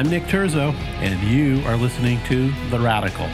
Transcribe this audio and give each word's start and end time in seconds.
I'm 0.00 0.08
Nick 0.08 0.22
Turzo, 0.22 0.72
and 1.02 1.22
you 1.28 1.62
are 1.66 1.76
listening 1.76 2.24
to 2.24 2.50
The 2.70 2.80
Radical. 2.80 3.28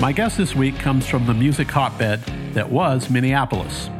My 0.00 0.10
guest 0.10 0.38
this 0.38 0.54
week 0.54 0.78
comes 0.78 1.06
from 1.06 1.26
the 1.26 1.34
music 1.34 1.70
hotbed 1.70 2.22
that 2.54 2.70
was 2.70 3.10
Minneapolis. 3.10 3.90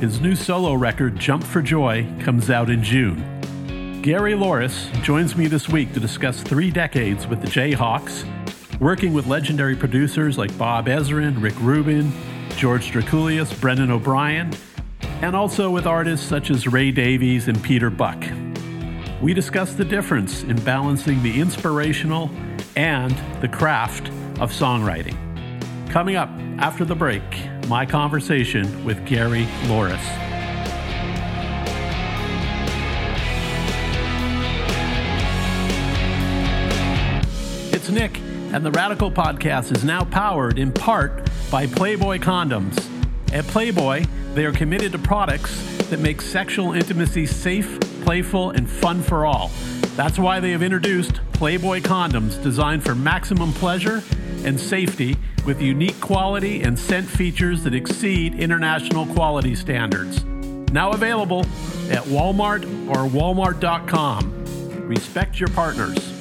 His 0.00 0.22
new 0.22 0.34
solo 0.34 0.72
record, 0.72 1.18
Jump 1.18 1.44
for 1.44 1.60
Joy, 1.60 2.10
comes 2.20 2.48
out 2.48 2.70
in 2.70 2.82
June. 2.82 4.00
Gary 4.00 4.32
Louris 4.32 4.90
joins 5.02 5.36
me 5.36 5.48
this 5.48 5.68
week 5.68 5.92
to 5.92 6.00
discuss 6.00 6.42
three 6.42 6.70
decades 6.70 7.26
with 7.26 7.42
the 7.42 7.48
Jayhawks, 7.48 8.24
working 8.80 9.12
with 9.12 9.26
legendary 9.26 9.76
producers 9.76 10.38
like 10.38 10.56
Bob 10.56 10.86
Ezrin, 10.86 11.42
Rick 11.42 11.60
Rubin, 11.60 12.10
George 12.56 12.90
Drakoulias, 12.90 13.60
Brendan 13.60 13.90
O'Brien, 13.90 14.50
and 15.20 15.36
also 15.36 15.68
with 15.68 15.86
artists 15.86 16.26
such 16.26 16.50
as 16.50 16.66
Ray 16.66 16.90
Davies 16.90 17.48
and 17.48 17.62
Peter 17.62 17.90
Buck. 17.90 18.24
We 19.20 19.34
discuss 19.34 19.74
the 19.74 19.84
difference 19.84 20.44
in 20.44 20.54
balancing 20.62 21.20
the 21.24 21.40
inspirational 21.40 22.30
and 22.76 23.10
the 23.40 23.48
craft 23.48 24.10
of 24.38 24.52
songwriting. 24.52 25.16
Coming 25.90 26.14
up 26.14 26.28
after 26.58 26.84
the 26.84 26.94
break, 26.94 27.22
my 27.66 27.84
conversation 27.84 28.84
with 28.84 29.04
Gary 29.06 29.46
Louris. 29.64 29.98
It's 37.72 37.90
Nick, 37.90 38.20
and 38.52 38.64
the 38.64 38.70
Radical 38.70 39.10
Podcast 39.10 39.74
is 39.76 39.82
now 39.82 40.04
powered 40.04 40.60
in 40.60 40.70
part 40.70 41.28
by 41.50 41.66
Playboy 41.66 42.18
Condoms. 42.18 42.88
At 43.32 43.44
Playboy, 43.48 44.04
they 44.34 44.44
are 44.44 44.52
committed 44.52 44.92
to 44.92 44.98
products 44.98 45.76
that 45.88 45.98
make 45.98 46.20
sexual 46.20 46.72
intimacy 46.72 47.26
safe, 47.26 47.80
playful, 48.02 48.50
and 48.50 48.68
fun 48.68 49.02
for 49.02 49.26
all. 49.26 49.50
That's 49.96 50.18
why 50.18 50.40
they 50.40 50.52
have 50.52 50.62
introduced 50.62 51.20
Playboy 51.32 51.80
condoms 51.80 52.42
designed 52.42 52.84
for 52.84 52.94
maximum 52.94 53.52
pleasure 53.52 54.02
and 54.44 54.58
safety 54.58 55.16
with 55.46 55.62
unique 55.62 56.00
quality 56.00 56.62
and 56.62 56.78
scent 56.78 57.08
features 57.08 57.62
that 57.64 57.74
exceed 57.74 58.34
international 58.34 59.06
quality 59.06 59.54
standards. 59.54 60.24
Now 60.72 60.90
available 60.90 61.40
at 61.90 62.02
Walmart 62.04 62.64
or 62.88 63.08
walmart.com. 63.08 64.86
Respect 64.88 65.38
your 65.38 65.48
partners. 65.50 66.18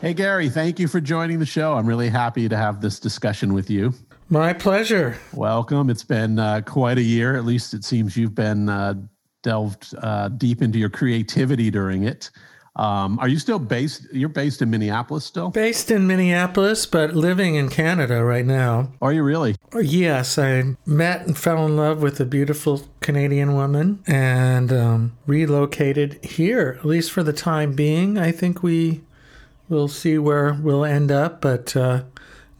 Hey, 0.00 0.14
Gary, 0.14 0.48
thank 0.48 0.78
you 0.78 0.88
for 0.88 1.00
joining 1.00 1.38
the 1.38 1.46
show. 1.46 1.74
I'm 1.74 1.86
really 1.86 2.08
happy 2.08 2.48
to 2.48 2.56
have 2.56 2.80
this 2.80 3.00
discussion 3.00 3.52
with 3.54 3.70
you. 3.70 3.92
My 4.28 4.52
pleasure. 4.52 5.16
Welcome. 5.32 5.88
It's 5.88 6.02
been 6.02 6.40
uh, 6.40 6.62
quite 6.66 6.98
a 6.98 7.02
year. 7.02 7.36
At 7.36 7.44
least 7.44 7.74
it 7.74 7.84
seems 7.84 8.16
you've 8.16 8.34
been 8.34 8.68
uh, 8.68 8.94
delved 9.44 9.94
uh, 10.02 10.30
deep 10.30 10.62
into 10.62 10.80
your 10.80 10.88
creativity 10.90 11.70
during 11.70 12.02
it. 12.02 12.30
Um, 12.74 13.20
are 13.20 13.28
you 13.28 13.38
still 13.38 13.60
based? 13.60 14.12
You're 14.12 14.28
based 14.28 14.62
in 14.62 14.68
Minneapolis 14.68 15.24
still? 15.24 15.50
Based 15.50 15.92
in 15.92 16.08
Minneapolis, 16.08 16.86
but 16.86 17.14
living 17.14 17.54
in 17.54 17.68
Canada 17.68 18.24
right 18.24 18.44
now. 18.44 18.92
Are 19.00 19.12
you 19.12 19.22
really? 19.22 19.54
Yes, 19.80 20.38
I 20.38 20.74
met 20.84 21.24
and 21.24 21.38
fell 21.38 21.64
in 21.64 21.76
love 21.76 22.02
with 22.02 22.18
a 22.18 22.24
beautiful 22.26 22.82
Canadian 23.00 23.54
woman 23.54 24.02
and 24.08 24.72
um, 24.72 25.16
relocated 25.26 26.22
here, 26.24 26.76
at 26.80 26.84
least 26.84 27.12
for 27.12 27.22
the 27.22 27.32
time 27.32 27.74
being. 27.74 28.18
I 28.18 28.32
think 28.32 28.60
we 28.60 29.02
will 29.68 29.88
see 29.88 30.18
where 30.18 30.52
we'll 30.52 30.84
end 30.84 31.12
up, 31.12 31.40
but 31.40 31.76
uh, 31.76 32.02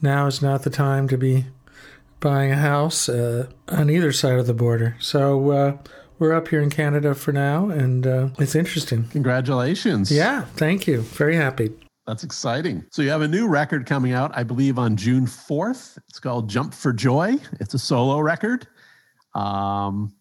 now 0.01 0.29
is 0.29 0.41
not 0.41 0.63
the 0.63 0.71
time 0.71 1.09
to 1.09 1.19
be 1.19 1.47
buying 2.21 2.53
a 2.53 2.57
house 2.57 3.09
uh, 3.09 3.49
on 3.69 3.91
either 3.91 4.13
side 4.13 4.39
of 4.39 4.47
the 4.47 4.55
border. 4.55 4.97
So 5.01 5.51
uh, 5.51 5.77
we're 6.19 6.33
up 6.33 6.49
here 6.49 6.61
in 6.63 6.71
Canada 6.71 7.15
for 7.15 7.33
now, 7.33 7.69
and 7.69 8.07
uh, 8.07 8.29
it's 8.39 8.55
interesting. 8.55 9.05
Congratulations. 9.09 10.11
Yeah, 10.11 10.45
thank 10.57 10.87
you. 10.87 11.03
Very 11.03 11.37
happy. 11.37 11.73
That's 12.07 12.23
exciting. 12.23 12.85
So 12.91 13.03
you 13.03 13.11
have 13.11 13.23
a 13.23 13.29
new 13.29 13.49
record 13.49 13.85
coming 13.85 14.13
out, 14.13 14.31
I 14.37 14.45
believe, 14.45 14.79
on 14.79 14.97
June 14.97 15.27
4th. 15.27 15.99
It's 16.09 16.21
called 16.21 16.49
Jump 16.49 16.73
for 16.73 16.93
Joy. 16.93 17.37
It's 17.59 17.75
a 17.75 17.79
solo 17.79 18.21
record. 18.21 18.69
Um, 19.35 20.15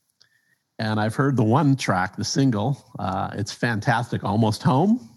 and 0.80 1.00
I've 1.00 1.16
heard 1.16 1.38
the 1.38 1.44
one 1.44 1.75
track, 1.75 2.18
the 2.18 2.25
single. 2.25 2.84
Uh, 2.97 3.30
it's 3.34 3.52
fantastic. 3.52 4.24
Almost 4.24 4.64
Home. 4.64 5.09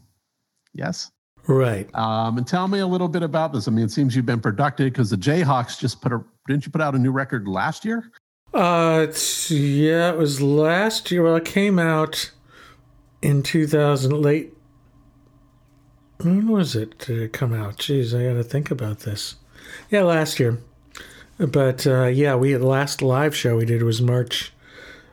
Yes. 0.74 1.10
Right. 1.48 1.92
Um, 1.94 2.36
and 2.36 2.46
tell 2.46 2.68
me 2.68 2.80
a 2.80 2.86
little 2.86 3.08
bit 3.08 3.22
about 3.22 3.54
this. 3.54 3.66
I 3.66 3.70
mean, 3.70 3.86
it 3.86 3.90
seems 3.90 4.14
you've 4.14 4.26
been 4.26 4.40
productive 4.40 4.92
because 4.92 5.08
the 5.08 5.16
Jayhawks 5.16 5.80
just 5.80 6.02
put 6.02 6.12
a, 6.12 6.22
didn't 6.46 6.66
you 6.66 6.72
put 6.72 6.82
out 6.82 6.94
a 6.94 6.98
new 6.98 7.10
record 7.10 7.48
last 7.48 7.86
year? 7.86 8.10
Uh, 8.52 9.06
yeah, 9.48 10.10
it 10.10 10.18
was 10.18 10.42
last 10.42 11.10
year. 11.10 11.22
Well, 11.22 11.36
it 11.36 11.46
came 11.46 11.78
out 11.78 12.32
in 13.22 13.42
2000, 13.42 14.12
late. 14.12 14.52
When 16.18 16.48
was 16.48 16.76
it? 16.76 17.08
It 17.08 17.32
come 17.32 17.54
out? 17.54 17.78
Jeez, 17.78 18.18
I 18.18 18.28
got 18.28 18.34
to 18.34 18.44
think 18.44 18.70
about 18.70 19.00
this. 19.00 19.36
Yeah, 19.90 20.02
last 20.02 20.38
year. 20.38 20.58
But 21.38 21.86
uh, 21.86 22.06
yeah, 22.06 22.34
we 22.34 22.52
the 22.52 22.66
last 22.66 23.00
live 23.00 23.34
show 23.34 23.56
we 23.56 23.64
did 23.64 23.84
was 23.84 24.02
March 24.02 24.52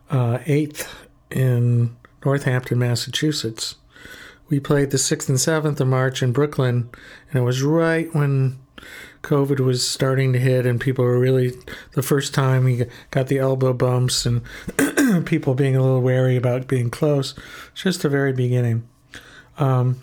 uh, 0.10 0.40
8th 0.40 0.88
in 1.30 1.96
Northampton, 2.26 2.80
Massachusetts. 2.80 3.76
We 4.48 4.60
played 4.60 4.92
the 4.92 4.98
6th 4.98 5.30
and 5.30 5.38
7th 5.38 5.80
of 5.80 5.88
March 5.88 6.22
in 6.22 6.32
Brooklyn, 6.32 6.90
and 7.30 7.40
it 7.40 7.44
was 7.44 7.64
right 7.64 8.14
when 8.14 8.60
COVID 9.24 9.60
was 9.60 9.88
starting 9.88 10.34
to 10.34 10.40
hit, 10.40 10.66
and 10.68 10.80
people 10.80 11.04
were 11.04 11.20
really 11.20 11.54
the 11.94 12.04
first 12.04 12.34
time 12.34 12.64
we 12.64 12.86
got 13.10 13.28
the 13.28 13.40
elbow 13.40 13.74
bumps 13.74 14.26
and 14.26 14.44
people 15.26 15.56
being 15.56 15.76
a 15.76 15.82
little 15.82 16.02
wary 16.02 16.36
about 16.36 16.68
being 16.68 16.92
close. 16.92 17.34
It's 17.72 17.82
just 17.84 18.04
the 18.04 18.10
very 18.10 18.34
beginning. 18.34 18.88
Um, 19.58 20.02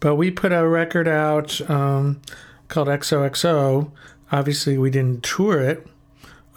but 0.00 0.16
we 0.16 0.30
put 0.30 0.52
a 0.52 0.66
record 0.66 1.08
out 1.08 1.60
um, 1.70 2.22
called 2.68 2.88
XOXO. 2.88 3.90
Obviously, 4.32 4.78
we 4.78 4.90
didn't 4.90 5.22
tour 5.22 5.60
it, 5.60 5.86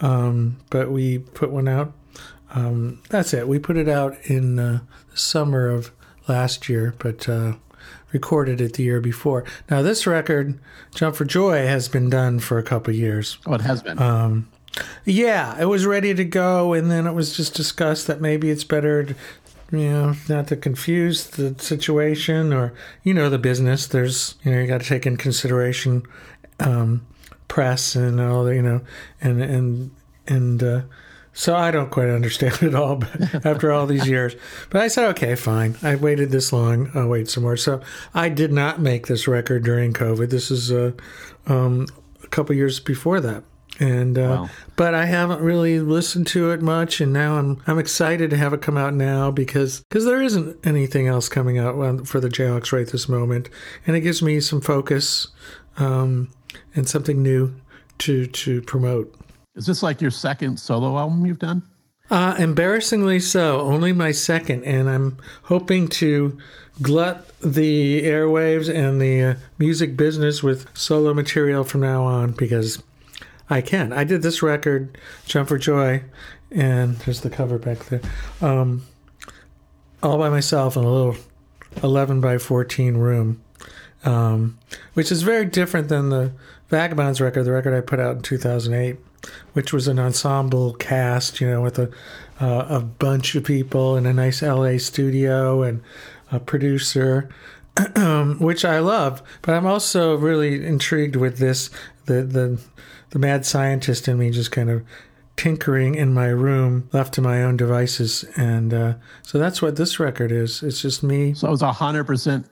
um, 0.00 0.58
but 0.70 0.90
we 0.90 1.18
put 1.18 1.50
one 1.50 1.68
out. 1.68 1.92
Um, 2.54 3.02
that's 3.10 3.34
it. 3.34 3.46
We 3.46 3.58
put 3.58 3.76
it 3.76 3.88
out 3.88 4.16
in 4.24 4.58
uh, 4.58 4.80
the 5.10 5.16
summer 5.18 5.68
of 5.68 5.92
last 6.28 6.68
year, 6.68 6.94
but 6.98 7.28
uh, 7.28 7.54
recorded 8.12 8.60
it 8.60 8.74
the 8.74 8.82
year 8.82 9.00
before. 9.00 9.44
Now, 9.70 9.82
this 9.82 10.06
record, 10.06 10.58
Jump 10.94 11.16
for 11.16 11.24
Joy, 11.24 11.66
has 11.66 11.88
been 11.88 12.10
done 12.10 12.38
for 12.38 12.58
a 12.58 12.62
couple 12.62 12.94
years. 12.94 13.38
Oh, 13.46 13.54
it 13.54 13.60
has 13.62 13.82
been. 13.82 13.98
Um, 13.98 14.48
yeah, 15.04 15.60
it 15.60 15.64
was 15.64 15.86
ready 15.86 16.14
to 16.14 16.24
go, 16.24 16.72
and 16.72 16.90
then 16.90 17.06
it 17.06 17.12
was 17.12 17.36
just 17.36 17.54
discussed 17.54 18.06
that 18.06 18.20
maybe 18.20 18.50
it's 18.50 18.64
better, 18.64 19.04
to, 19.04 19.14
you 19.72 19.90
know, 19.90 20.14
not 20.28 20.46
to 20.48 20.56
confuse 20.56 21.26
the 21.26 21.54
situation 21.58 22.52
or, 22.52 22.72
you 23.02 23.12
know, 23.12 23.28
the 23.28 23.38
business. 23.38 23.86
There's, 23.86 24.36
you 24.44 24.52
know, 24.52 24.60
you 24.60 24.66
got 24.66 24.80
to 24.80 24.86
take 24.86 25.06
in 25.06 25.16
consideration 25.16 26.04
um, 26.60 27.06
press 27.48 27.96
and 27.96 28.20
all 28.20 28.44
the, 28.44 28.54
you 28.54 28.62
know, 28.62 28.80
and, 29.20 29.42
and, 29.42 29.90
and, 30.26 30.62
uh, 30.62 30.82
so 31.38 31.54
I 31.54 31.70
don't 31.70 31.90
quite 31.90 32.08
understand 32.08 32.60
it 32.62 32.74
all 32.74 32.96
but 32.96 33.46
after 33.46 33.70
all 33.70 33.86
these 33.86 34.08
years. 34.08 34.34
But 34.70 34.82
I 34.82 34.88
said, 34.88 35.08
okay, 35.10 35.36
fine. 35.36 35.76
I 35.84 35.94
waited 35.94 36.32
this 36.32 36.52
long. 36.52 36.90
I'll 36.96 37.06
wait 37.06 37.28
some 37.28 37.44
more. 37.44 37.56
So 37.56 37.80
I 38.12 38.28
did 38.28 38.52
not 38.52 38.80
make 38.80 39.06
this 39.06 39.28
record 39.28 39.62
during 39.62 39.92
COVID. 39.92 40.30
This 40.30 40.50
is 40.50 40.72
uh, 40.72 40.90
um, 41.46 41.86
a 42.24 42.26
couple 42.26 42.56
years 42.56 42.80
before 42.80 43.20
that. 43.20 43.44
And 43.78 44.18
uh, 44.18 44.20
wow. 44.20 44.50
but 44.74 44.96
I 44.96 45.04
haven't 45.04 45.40
really 45.40 45.78
listened 45.78 46.26
to 46.28 46.50
it 46.50 46.60
much, 46.60 47.00
and 47.00 47.12
now 47.12 47.36
I'm 47.36 47.62
I'm 47.68 47.78
excited 47.78 48.30
to 48.30 48.36
have 48.36 48.52
it 48.52 48.60
come 48.60 48.76
out 48.76 48.92
now 48.92 49.30
because 49.30 49.84
because 49.88 50.04
there 50.04 50.20
isn't 50.20 50.66
anything 50.66 51.06
else 51.06 51.28
coming 51.28 51.58
out 51.58 52.08
for 52.08 52.18
the 52.18 52.28
Jayhawks 52.28 52.72
right 52.72 52.88
this 52.88 53.08
moment, 53.08 53.48
and 53.86 53.94
it 53.94 54.00
gives 54.00 54.20
me 54.20 54.40
some 54.40 54.60
focus 54.60 55.28
um, 55.76 56.30
and 56.74 56.88
something 56.88 57.22
new 57.22 57.54
to 57.98 58.26
to 58.26 58.60
promote. 58.62 59.14
Is 59.58 59.66
this 59.66 59.82
like 59.82 60.00
your 60.00 60.12
second 60.12 60.60
solo 60.60 60.96
album 60.96 61.26
you've 61.26 61.40
done? 61.40 61.62
Uh, 62.10 62.36
embarrassingly 62.38 63.18
so, 63.18 63.60
only 63.60 63.92
my 63.92 64.12
second, 64.12 64.62
and 64.62 64.88
I'm 64.88 65.18
hoping 65.42 65.88
to 65.88 66.38
glut 66.80 67.26
the 67.40 68.02
airwaves 68.04 68.72
and 68.72 69.00
the 69.00 69.22
uh, 69.22 69.34
music 69.58 69.96
business 69.96 70.44
with 70.44 70.68
solo 70.78 71.12
material 71.12 71.64
from 71.64 71.80
now 71.80 72.04
on 72.04 72.30
because 72.32 72.80
I 73.50 73.60
can. 73.60 73.92
I 73.92 74.04
did 74.04 74.22
this 74.22 74.44
record, 74.44 74.96
Jump 75.26 75.48
for 75.48 75.58
Joy, 75.58 76.04
and 76.52 76.96
there's 76.98 77.22
the 77.22 77.28
cover 77.28 77.58
back 77.58 77.78
there, 77.86 78.00
um, 78.40 78.86
all 80.04 80.18
by 80.18 80.30
myself 80.30 80.76
in 80.76 80.84
a 80.84 80.90
little 80.90 81.16
11 81.82 82.20
by 82.20 82.38
14 82.38 82.96
room, 82.96 83.42
um, 84.04 84.56
which 84.94 85.10
is 85.10 85.22
very 85.22 85.46
different 85.46 85.88
than 85.88 86.10
the 86.10 86.32
Vagabonds 86.68 87.20
record, 87.20 87.42
the 87.42 87.52
record 87.52 87.74
I 87.74 87.80
put 87.80 87.98
out 87.98 88.16
in 88.16 88.22
2008 88.22 88.98
which 89.52 89.72
was 89.72 89.88
an 89.88 89.98
ensemble 89.98 90.74
cast, 90.74 91.40
you 91.40 91.48
know, 91.48 91.62
with 91.62 91.78
a 91.78 91.90
uh, 92.40 92.66
a 92.68 92.80
bunch 92.80 93.34
of 93.34 93.44
people 93.44 93.96
in 93.96 94.06
a 94.06 94.12
nice 94.12 94.42
LA 94.42 94.78
studio 94.78 95.62
and 95.62 95.82
a 96.30 96.38
producer, 96.38 97.28
which 98.38 98.64
I 98.64 98.78
love. 98.78 99.22
But 99.42 99.54
I'm 99.54 99.66
also 99.66 100.16
really 100.16 100.64
intrigued 100.64 101.16
with 101.16 101.38
this. 101.38 101.70
The 102.06 102.22
the 102.22 102.60
the 103.10 103.18
mad 103.18 103.46
scientist 103.46 104.08
in 104.08 104.18
me 104.18 104.30
just 104.30 104.52
kind 104.52 104.70
of 104.70 104.82
tinkering 105.36 105.94
in 105.94 106.12
my 106.12 106.26
room, 106.26 106.88
left 106.92 107.14
to 107.14 107.22
my 107.22 107.42
own 107.42 107.56
devices, 107.56 108.24
and 108.36 108.74
uh, 108.74 108.94
so 109.22 109.38
that's 109.38 109.62
what 109.62 109.76
this 109.76 109.98
record 110.00 110.32
is. 110.32 110.62
It's 110.62 110.82
just 110.82 111.02
me. 111.02 111.34
So 111.34 111.52
it's 111.52 111.62
a 111.62 111.72
hundred 111.72 112.04
percent 112.04 112.46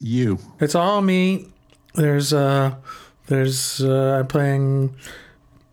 you. 0.00 0.38
It's 0.60 0.74
all 0.74 1.02
me. 1.02 1.46
There's 1.94 2.32
uh, 2.32 2.76
there's 3.26 3.82
uh, 3.82 4.18
I'm 4.20 4.26
playing 4.26 4.96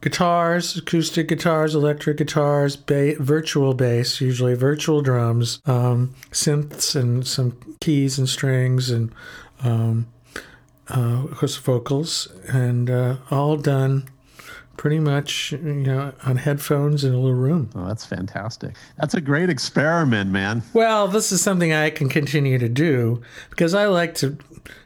guitars, 0.01 0.77
acoustic 0.77 1.27
guitars, 1.27 1.73
electric 1.75 2.17
guitars, 2.17 2.75
ba- 2.75 3.15
virtual 3.19 3.73
bass, 3.73 4.21
usually 4.21 4.53
virtual 4.53 5.01
drums, 5.01 5.61
um, 5.65 6.13
synths, 6.31 6.95
and 6.95 7.25
some 7.25 7.57
keys 7.79 8.17
and 8.17 8.29
strings, 8.29 8.89
and 8.89 9.11
um, 9.63 10.07
uh, 10.89 11.23
of 11.23 11.37
course 11.37 11.55
vocals, 11.57 12.27
and 12.47 12.89
uh, 12.89 13.17
all 13.31 13.57
done 13.57 14.07
pretty 14.77 14.99
much 14.99 15.51
you 15.53 15.57
know 15.57 16.13
on 16.23 16.37
headphones 16.37 17.03
in 17.03 17.11
a 17.13 17.17
little 17.17 17.33
room. 17.33 17.69
Oh, 17.75 17.87
that's 17.87 18.05
fantastic. 18.05 18.75
That's 18.97 19.15
a 19.15 19.21
great 19.21 19.49
experiment, 19.49 20.31
man. 20.31 20.61
Well, 20.73 21.07
this 21.07 21.31
is 21.31 21.41
something 21.41 21.73
I 21.73 21.89
can 21.89 22.09
continue 22.09 22.59
to 22.59 22.69
do 22.69 23.21
because 23.49 23.73
I 23.73 23.87
like 23.87 24.13
to 24.15 24.37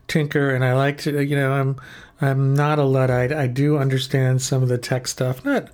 tinker 0.07 0.53
and 0.53 0.65
I 0.65 0.73
like 0.73 0.97
to 0.99 1.23
you 1.23 1.35
know 1.35 1.53
I'm 1.53 1.75
I'm 2.21 2.53
not 2.53 2.79
a 2.79 2.83
luddite. 2.83 3.33
I 3.33 3.47
do 3.47 3.77
understand 3.77 4.41
some 4.41 4.61
of 4.61 4.69
the 4.69 4.77
tech 4.77 5.07
stuff, 5.07 5.43
not 5.43 5.69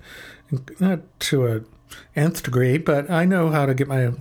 not 0.80 1.00
to 1.20 1.46
a 1.46 1.60
nth 2.16 2.42
degree, 2.42 2.78
but 2.78 3.10
I 3.10 3.26
know 3.26 3.50
how 3.50 3.66
to 3.66 3.74
get 3.74 3.86
my 3.86 4.12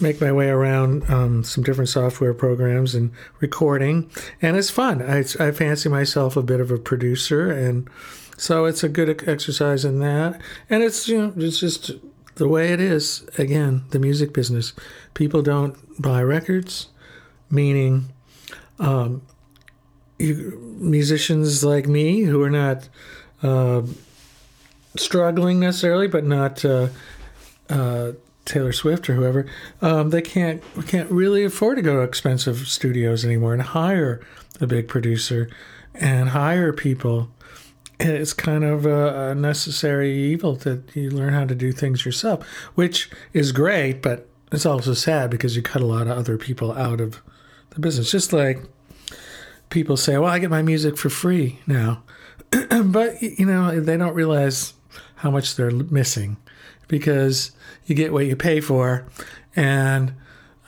make 0.00 0.20
my 0.20 0.32
way 0.32 0.48
around 0.48 1.08
um, 1.10 1.44
some 1.44 1.62
different 1.62 1.88
software 1.88 2.34
programs 2.34 2.94
and 2.94 3.12
recording, 3.40 4.10
and 4.40 4.56
it's 4.56 4.70
fun. 4.70 5.02
I, 5.02 5.18
I 5.38 5.52
fancy 5.52 5.88
myself 5.88 6.36
a 6.36 6.42
bit 6.42 6.60
of 6.60 6.70
a 6.70 6.78
producer, 6.78 7.50
and 7.50 7.88
so 8.36 8.64
it's 8.64 8.82
a 8.82 8.88
good 8.88 9.28
exercise 9.28 9.84
in 9.84 10.00
that. 10.00 10.40
And 10.70 10.82
it's 10.82 11.06
you 11.06 11.18
know 11.18 11.32
it's 11.36 11.60
just 11.60 11.92
the 12.36 12.48
way 12.48 12.72
it 12.72 12.80
is. 12.80 13.28
Again, 13.36 13.84
the 13.90 13.98
music 13.98 14.32
business, 14.32 14.72
people 15.14 15.42
don't 15.42 15.76
buy 16.00 16.22
records, 16.22 16.88
meaning. 17.50 18.08
Um, 18.78 19.22
musicians 20.22 21.64
like 21.64 21.86
me 21.86 22.22
who 22.22 22.42
are 22.42 22.50
not 22.50 22.88
uh, 23.42 23.82
struggling 24.96 25.60
necessarily, 25.60 26.06
but 26.06 26.24
not 26.24 26.64
uh, 26.64 26.88
uh, 27.68 28.12
Taylor 28.44 28.72
Swift 28.72 29.08
or 29.08 29.14
whoever, 29.14 29.46
um, 29.80 30.10
they 30.10 30.22
can't 30.22 30.62
can't 30.86 31.10
really 31.10 31.44
afford 31.44 31.76
to 31.76 31.82
go 31.82 31.94
to 31.94 32.02
expensive 32.02 32.68
studios 32.68 33.24
anymore 33.24 33.52
and 33.52 33.62
hire 33.62 34.20
a 34.60 34.66
big 34.66 34.88
producer 34.88 35.48
and 35.94 36.30
hire 36.30 36.72
people. 36.72 37.30
It's 38.00 38.32
kind 38.32 38.64
of 38.64 38.84
a, 38.84 39.30
a 39.30 39.34
necessary 39.34 40.12
evil 40.12 40.56
that 40.56 40.96
you 40.96 41.10
learn 41.10 41.34
how 41.34 41.44
to 41.44 41.54
do 41.54 41.70
things 41.70 42.04
yourself, 42.04 42.44
which 42.74 43.10
is 43.32 43.52
great, 43.52 44.02
but 44.02 44.28
it's 44.50 44.66
also 44.66 44.92
sad 44.92 45.30
because 45.30 45.54
you 45.54 45.62
cut 45.62 45.82
a 45.82 45.86
lot 45.86 46.08
of 46.08 46.18
other 46.18 46.36
people 46.36 46.72
out 46.72 47.00
of 47.00 47.22
the 47.70 47.80
business. 47.80 48.10
Just 48.10 48.32
like 48.32 48.60
people 49.72 49.96
say, 49.96 50.16
well, 50.18 50.30
I 50.30 50.38
get 50.38 50.50
my 50.50 50.62
music 50.62 50.96
for 50.96 51.10
free 51.10 51.58
now. 51.66 52.04
but, 52.84 53.20
you 53.20 53.46
know, 53.46 53.80
they 53.80 53.96
don't 53.96 54.14
realize 54.14 54.74
how 55.16 55.30
much 55.30 55.56
they're 55.56 55.70
missing 55.70 56.36
because 56.86 57.52
you 57.86 57.94
get 57.94 58.12
what 58.12 58.26
you 58.26 58.36
pay 58.36 58.60
for. 58.60 59.06
And 59.56 60.14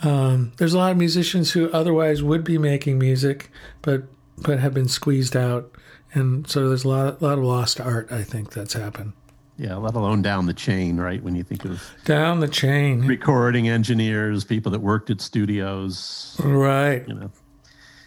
um, 0.02 0.52
there's 0.56 0.74
a 0.74 0.78
lot 0.78 0.92
of 0.92 0.98
musicians 0.98 1.52
who 1.52 1.70
otherwise 1.70 2.22
would 2.22 2.42
be 2.42 2.58
making 2.58 2.98
music, 2.98 3.50
but 3.82 4.04
but 4.36 4.58
have 4.58 4.74
been 4.74 4.88
squeezed 4.88 5.36
out. 5.36 5.70
And 6.12 6.48
so 6.48 6.68
there's 6.68 6.84
a 6.84 6.88
lot, 6.88 7.20
a 7.20 7.24
lot 7.24 7.38
of 7.38 7.44
lost 7.44 7.80
art, 7.80 8.10
I 8.10 8.22
think, 8.22 8.52
that's 8.52 8.72
happened. 8.72 9.12
Yeah, 9.56 9.76
let 9.76 9.94
alone 9.94 10.22
down 10.22 10.46
the 10.46 10.54
chain, 10.54 10.96
right? 10.96 11.22
When 11.22 11.36
you 11.36 11.44
think 11.44 11.64
of 11.64 11.82
down 12.04 12.40
the 12.40 12.48
chain, 12.48 13.06
recording 13.06 13.68
engineers, 13.68 14.44
people 14.44 14.72
that 14.72 14.80
worked 14.80 15.10
at 15.10 15.20
studios, 15.20 16.36
right? 16.42 17.06
You 17.06 17.14
know, 17.14 17.30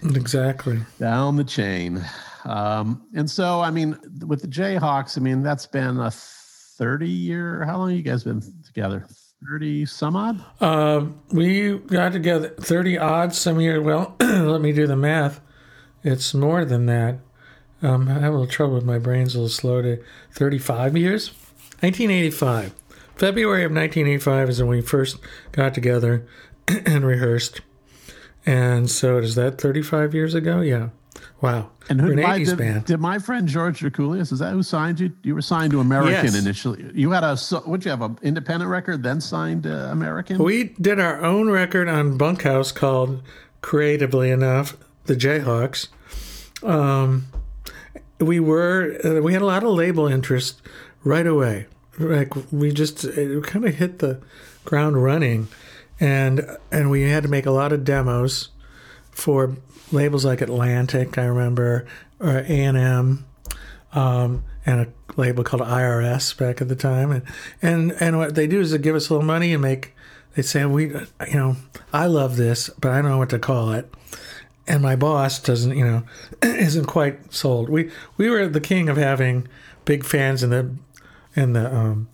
Exactly. 0.04 0.80
Down 1.00 1.36
the 1.36 1.44
chain. 1.44 2.04
Um, 2.46 3.06
and 3.14 3.30
so, 3.30 3.62
I 3.62 3.72
mean, 3.72 3.98
with 4.26 4.42
the 4.42 4.48
Jayhawks, 4.48 5.18
I 5.18 5.22
mean, 5.22 5.44
that's 5.44 5.66
been 5.66 6.00
a 6.00 6.12
30 6.12 7.10
year, 7.10 7.66
how 7.66 7.78
long 7.78 7.92
you 7.92 8.02
guys 8.02 8.24
been 8.24 8.42
together? 8.66 9.06
30 9.48 9.86
some 9.86 10.16
odd? 10.16 10.44
Uh, 10.62 11.06
we 11.32 11.78
got 11.78 12.12
together 12.12 12.50
30 12.60 12.98
odd 12.98 13.34
some 13.34 13.60
year. 13.60 13.82
Well, 13.82 14.16
let 14.20 14.62
me 14.62 14.72
do 14.72 14.88
the 14.88 14.96
math. 14.96 15.42
It's 16.04 16.34
more 16.34 16.66
than 16.66 16.86
that. 16.88 17.20
Um, 17.82 18.08
I 18.08 18.14
have 18.14 18.34
a 18.34 18.38
little 18.38 18.48
trouble 18.48 18.76
with 18.76 18.86
my 18.86 18.98
brain's 18.98 19.36
a 19.36 19.40
little 19.40 19.50
slow 19.50 19.82
to 19.82 20.02
35 20.32 20.98
years. 20.98 21.30
1985. 21.82 22.74
February 23.16 23.64
of 23.64 23.72
1985 23.72 24.50
is 24.50 24.60
when 24.60 24.70
we 24.70 24.82
first 24.82 25.18
got 25.52 25.74
together 25.74 26.26
and 26.68 27.06
rehearsed. 27.06 27.62
And 28.48 28.90
so 28.90 29.18
is 29.18 29.36
that 29.36 29.60
35 29.60 30.16
years 30.16 30.34
ago? 30.34 30.62
Yeah. 30.62 30.90
Wow. 31.42 31.70
And 31.90 32.00
who 32.00 32.16
my, 32.16 32.44
did, 32.44 32.86
did, 32.86 33.00
my 33.00 33.20
friend 33.20 33.46
George 33.48 33.82
Drakoulias, 33.82 34.32
is 34.32 34.40
that 34.40 34.52
who 34.52 34.64
signed 34.64 35.02
you? 35.02 35.12
You 35.22 35.36
were 35.36 35.42
signed 35.42 35.72
to 35.72 35.82
American 35.82 36.26
yes. 36.26 36.36
initially. 36.36 36.90
You 36.94 37.12
had 37.12 37.26
a, 37.26 37.36
what 37.66 37.84
you 37.84 37.92
have, 37.92 38.02
an 38.02 38.18
independent 38.24 38.72
record, 38.72 39.04
then 39.04 39.20
signed 39.20 39.64
to 39.64 39.92
American? 39.92 40.38
We 40.42 40.76
did 40.82 41.00
our 41.00 41.22
own 41.22 41.50
record 41.50 41.90
on 41.90 42.18
Bunkhouse 42.18 42.72
called, 42.72 43.22
creatively 43.62 44.32
enough, 44.32 44.78
The 45.06 45.16
Jayhawks. 45.16 45.90
Um, 46.64 47.28
we 48.20 48.40
were, 48.40 48.98
uh, 49.04 49.22
we 49.22 49.34
had 49.34 49.42
a 49.42 49.46
lot 49.46 49.64
of 49.64 49.70
label 49.70 50.08
interest 50.08 50.62
right 51.04 51.28
away. 51.28 51.68
Like 52.00 52.34
we 52.52 52.72
just 52.72 53.04
it 53.04 53.44
kind 53.44 53.66
of 53.66 53.76
hit 53.76 54.00
the 54.00 54.22
ground 54.66 55.04
running 55.04 55.48
and 56.00 56.46
and 56.72 56.90
we 56.90 57.10
had 57.10 57.24
to 57.24 57.30
make 57.30 57.46
a 57.46 57.52
lot 57.52 57.72
of 57.72 57.84
demos 57.84 58.50
for 59.12 59.58
labels 59.92 60.26
like 60.26 60.42
Atlantic, 60.42 61.18
I 61.18 61.26
remember, 61.26 61.88
or 62.20 62.38
A 62.38 62.44
and 62.44 62.78
M, 62.78 63.26
um, 63.94 64.44
and 64.66 64.82
a 64.82 64.88
label 65.16 65.44
called 65.44 65.64
IRS 65.64 66.38
back 66.38 66.62
at 66.62 66.68
the 66.68 66.76
time. 66.76 67.12
And 67.12 67.24
and 67.62 67.96
and 68.00 68.18
what 68.18 68.36
they 68.36 68.48
do 68.48 68.60
is 68.60 68.72
they 68.72 68.78
give 68.78 68.96
us 68.96 69.10
a 69.10 69.14
little 69.14 69.26
money 69.26 69.54
and 69.54 69.62
make. 69.62 69.94
They 70.36 70.44
say 70.44 70.64
we, 70.66 70.90
you 70.90 71.34
know, 71.34 71.56
I 71.92 72.06
love 72.06 72.38
this, 72.38 72.70
but 72.80 72.92
I 72.92 73.02
don't 73.02 73.10
know 73.10 73.18
what 73.18 73.32
to 73.32 73.40
call 73.40 73.72
it. 73.72 73.92
And 74.68 74.84
my 74.84 74.96
boss 74.96 75.40
doesn't, 75.40 75.76
you 75.76 75.84
know, 75.84 76.04
isn't 76.44 76.86
quite 76.86 77.34
sold. 77.34 77.70
We 77.70 77.90
we 78.18 78.30
were 78.30 78.48
the 78.48 78.62
king 78.62 78.88
of 78.88 78.98
having 78.98 79.48
big 79.86 80.04
fans 80.04 80.44
in 80.44 80.52
the 80.52 80.76
in 81.36 81.54
the 81.54 81.74
um, 81.74 82.10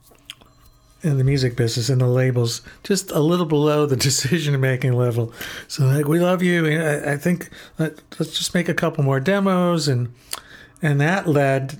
in 1.03 1.17
the 1.17 1.23
music 1.23 1.55
business 1.55 1.89
and 1.89 1.99
the 1.99 2.07
labels 2.07 2.61
just 2.83 3.11
a 3.11 3.19
little 3.19 3.45
below 3.45 3.85
the 3.85 3.95
decision 4.09 4.59
making 4.59 4.93
level. 4.93 5.33
So 5.67 5.85
like, 5.85 6.07
we 6.07 6.19
love 6.19 6.41
you. 6.41 6.65
I, 6.65 7.13
I 7.13 7.17
think 7.17 7.49
let, 7.77 8.01
us 8.19 8.31
just 8.31 8.55
make 8.55 8.69
a 8.69 8.73
couple 8.73 9.03
more 9.03 9.19
demos 9.19 9.87
and 9.87 10.13
and 10.81 10.99
that 10.99 11.27
led, 11.27 11.77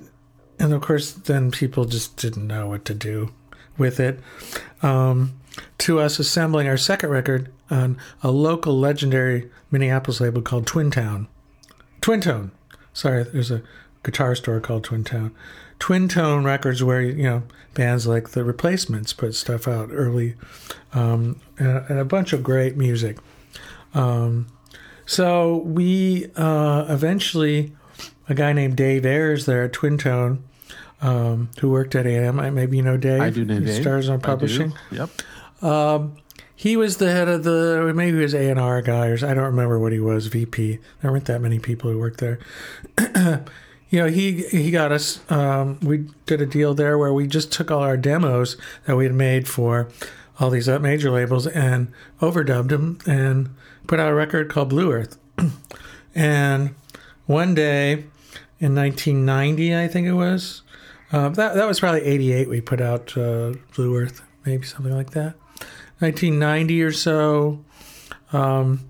and 0.60 0.74
of 0.74 0.82
course 0.82 1.12
then 1.12 1.52
people 1.52 1.86
just 1.86 2.16
didn't 2.16 2.48
know 2.48 2.68
what 2.68 2.86
to 2.86 2.94
do 2.94 3.34
with 3.78 4.00
it. 4.00 4.20
Um, 4.82 5.40
to 5.80 6.00
us 6.00 6.20
assembling 6.20 6.68
our 6.68 6.78
second 6.78 7.10
record 7.10 7.52
on 7.70 7.98
a 8.22 8.32
local 8.32 8.78
legendary 8.78 9.50
Minneapolis 9.72 10.22
label 10.22 10.42
called 10.42 10.66
Twin 10.66 10.92
Town. 10.92 11.28
Twin 12.02 12.22
Tone. 12.22 12.52
Sorry, 12.94 13.24
there's 13.24 13.52
a 13.52 13.64
guitar 14.04 14.36
store 14.36 14.60
called 14.60 14.84
Twin 14.84 15.04
Town. 15.04 15.34
Twin 15.80 16.08
Tone 16.08 16.44
Records, 16.44 16.84
where 16.84 17.02
you 17.02 17.24
know 17.24 17.44
bands 17.74 18.08
like 18.08 18.30
the 18.30 18.44
Replacements 18.44 19.14
put 19.14 19.36
stuff 19.36 19.68
out 19.68 19.90
early, 19.92 20.36
um, 20.94 21.40
and, 21.58 21.86
and, 21.90 22.00
a 22.00 22.06
bunch 22.06 22.34
of 22.34 22.44
great 22.44 22.78
music. 22.78 23.18
Um, 23.94 24.48
so 25.06 25.58
we 25.58 26.32
uh, 26.36 26.86
eventually, 26.90 27.74
a 28.30 28.34
guy 28.34 28.54
named 28.54 28.76
Dave 28.76 29.06
Ayers 29.06 29.46
there 29.46 29.64
at 29.64 29.74
Twin 29.74 29.98
Tone, 29.98 30.44
um, 31.02 31.50
who 31.60 31.70
worked 31.70 31.96
at 31.96 32.06
AM. 32.06 32.38
Maybe 32.54 32.78
you 32.78 32.84
know 32.84 32.98
Dave. 32.98 33.22
I 33.22 33.30
do 33.30 33.46
know 33.46 33.60
he 33.60 33.66
Dave. 33.66 33.82
Stars 33.82 34.10
on 34.10 34.22
Publishing. 34.22 34.74
Yep. 34.92 35.10
Um, 35.62 36.18
he 36.56 36.78
was 36.78 36.98
the 36.98 37.12
head 37.12 37.28
of 37.28 37.44
the 37.44 37.92
maybe 37.94 38.18
he 38.18 38.24
was 38.24 38.34
A 38.34 38.50
and 38.50 38.60
R 38.60 38.82
guy 38.82 39.08
or 39.08 39.16
I 39.16 39.34
don't 39.34 39.44
remember 39.44 39.80
what 39.80 39.92
he 39.92 40.00
was 40.00 40.28
VP. 40.28 40.80
There 41.02 41.12
weren't 41.12 41.26
that 41.26 41.42
many 41.42 41.60
people 41.60 41.92
who 41.92 42.00
worked 42.00 42.20
there. 42.20 42.40
you 43.94 44.00
know, 44.00 44.08
he 44.08 44.42
he 44.48 44.72
got 44.72 44.92
us. 44.92 45.20
Um, 45.30 45.80
we 45.84 46.10
did 46.26 46.42
a 46.42 46.48
deal 46.48 46.74
there 46.74 46.98
where 46.98 47.14
we 47.14 47.28
just 47.28 47.52
took 47.52 47.70
all 47.70 47.82
our 47.82 47.96
demos 47.96 48.58
that 48.88 48.96
we 48.96 49.04
had 49.04 49.14
made 49.14 49.48
for 49.48 49.88
all 50.40 50.50
these 50.50 50.68
major 50.68 51.12
labels 51.12 51.46
and 51.46 51.92
overdubbed 52.20 52.70
them 52.70 52.98
and 53.06 53.56
put 53.86 54.00
out 54.00 54.10
a 54.10 54.16
record 54.16 54.50
called 54.50 54.70
Blue 54.70 54.92
Earth. 54.92 55.20
and 56.16 56.74
one 57.28 57.54
day 57.54 58.06
in 58.60 58.74
1990, 58.74 59.78
I 59.78 59.88
think 59.88 60.08
it 60.08 60.14
was, 60.14 60.64
uh, 61.12 61.30
that 61.30 61.54
that 61.54 61.68
was 61.68 61.80
probably 61.80 62.02
88. 62.02 62.50
We 62.50 62.62
put 62.62 62.82
out 62.82 63.16
uh, 63.16 63.54
Blue 63.76 63.96
Earth, 63.96 64.24
maybe 64.44 64.66
something 64.66 64.96
like 64.96 65.12
that. 65.12 65.36
1990 66.00 66.82
or 66.82 66.92
so. 66.92 67.64
Um, 68.32 68.90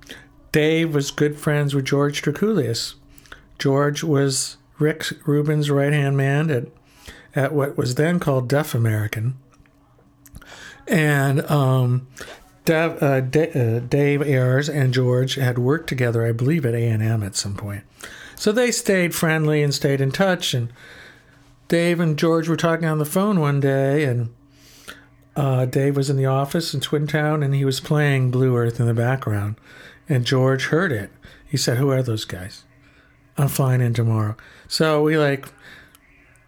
Dave 0.54 0.96
was 0.96 1.12
good 1.12 1.38
friends 1.38 1.76
with 1.76 1.84
George 1.84 2.22
Drakoulias. 2.22 2.94
George 3.60 4.02
was 4.02 4.56
Rick 4.80 5.06
Rubin's 5.26 5.70
right 5.70 5.94
hand 5.94 6.18
man 6.18 6.50
at 6.50 6.68
at 7.36 7.54
what 7.54 7.78
was 7.78 7.96
then 7.96 8.20
called 8.20 8.48
Def 8.48 8.76
American. 8.76 9.36
And 10.88 11.50
um, 11.50 12.08
Dave, 12.66 13.02
uh, 13.02 13.22
D- 13.22 13.52
uh, 13.52 13.80
Dave 13.80 14.22
Ayers 14.22 14.70
and 14.70 14.94
George 14.94 15.36
had 15.36 15.58
worked 15.58 15.88
together, 15.88 16.26
I 16.26 16.32
believe, 16.32 16.66
at 16.66 16.76
A&M 16.76 17.24
at 17.24 17.36
some 17.36 17.56
point. 17.56 17.84
So 18.36 18.52
they 18.52 18.72
stayed 18.72 19.16
friendly 19.16 19.64
and 19.64 19.74
stayed 19.74 20.02
in 20.02 20.12
touch. 20.12 20.54
And 20.54 20.72
Dave 21.68 22.00
and 22.00 22.18
George 22.18 22.48
were 22.50 22.58
talking 22.58 22.86
on 22.86 23.00
the 23.00 23.06
phone 23.06 23.40
one 23.40 23.60
day, 23.60 24.04
and 24.04 24.34
uh, 25.36 25.66
Dave 25.66 25.96
was 25.96 26.10
in 26.10 26.18
the 26.18 26.26
office 26.26 26.74
in 26.74 26.82
Twin 26.82 27.08
Town, 27.08 27.42
and 27.42 27.56
he 27.56 27.66
was 27.66 27.80
playing 27.80 28.32
Blue 28.32 28.56
Earth 28.56 28.80
in 28.80 28.86
the 28.86 28.94
background. 28.94 29.56
And 30.10 30.26
George 30.26 30.66
heard 30.66 30.92
it. 30.92 31.12
He 31.48 31.56
said, 31.56 31.78
"Who 31.78 31.90
are 31.90 32.04
those 32.04 32.26
guys?" 32.26 32.66
I'm 33.38 33.48
flying 33.48 33.82
in 33.82 33.94
tomorrow. 33.94 34.36
So 34.74 35.04
we 35.04 35.20
like 35.20 35.48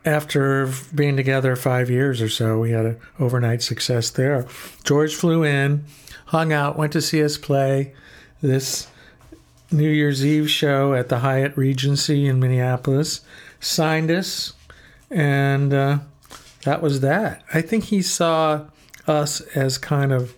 after 0.04 0.68
being 0.96 1.16
together 1.16 1.56
five 1.56 1.92
years 1.92 2.24
or 2.24 2.28
so, 2.28 2.58
we 2.58 2.72
had 2.72 2.86
an 2.88 3.00
overnight 3.20 3.62
success 3.62 4.10
there. 4.10 4.48
George 4.84 5.14
flew 5.14 5.44
in, 5.44 5.86
hung 6.26 6.52
out, 6.52 6.76
went 6.76 6.92
to 6.94 7.04
see 7.04 7.24
us 7.24 7.38
play 7.38 7.94
this 8.42 8.88
New 9.72 9.88
Year's 9.88 10.26
Eve 10.26 10.50
show 10.50 10.96
at 10.96 11.10
the 11.10 11.20
Hyatt 11.20 11.56
Regency 11.56 12.26
in 12.26 12.40
Minneapolis, 12.40 13.22
signed 13.60 14.10
us, 14.10 14.54
and 15.12 15.72
uh, 15.72 16.00
that 16.64 16.82
was 16.82 17.02
that. 17.02 17.44
I 17.54 17.62
think 17.62 17.84
he 17.84 18.02
saw 18.02 18.66
us 19.06 19.40
as 19.54 19.78
kind 19.78 20.12
of, 20.12 20.34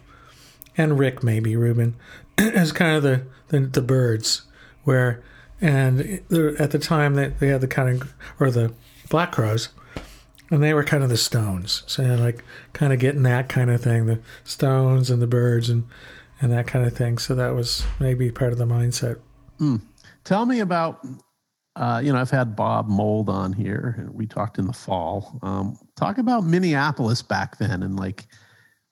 and 0.75 0.99
Rick 0.99 1.23
maybe, 1.23 1.55
Rubin, 1.55 1.95
as 2.37 2.73
kind 2.73 2.97
of 2.97 3.03
the, 3.03 3.23
the, 3.47 3.61
the 3.61 3.81
Byrds, 3.81 4.41
where, 4.83 5.23
and 5.61 6.21
at 6.31 6.71
the 6.71 6.79
time 6.79 7.15
they, 7.15 7.27
they 7.27 7.47
had 7.47 7.61
the 7.61 7.67
kind 7.67 8.01
of, 8.01 8.13
or 8.39 8.51
the 8.51 8.73
Black 9.09 9.31
Crowes 9.31 9.69
and 10.49 10.63
they 10.63 10.73
were 10.73 10.83
kind 10.83 11.03
of 11.03 11.09
the 11.09 11.17
Stones. 11.17 11.83
So 11.87 12.03
like 12.03 12.43
kind 12.73 12.93
of 12.93 12.99
getting 12.99 13.23
that 13.23 13.49
kind 13.49 13.69
of 13.69 13.81
thing, 13.81 14.05
the 14.05 14.19
Stones 14.43 15.09
and 15.09 15.21
the 15.21 15.27
Byrds 15.27 15.69
and 15.69 15.85
and 16.39 16.51
that 16.51 16.67
kind 16.67 16.85
of 16.85 16.95
thing. 16.95 17.17
So 17.17 17.35
that 17.35 17.55
was 17.55 17.83
maybe 17.99 18.31
part 18.31 18.51
of 18.51 18.59
the 18.59 18.65
mindset. 18.65 19.19
Mm. 19.59 19.81
Tell 20.23 20.45
me 20.45 20.59
about. 20.59 21.05
Uh, 21.75 22.01
you 22.03 22.11
know, 22.11 22.19
I've 22.19 22.31
had 22.31 22.55
Bob 22.55 22.87
Mould 22.87 23.29
on 23.29 23.53
here, 23.53 23.93
and 23.99 24.09
we 24.15 24.25
talked 24.25 24.57
in 24.57 24.65
the 24.65 24.73
fall. 24.73 25.37
Um, 25.43 25.77
talk 25.95 26.17
about 26.17 26.43
Minneapolis 26.43 27.21
back 27.21 27.59
then, 27.59 27.83
and 27.83 27.95
like, 27.95 28.25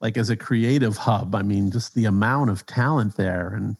like 0.01 0.17
as 0.17 0.29
a 0.29 0.36
creative 0.36 0.95
hub. 0.95 1.34
I 1.34 1.41
mean, 1.41 1.72
just 1.72 1.95
the 1.95 2.05
amount 2.05 2.51
of 2.51 2.63
talent 2.67 3.17
there, 3.17 3.55
and 3.55 3.75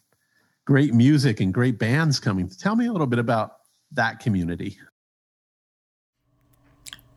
great 0.66 0.92
music 0.92 1.40
and 1.40 1.54
great 1.54 1.78
bands 1.78 2.20
coming. 2.20 2.48
Tell 2.48 2.76
me 2.76 2.86
a 2.86 2.92
little 2.92 3.06
bit 3.06 3.18
about 3.18 3.52
that 3.92 4.20
community. 4.20 4.78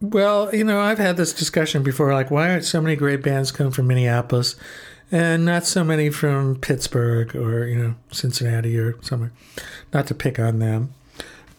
Well, 0.02 0.56
you 0.56 0.64
know, 0.64 0.80
I've 0.80 1.00
had 1.00 1.18
this 1.18 1.34
discussion 1.34 1.84
before 1.84 2.14
like, 2.14 2.32
why 2.32 2.50
aren't 2.50 2.64
so 2.64 2.80
many 2.80 2.96
great 2.96 3.22
bands 3.22 3.52
come 3.52 3.72
from 3.72 3.88
Minneapolis 3.88 4.56
and 5.12 5.44
not 5.44 5.66
so 5.66 5.84
many 5.84 6.10
from 6.10 6.56
Pittsburgh 6.56 7.36
or, 7.36 7.68
you 7.68 7.76
know, 7.76 7.96
Cincinnati 8.12 8.78
or 8.80 9.02
somewhere? 9.02 9.34
Not 9.92 10.08
to 10.08 10.16
pick 10.16 10.40
on 10.40 10.60
them. 10.60 10.94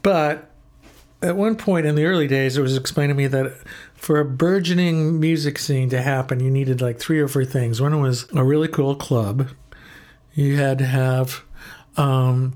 But 0.02 0.50
at 1.20 1.36
one 1.36 1.56
point 1.56 1.84
in 1.84 1.96
the 1.96 2.06
early 2.06 2.28
days, 2.28 2.56
it 2.56 2.62
was 2.62 2.78
explained 2.78 3.10
to 3.10 3.14
me 3.14 3.26
that 3.26 3.54
for 3.94 4.18
a 4.20 4.24
burgeoning 4.24 5.20
music 5.20 5.58
scene 5.58 5.90
to 5.90 6.00
happen, 6.00 6.40
you 6.40 6.50
needed 6.50 6.80
like 6.80 6.98
three 6.98 7.20
or 7.20 7.28
four 7.28 7.44
things. 7.44 7.82
One 7.82 8.00
was 8.00 8.26
a 8.32 8.42
really 8.42 8.68
cool 8.68 8.94
club, 8.94 9.50
you 10.32 10.56
had 10.56 10.78
to 10.78 10.86
have 10.86 11.44
um, 12.00 12.54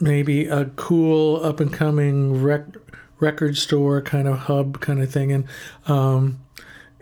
maybe 0.00 0.46
a 0.46 0.66
cool 0.76 1.44
up 1.44 1.58
and 1.60 1.72
coming 1.72 2.42
rec- 2.42 2.76
record 3.18 3.56
store 3.56 4.00
kind 4.00 4.28
of 4.28 4.38
hub 4.40 4.80
kind 4.80 5.02
of 5.02 5.10
thing, 5.10 5.32
and 5.32 5.44
um, 5.86 6.40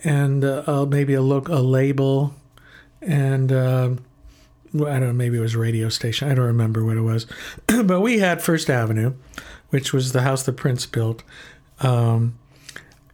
and 0.03 0.45
uh, 0.45 0.87
maybe 0.89 1.15
a 1.15 1.23
look 1.23 1.49
a 1.49 1.57
label, 1.57 2.35
and 3.03 3.53
uh, 3.53 3.91
I 4.75 4.79
don't 4.79 5.01
know, 5.01 5.13
maybe 5.13 5.37
it 5.37 5.41
was 5.41 5.55
a 5.55 5.59
radio 5.59 5.91
station. 5.91 6.31
I 6.31 6.35
don't 6.35 6.47
remember 6.47 6.85
what 6.85 6.97
it 6.97 7.03
was, 7.03 7.27
but 7.85 8.01
we 8.01 8.21
had 8.21 8.43
First 8.43 8.71
Avenue, 8.71 9.15
which 9.69 9.93
was 9.93 10.13
the 10.13 10.23
house 10.23 10.43
the 10.45 10.53
Prince 10.53 10.87
built. 10.87 11.23
Um, 11.81 12.39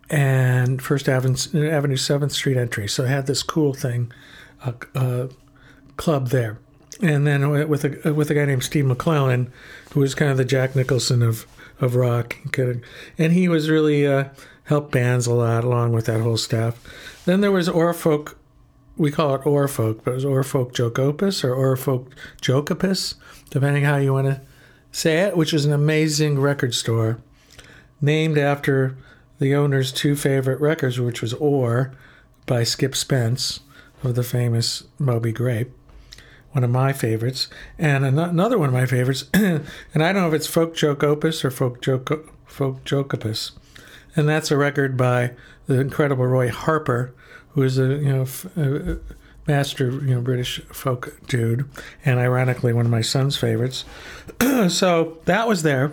and 0.08 0.80
First 0.80 1.08
Avenue, 1.08 1.68
Avenue, 1.68 1.96
Seventh 1.96 2.32
Street 2.32 2.56
entry. 2.56 2.86
So 2.86 3.04
I 3.04 3.08
had 3.08 3.26
this 3.26 3.42
cool 3.42 3.74
thing, 3.74 4.12
a, 4.64 4.74
a 4.94 5.30
club 5.96 6.28
there, 6.28 6.58
and 7.02 7.26
then 7.26 7.68
with 7.68 7.84
a 7.84 8.12
with 8.12 8.30
a 8.30 8.34
guy 8.34 8.44
named 8.44 8.64
Steve 8.64 8.86
McClellan, 8.86 9.52
who 9.92 10.00
was 10.00 10.14
kind 10.14 10.30
of 10.30 10.36
the 10.36 10.44
Jack 10.44 10.74
Nicholson 10.74 11.22
of 11.22 11.46
of 11.80 11.94
rock. 11.94 12.36
And 13.18 13.32
he 13.32 13.48
was 13.48 13.68
really 13.68 14.06
uh, 14.06 14.28
helped 14.64 14.92
bands 14.92 15.26
a 15.26 15.34
lot 15.34 15.64
along 15.64 15.92
with 15.92 16.06
that 16.06 16.20
whole 16.20 16.36
staff. 16.36 16.82
Then 17.24 17.40
there 17.40 17.52
was 17.52 17.68
Oarfolk, 17.68 18.34
we 18.96 19.10
call 19.10 19.34
it 19.34 19.42
Oarfolk, 19.42 20.00
but 20.04 20.12
it 20.12 20.14
was 20.14 20.24
Oarfolkjokeopus 20.24 21.44
or 21.44 21.54
Orfolk 21.54 22.06
Jokopus, 22.40 23.14
depending 23.50 23.84
how 23.84 23.96
you 23.96 24.12
want 24.12 24.26
to 24.26 24.40
say 24.90 25.18
it, 25.20 25.36
which 25.36 25.52
is 25.52 25.64
an 25.64 25.72
amazing 25.72 26.40
record 26.40 26.74
store 26.74 27.18
named 28.00 28.38
after 28.38 28.96
the 29.38 29.54
owner's 29.54 29.92
two 29.92 30.16
favorite 30.16 30.60
records, 30.60 30.98
which 30.98 31.20
was 31.20 31.34
Oar 31.34 31.92
by 32.46 32.62
Skip 32.62 32.94
Spence 32.94 33.60
of 34.02 34.14
the 34.14 34.22
famous 34.22 34.84
Moby 34.98 35.32
Grape 35.32 35.72
one 36.56 36.64
of 36.64 36.70
my 36.70 36.90
favorites, 36.90 37.48
and 37.78 38.02
another 38.06 38.56
one 38.56 38.68
of 38.68 38.72
my 38.72 38.86
favorites, 38.86 39.26
and 39.34 39.62
I 39.94 40.10
don't 40.10 40.22
know 40.22 40.28
if 40.28 40.32
it's 40.32 40.46
Folk 40.46 40.74
Joke 40.74 41.04
Opus 41.04 41.44
or 41.44 41.50
Folk 41.50 41.82
Joke 41.82 42.32
Folk 42.46 42.82
Joke 42.86 43.12
Opus, 43.12 43.52
and 44.16 44.26
that's 44.26 44.50
a 44.50 44.56
record 44.56 44.96
by 44.96 45.32
the 45.66 45.78
incredible 45.78 46.26
Roy 46.26 46.48
Harper, 46.48 47.12
who 47.50 47.62
is 47.62 47.78
a 47.78 47.84
you 47.84 48.10
know 48.10 48.22
f- 48.22 48.56
a 48.56 48.98
master 49.46 49.90
you 49.90 50.14
know 50.14 50.22
British 50.22 50.62
folk 50.72 51.20
dude, 51.26 51.68
and 52.06 52.18
ironically 52.18 52.72
one 52.72 52.86
of 52.86 52.90
my 52.90 53.02
son's 53.02 53.36
favorites. 53.36 53.84
so 54.70 55.18
that 55.26 55.46
was 55.46 55.62
there, 55.62 55.92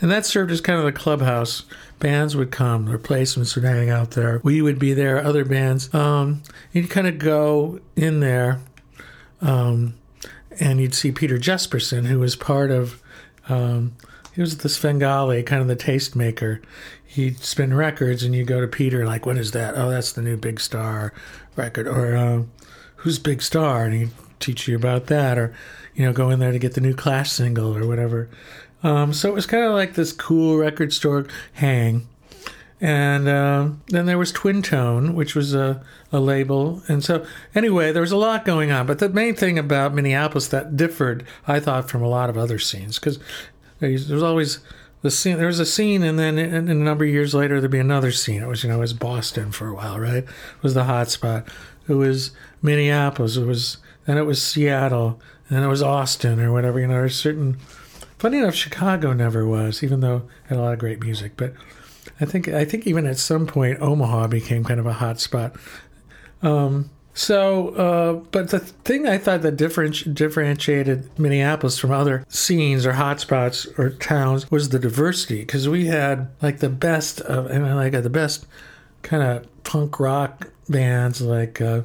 and 0.00 0.10
that 0.10 0.24
served 0.24 0.52
as 0.52 0.62
kind 0.62 0.78
of 0.78 0.86
the 0.86 0.92
clubhouse 0.92 1.64
bands 1.98 2.34
would 2.34 2.50
come, 2.50 2.88
replacements 2.88 3.54
would 3.56 3.64
hang 3.64 3.90
out 3.90 4.12
there. 4.12 4.40
We 4.42 4.62
would 4.62 4.78
be 4.78 4.94
there, 4.94 5.22
other 5.22 5.44
bands. 5.44 5.92
Um, 5.92 6.42
you'd 6.72 6.88
kind 6.88 7.06
of 7.06 7.18
go 7.18 7.80
in 7.94 8.20
there 8.20 8.62
um, 9.44 9.94
and 10.58 10.80
you'd 10.80 10.94
see 10.94 11.12
Peter 11.12 11.38
Jesperson, 11.38 12.06
who 12.06 12.18
was 12.18 12.34
part 12.34 12.70
of, 12.70 13.00
um, 13.48 13.94
he 14.34 14.40
was 14.40 14.58
the 14.58 14.68
Svengali, 14.68 15.42
kind 15.42 15.62
of 15.62 15.68
the 15.68 15.76
tastemaker. 15.76 16.60
He'd 17.04 17.38
spin 17.38 17.74
records, 17.74 18.24
and 18.24 18.34
you 18.34 18.44
go 18.44 18.60
to 18.60 18.66
Peter, 18.66 19.06
like, 19.06 19.26
what 19.26 19.38
is 19.38 19.52
that? 19.52 19.74
Oh, 19.76 19.90
that's 19.90 20.12
the 20.12 20.22
new 20.22 20.36
Big 20.36 20.58
Star 20.58 21.12
record. 21.54 21.86
Or, 21.86 22.16
uh, 22.16 22.42
who's 22.96 23.20
Big 23.20 23.42
Star? 23.42 23.84
And 23.84 23.94
he'd 23.94 24.10
teach 24.40 24.66
you 24.66 24.74
about 24.74 25.06
that. 25.06 25.38
Or, 25.38 25.54
you 25.94 26.04
know, 26.04 26.12
go 26.12 26.30
in 26.30 26.40
there 26.40 26.50
to 26.50 26.58
get 26.58 26.74
the 26.74 26.80
new 26.80 26.94
Clash 26.94 27.30
single 27.30 27.76
or 27.76 27.86
whatever. 27.86 28.28
Um, 28.82 29.12
so 29.12 29.28
it 29.28 29.34
was 29.34 29.46
kind 29.46 29.64
of 29.64 29.72
like 29.72 29.94
this 29.94 30.12
cool 30.12 30.56
record 30.56 30.92
store 30.92 31.26
hang. 31.52 32.06
And 32.80 33.28
uh, 33.28 33.70
then 33.88 34.06
there 34.06 34.18
was 34.18 34.32
Twin 34.32 34.60
Tone, 34.60 35.14
which 35.14 35.34
was 35.34 35.54
a, 35.54 35.82
a 36.12 36.20
label. 36.20 36.82
And 36.88 37.02
so, 37.02 37.24
anyway, 37.54 37.92
there 37.92 38.02
was 38.02 38.12
a 38.12 38.16
lot 38.16 38.44
going 38.44 38.70
on. 38.70 38.86
But 38.86 38.98
the 38.98 39.08
main 39.08 39.34
thing 39.34 39.58
about 39.58 39.94
Minneapolis 39.94 40.48
that 40.48 40.76
differed, 40.76 41.24
I 41.46 41.60
thought, 41.60 41.88
from 41.88 42.02
a 42.02 42.08
lot 42.08 42.28
of 42.28 42.36
other 42.36 42.58
scenes, 42.58 42.98
because 42.98 43.18
there 43.78 43.90
was 43.90 44.22
always 44.22 44.58
the 45.02 45.10
scene. 45.10 45.38
There 45.38 45.46
was 45.46 45.60
a 45.60 45.66
scene, 45.66 46.02
and 46.02 46.18
then 46.18 46.38
in, 46.38 46.68
a 46.68 46.74
number 46.74 47.04
of 47.04 47.10
years 47.10 47.34
later, 47.34 47.60
there'd 47.60 47.70
be 47.70 47.78
another 47.78 48.12
scene. 48.12 48.42
It 48.42 48.48
was, 48.48 48.64
you 48.64 48.70
know, 48.70 48.76
it 48.76 48.80
was 48.80 48.92
Boston 48.92 49.52
for 49.52 49.68
a 49.68 49.74
while, 49.74 49.98
right? 49.98 50.24
It 50.24 50.62
was 50.62 50.74
the 50.74 50.84
hot 50.84 51.10
spot. 51.10 51.48
It 51.88 51.94
was 51.94 52.32
Minneapolis. 52.60 53.36
It 53.36 53.46
was 53.46 53.78
then 54.06 54.18
it 54.18 54.22
was 54.22 54.42
Seattle, 54.42 55.20
and 55.48 55.58
then 55.58 55.64
it 55.64 55.68
was 55.68 55.82
Austin 55.82 56.40
or 56.40 56.52
whatever. 56.52 56.80
You 56.80 56.88
know, 56.88 56.94
there's 56.94 57.16
certain. 57.16 57.58
Funny 58.18 58.38
enough, 58.38 58.54
Chicago 58.54 59.12
never 59.12 59.46
was, 59.46 59.82
even 59.82 60.00
though 60.00 60.16
it 60.16 60.48
had 60.48 60.58
a 60.58 60.62
lot 60.62 60.72
of 60.72 60.78
great 60.78 61.00
music, 61.00 61.32
but 61.36 61.52
I 62.24 62.26
think 62.26 62.48
I 62.48 62.64
think 62.64 62.86
even 62.86 63.06
at 63.06 63.18
some 63.18 63.46
point 63.46 63.82
Omaha 63.82 64.28
became 64.28 64.64
kind 64.64 64.80
of 64.80 64.86
a 64.86 64.94
hot 64.94 65.20
spot. 65.20 65.56
Um, 66.40 66.88
so, 67.12 67.68
uh, 67.76 68.12
but 68.32 68.48
the 68.48 68.60
thing 68.60 69.06
I 69.06 69.18
thought 69.18 69.42
that 69.42 69.56
differenti- 69.56 70.12
differentiated 70.12 71.16
Minneapolis 71.18 71.78
from 71.78 71.92
other 71.92 72.24
scenes 72.28 72.86
or 72.86 72.94
hotspots 72.94 73.78
or 73.78 73.90
towns 73.90 74.50
was 74.50 74.70
the 74.70 74.78
diversity, 74.78 75.40
because 75.40 75.68
we 75.68 75.86
had 75.86 76.28
like 76.40 76.60
the 76.60 76.70
best 76.70 77.20
of, 77.20 77.50
I 77.50 77.58
mean, 77.58 77.76
like 77.76 77.92
the 77.92 78.10
best 78.10 78.46
kind 79.02 79.22
of 79.22 79.64
punk 79.64 80.00
rock 80.00 80.48
bands 80.68 81.20
like 81.20 81.60
uh, 81.60 81.82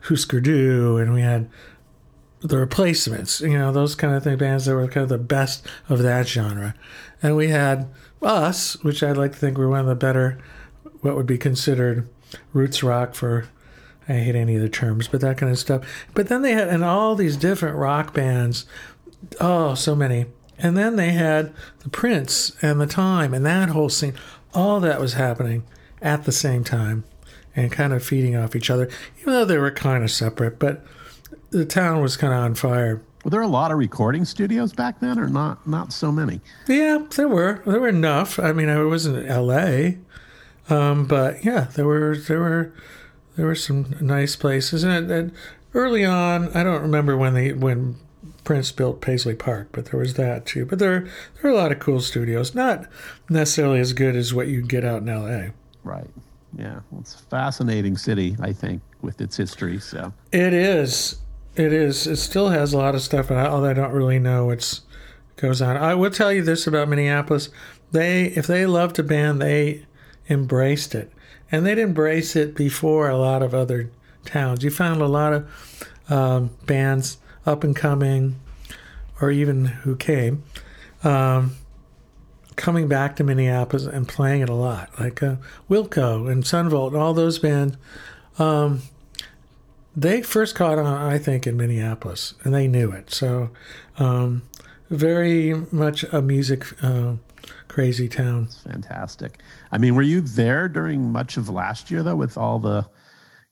Husker 0.00 0.40
Du, 0.40 0.98
and 0.98 1.14
we 1.14 1.22
had 1.22 1.48
the 2.40 2.58
replacements, 2.58 3.40
you 3.40 3.56
know, 3.56 3.70
those 3.70 3.94
kind 3.94 4.14
of 4.14 4.24
thing, 4.24 4.36
bands 4.36 4.66
that 4.66 4.74
were 4.74 4.88
kind 4.88 5.04
of 5.04 5.10
the 5.10 5.18
best 5.18 5.64
of 5.88 6.00
that 6.00 6.26
genre. 6.26 6.74
And 7.22 7.36
we 7.36 7.48
had 7.48 7.88
us, 8.22 8.82
which 8.82 9.02
I'd 9.02 9.16
like 9.16 9.32
to 9.32 9.38
think 9.38 9.58
we're 9.58 9.68
one 9.68 9.80
of 9.80 9.86
the 9.86 9.94
better, 9.94 10.38
what 11.00 11.16
would 11.16 11.26
be 11.26 11.38
considered 11.38 12.08
roots 12.52 12.82
rock 12.82 13.14
for, 13.14 13.48
I 14.08 14.14
hate 14.14 14.34
any 14.34 14.56
of 14.56 14.62
the 14.62 14.68
terms, 14.68 15.08
but 15.08 15.20
that 15.20 15.38
kind 15.38 15.52
of 15.52 15.58
stuff. 15.58 16.08
But 16.14 16.28
then 16.28 16.42
they 16.42 16.52
had, 16.52 16.68
and 16.68 16.84
all 16.84 17.14
these 17.14 17.36
different 17.36 17.76
rock 17.76 18.12
bands, 18.12 18.66
oh, 19.40 19.74
so 19.74 19.94
many. 19.94 20.26
And 20.58 20.76
then 20.76 20.96
they 20.96 21.12
had 21.12 21.54
the 21.80 21.88
Prince 21.88 22.56
and 22.60 22.80
the 22.80 22.86
Time 22.86 23.32
and 23.32 23.46
that 23.46 23.70
whole 23.70 23.88
scene. 23.88 24.14
all 24.52 24.80
that 24.80 25.00
was 25.00 25.14
happening 25.14 25.64
at 26.02 26.24
the 26.24 26.32
same 26.32 26.64
time 26.64 27.04
and 27.54 27.72
kind 27.72 27.92
of 27.92 28.04
feeding 28.04 28.36
off 28.36 28.56
each 28.56 28.70
other, 28.70 28.88
even 29.20 29.32
though 29.32 29.44
they 29.44 29.58
were 29.58 29.70
kind 29.70 30.04
of 30.04 30.10
separate. 30.10 30.58
But 30.58 30.84
the 31.50 31.64
town 31.64 32.02
was 32.02 32.16
kind 32.16 32.32
of 32.32 32.40
on 32.40 32.54
fire. 32.54 33.02
Were 33.30 33.36
there 33.36 33.42
a 33.42 33.46
lot 33.46 33.70
of 33.70 33.78
recording 33.78 34.24
studios 34.24 34.72
back 34.72 34.98
then, 34.98 35.16
or 35.16 35.28
not? 35.28 35.64
Not 35.64 35.92
so 35.92 36.10
many. 36.10 36.40
Yeah, 36.66 37.06
there 37.14 37.28
were. 37.28 37.62
There 37.64 37.78
were 37.78 37.88
enough. 37.88 38.40
I 38.40 38.50
mean, 38.50 38.68
I 38.68 38.82
wasn't 38.82 39.30
L.A., 39.30 39.98
um, 40.68 41.06
but 41.06 41.44
yeah, 41.44 41.68
there 41.74 41.86
were 41.86 42.16
there 42.16 42.40
were 42.40 42.72
there 43.36 43.46
were 43.46 43.54
some 43.54 43.94
nice 44.00 44.34
places. 44.34 44.82
And, 44.82 45.08
and 45.12 45.32
early 45.74 46.04
on, 46.04 46.48
I 46.56 46.64
don't 46.64 46.82
remember 46.82 47.16
when 47.16 47.34
they 47.34 47.52
when 47.52 47.98
Prince 48.42 48.72
built 48.72 49.00
Paisley 49.00 49.36
Park, 49.36 49.68
but 49.70 49.84
there 49.84 50.00
was 50.00 50.14
that 50.14 50.44
too. 50.44 50.66
But 50.66 50.80
there 50.80 51.06
there 51.40 51.52
are 51.52 51.54
a 51.54 51.56
lot 51.56 51.70
of 51.70 51.78
cool 51.78 52.00
studios, 52.00 52.52
not 52.52 52.88
necessarily 53.28 53.78
as 53.78 53.92
good 53.92 54.16
as 54.16 54.34
what 54.34 54.48
you 54.48 54.60
get 54.60 54.84
out 54.84 55.02
in 55.02 55.08
L.A. 55.08 55.52
Right. 55.84 56.10
Yeah, 56.58 56.80
well, 56.90 57.02
it's 57.02 57.14
a 57.14 57.18
fascinating 57.18 57.96
city, 57.96 58.36
I 58.40 58.52
think, 58.52 58.82
with 59.02 59.20
its 59.20 59.36
history. 59.36 59.78
So 59.78 60.12
it 60.32 60.52
is. 60.52 61.20
It 61.56 61.72
is. 61.72 62.06
It 62.06 62.16
still 62.16 62.50
has 62.50 62.72
a 62.72 62.78
lot 62.78 62.94
of 62.94 63.02
stuff, 63.02 63.30
although 63.30 63.68
I 63.68 63.74
don't 63.74 63.92
really 63.92 64.18
know 64.18 64.46
what's 64.46 64.82
goes 65.36 65.62
on. 65.62 65.76
I 65.76 65.94
will 65.94 66.10
tell 66.10 66.32
you 66.32 66.42
this 66.42 66.66
about 66.66 66.88
Minneapolis: 66.88 67.48
they, 67.92 68.26
if 68.26 68.46
they 68.46 68.66
loved 68.66 68.98
a 68.98 69.02
band, 69.02 69.42
they 69.42 69.86
embraced 70.28 70.94
it, 70.94 71.10
and 71.50 71.66
they'd 71.66 71.78
embrace 71.78 72.36
it 72.36 72.54
before 72.54 73.08
a 73.08 73.16
lot 73.16 73.42
of 73.42 73.54
other 73.54 73.90
towns. 74.24 74.62
You 74.62 74.70
found 74.70 75.00
a 75.00 75.06
lot 75.06 75.32
of 75.32 75.90
um, 76.08 76.50
bands 76.66 77.18
up 77.44 77.64
and 77.64 77.74
coming, 77.74 78.38
or 79.20 79.30
even 79.30 79.64
who 79.64 79.96
came, 79.96 80.44
um, 81.02 81.56
coming 82.54 82.86
back 82.86 83.16
to 83.16 83.24
Minneapolis 83.24 83.86
and 83.86 84.06
playing 84.06 84.42
it 84.42 84.48
a 84.48 84.54
lot, 84.54 84.90
like 85.00 85.22
uh, 85.22 85.36
Wilco 85.68 86.30
and 86.30 86.46
Son 86.46 86.68
Volt 86.68 86.92
and 86.92 87.02
all 87.02 87.14
those 87.14 87.38
bands. 87.38 87.76
Um, 88.38 88.82
they 89.96 90.22
first 90.22 90.54
caught 90.54 90.78
on, 90.78 90.86
I 90.86 91.18
think, 91.18 91.46
in 91.46 91.56
Minneapolis, 91.56 92.34
and 92.44 92.54
they 92.54 92.68
knew 92.68 92.90
it. 92.92 93.10
So, 93.10 93.50
um, 93.98 94.42
very 94.88 95.54
much 95.70 96.04
a 96.04 96.20
music 96.22 96.64
uh, 96.82 97.14
crazy 97.68 98.08
town. 98.08 98.44
It's 98.44 98.60
fantastic. 98.60 99.40
I 99.70 99.78
mean, 99.78 99.94
were 99.94 100.02
you 100.02 100.20
there 100.20 100.68
during 100.68 101.12
much 101.12 101.36
of 101.36 101.48
last 101.48 101.90
year, 101.90 102.02
though, 102.02 102.16
with 102.16 102.36
all 102.36 102.58
the 102.58 102.86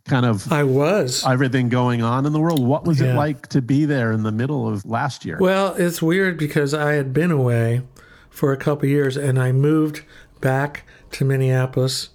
kind 0.04 0.25
of 0.25 0.50
I 0.50 0.64
was 0.64 1.25
everything 1.26 1.68
going 1.68 2.02
on 2.02 2.26
in 2.26 2.33
the 2.33 2.40
world? 2.40 2.66
What 2.66 2.85
was 2.85 3.00
yeah. 3.00 3.12
it 3.12 3.16
like 3.16 3.49
to 3.49 3.62
be 3.62 3.85
there 3.85 4.12
in 4.12 4.23
the 4.23 4.33
middle 4.33 4.68
of 4.68 4.85
last 4.85 5.25
year? 5.25 5.38
Well, 5.40 5.75
it's 5.75 6.02
weird 6.02 6.38
because 6.38 6.75
I 6.75 6.92
had 6.92 7.12
been 7.12 7.30
away 7.30 7.83
for 8.30 8.52
a 8.52 8.57
couple 8.57 8.88
years, 8.88 9.16
and 9.16 9.38
I 9.38 9.52
moved 9.52 10.02
back 10.40 10.85
to 11.12 11.25
Minneapolis 11.25 12.11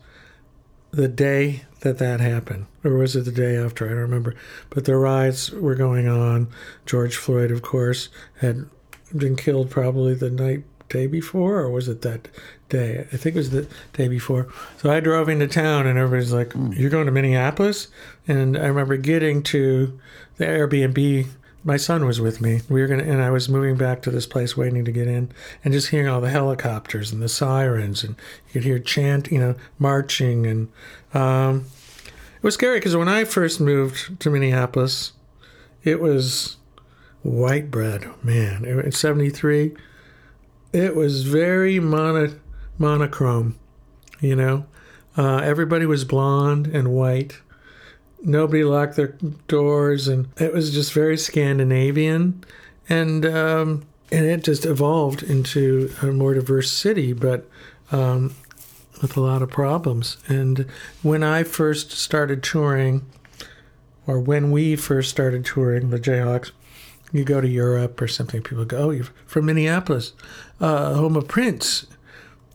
the 0.91 1.07
day 1.07 1.63
that 1.83 1.97
that 1.97 2.21
happened, 2.21 2.65
or 2.83 2.95
was 2.95 3.15
it 3.15 3.25
the 3.25 3.31
day 3.31 3.57
after? 3.57 3.85
I 3.85 3.89
don't 3.89 3.99
remember. 3.99 4.35
But 4.69 4.85
the 4.85 4.95
riots 4.95 5.51
were 5.51 5.75
going 5.75 6.07
on. 6.07 6.47
George 6.85 7.15
Floyd, 7.17 7.51
of 7.51 7.61
course, 7.61 8.09
had 8.39 8.65
been 9.15 9.35
killed 9.35 9.69
probably 9.69 10.15
the 10.15 10.29
night 10.29 10.63
day 10.89 11.07
before, 11.07 11.59
or 11.59 11.69
was 11.69 11.87
it 11.89 12.01
that 12.01 12.29
day? 12.69 13.05
I 13.11 13.17
think 13.17 13.35
it 13.35 13.39
was 13.39 13.51
the 13.51 13.67
day 13.91 14.07
before. 14.07 14.47
So 14.77 14.91
I 14.91 15.01
drove 15.01 15.27
into 15.27 15.47
town, 15.47 15.85
and 15.85 15.99
everybody's 15.99 16.33
like, 16.33 16.49
mm. 16.49 16.77
"You're 16.77 16.89
going 16.89 17.05
to 17.05 17.11
Minneapolis?" 17.11 17.89
And 18.27 18.57
I 18.57 18.65
remember 18.65 18.95
getting 18.97 19.43
to 19.43 19.99
the 20.37 20.45
Airbnb 20.45 21.27
my 21.63 21.77
son 21.77 22.05
was 22.05 22.19
with 22.19 22.41
me. 22.41 22.61
We 22.69 22.81
were 22.81 22.87
gonna, 22.87 23.03
and 23.03 23.21
I 23.21 23.29
was 23.29 23.47
moving 23.47 23.77
back 23.77 24.01
to 24.01 24.11
this 24.11 24.25
place, 24.25 24.57
waiting 24.57 24.83
to 24.85 24.91
get 24.91 25.07
in, 25.07 25.31
and 25.63 25.73
just 25.73 25.89
hearing 25.89 26.07
all 26.07 26.21
the 26.21 26.29
helicopters 26.29 27.11
and 27.11 27.21
the 27.21 27.29
sirens, 27.29 28.03
and 28.03 28.15
you 28.47 28.53
could 28.53 28.63
hear 28.63 28.79
chant, 28.79 29.31
you 29.31 29.39
know, 29.39 29.55
marching, 29.79 30.45
and 30.45 30.67
um, 31.13 31.65
it 32.35 32.43
was 32.43 32.53
scary 32.55 32.79
because 32.79 32.95
when 32.95 33.07
I 33.07 33.23
first 33.23 33.59
moved 33.59 34.19
to 34.19 34.29
Minneapolis, 34.29 35.13
it 35.83 35.99
was 35.99 36.57
white 37.21 37.71
bread, 37.71 38.09
man. 38.23 38.65
In 38.65 38.91
'73, 38.91 39.75
it 40.71 40.95
was 40.95 41.23
very 41.23 41.79
mono, 41.79 42.35
monochrome, 42.77 43.57
you 44.19 44.35
know. 44.35 44.65
Uh, 45.15 45.37
everybody 45.37 45.85
was 45.85 46.05
blonde 46.05 46.67
and 46.67 46.87
white 46.89 47.39
nobody 48.23 48.63
locked 48.63 48.95
their 48.95 49.15
doors, 49.47 50.07
and 50.07 50.29
it 50.37 50.53
was 50.53 50.71
just 50.71 50.93
very 50.93 51.17
Scandinavian, 51.17 52.43
and 52.89 53.25
um, 53.25 53.85
and 54.11 54.25
it 54.25 54.43
just 54.43 54.65
evolved 54.65 55.23
into 55.23 55.91
a 56.01 56.07
more 56.07 56.33
diverse 56.33 56.71
city, 56.71 57.13
but 57.13 57.47
um, 57.91 58.33
with 59.03 59.17
a 59.17 59.21
lot 59.21 59.43
of 59.43 59.51
problems. 59.51 60.17
And 60.27 60.65
when 61.03 61.21
I 61.21 61.43
first 61.43 61.91
started 61.91 62.41
touring, 62.41 63.05
or 64.07 64.19
when 64.19 64.49
we 64.49 64.75
first 64.75 65.11
started 65.11 65.45
touring 65.45 65.89
the 65.89 65.99
Jayhawks, 65.99 66.51
you 67.11 67.23
go 67.23 67.41
to 67.41 67.47
Europe 67.47 68.01
or 68.01 68.07
something, 68.07 68.41
people 68.41 68.65
go, 68.65 68.77
"Oh, 68.77 68.89
you're 68.89 69.09
from 69.27 69.45
Minneapolis, 69.45 70.13
uh, 70.59 70.95
home 70.95 71.15
of 71.15 71.27
Prince." 71.27 71.85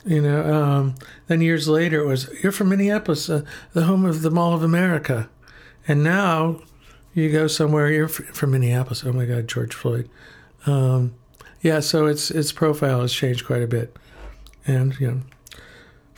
You 0.04 0.22
know, 0.22 0.52
um, 0.52 0.94
then 1.26 1.42
years 1.42 1.68
later 1.68 2.00
it 2.00 2.06
was, 2.06 2.30
"You're 2.42 2.50
from 2.50 2.70
Minneapolis, 2.70 3.28
uh, 3.28 3.42
the 3.74 3.84
home 3.84 4.04
of 4.06 4.22
the 4.22 4.30
Mall 4.30 4.54
of 4.54 4.62
America." 4.62 5.28
And 5.86 6.02
now 6.02 6.60
you 7.14 7.30
go 7.30 7.46
somewhere, 7.46 7.90
you're 7.92 8.08
from 8.08 8.52
Minneapolis. 8.52 9.04
Oh 9.04 9.12
my 9.12 9.26
God, 9.26 9.48
George 9.48 9.74
Floyd. 9.74 10.08
Um, 10.66 11.14
yeah, 11.60 11.80
so 11.80 12.06
its 12.06 12.30
its 12.30 12.52
profile 12.52 13.02
has 13.02 13.12
changed 13.12 13.46
quite 13.46 13.62
a 13.62 13.66
bit, 13.66 13.96
and 14.66 14.98
you 14.98 15.06
know, 15.08 15.20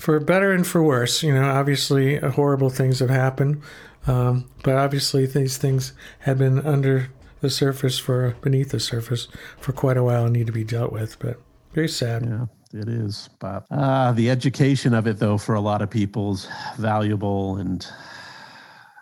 for 0.00 0.18
better 0.18 0.50
and 0.50 0.66
for 0.66 0.82
worse. 0.82 1.22
You 1.22 1.34
know, 1.34 1.44
obviously 1.44 2.18
uh, 2.18 2.30
horrible 2.30 2.70
things 2.70 3.00
have 3.00 3.10
happened, 3.10 3.62
um, 4.06 4.48
but 4.64 4.74
obviously 4.74 5.26
these 5.26 5.58
things 5.58 5.92
had 6.20 6.38
been 6.38 6.58
under 6.66 7.10
the 7.40 7.50
surface 7.50 7.98
for 7.98 8.34
beneath 8.40 8.70
the 8.70 8.80
surface 8.80 9.28
for 9.58 9.72
quite 9.72 9.96
a 9.96 10.02
while 10.02 10.24
and 10.24 10.32
need 10.32 10.46
to 10.46 10.52
be 10.52 10.64
dealt 10.64 10.90
with. 10.90 11.18
But 11.18 11.38
very 11.74 11.88
sad. 11.88 12.24
Yeah. 12.24 12.46
It 12.72 12.88
is, 12.88 13.28
Bob. 13.40 13.66
Uh, 13.68 14.12
the 14.12 14.30
education 14.30 14.94
of 14.94 15.08
it, 15.08 15.18
though, 15.18 15.38
for 15.38 15.56
a 15.56 15.60
lot 15.60 15.82
of 15.82 15.90
people 15.90 16.32
is 16.32 16.48
valuable 16.78 17.56
and 17.56 17.84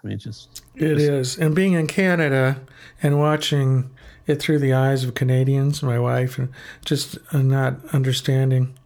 I 0.02 0.06
mean, 0.06 0.18
just 0.18 0.62
it 0.74 0.94
just, 0.94 1.00
is. 1.00 1.38
And 1.38 1.54
being 1.54 1.74
in 1.74 1.86
Canada 1.86 2.60
and 3.02 3.18
watching 3.18 3.90
it 4.26 4.40
through 4.40 4.60
the 4.60 4.72
eyes 4.72 5.04
of 5.04 5.14
Canadians, 5.14 5.82
my 5.82 5.98
wife, 5.98 6.38
and 6.38 6.48
just 6.84 7.18
uh, 7.32 7.42
not 7.42 7.84
understanding 7.92 8.78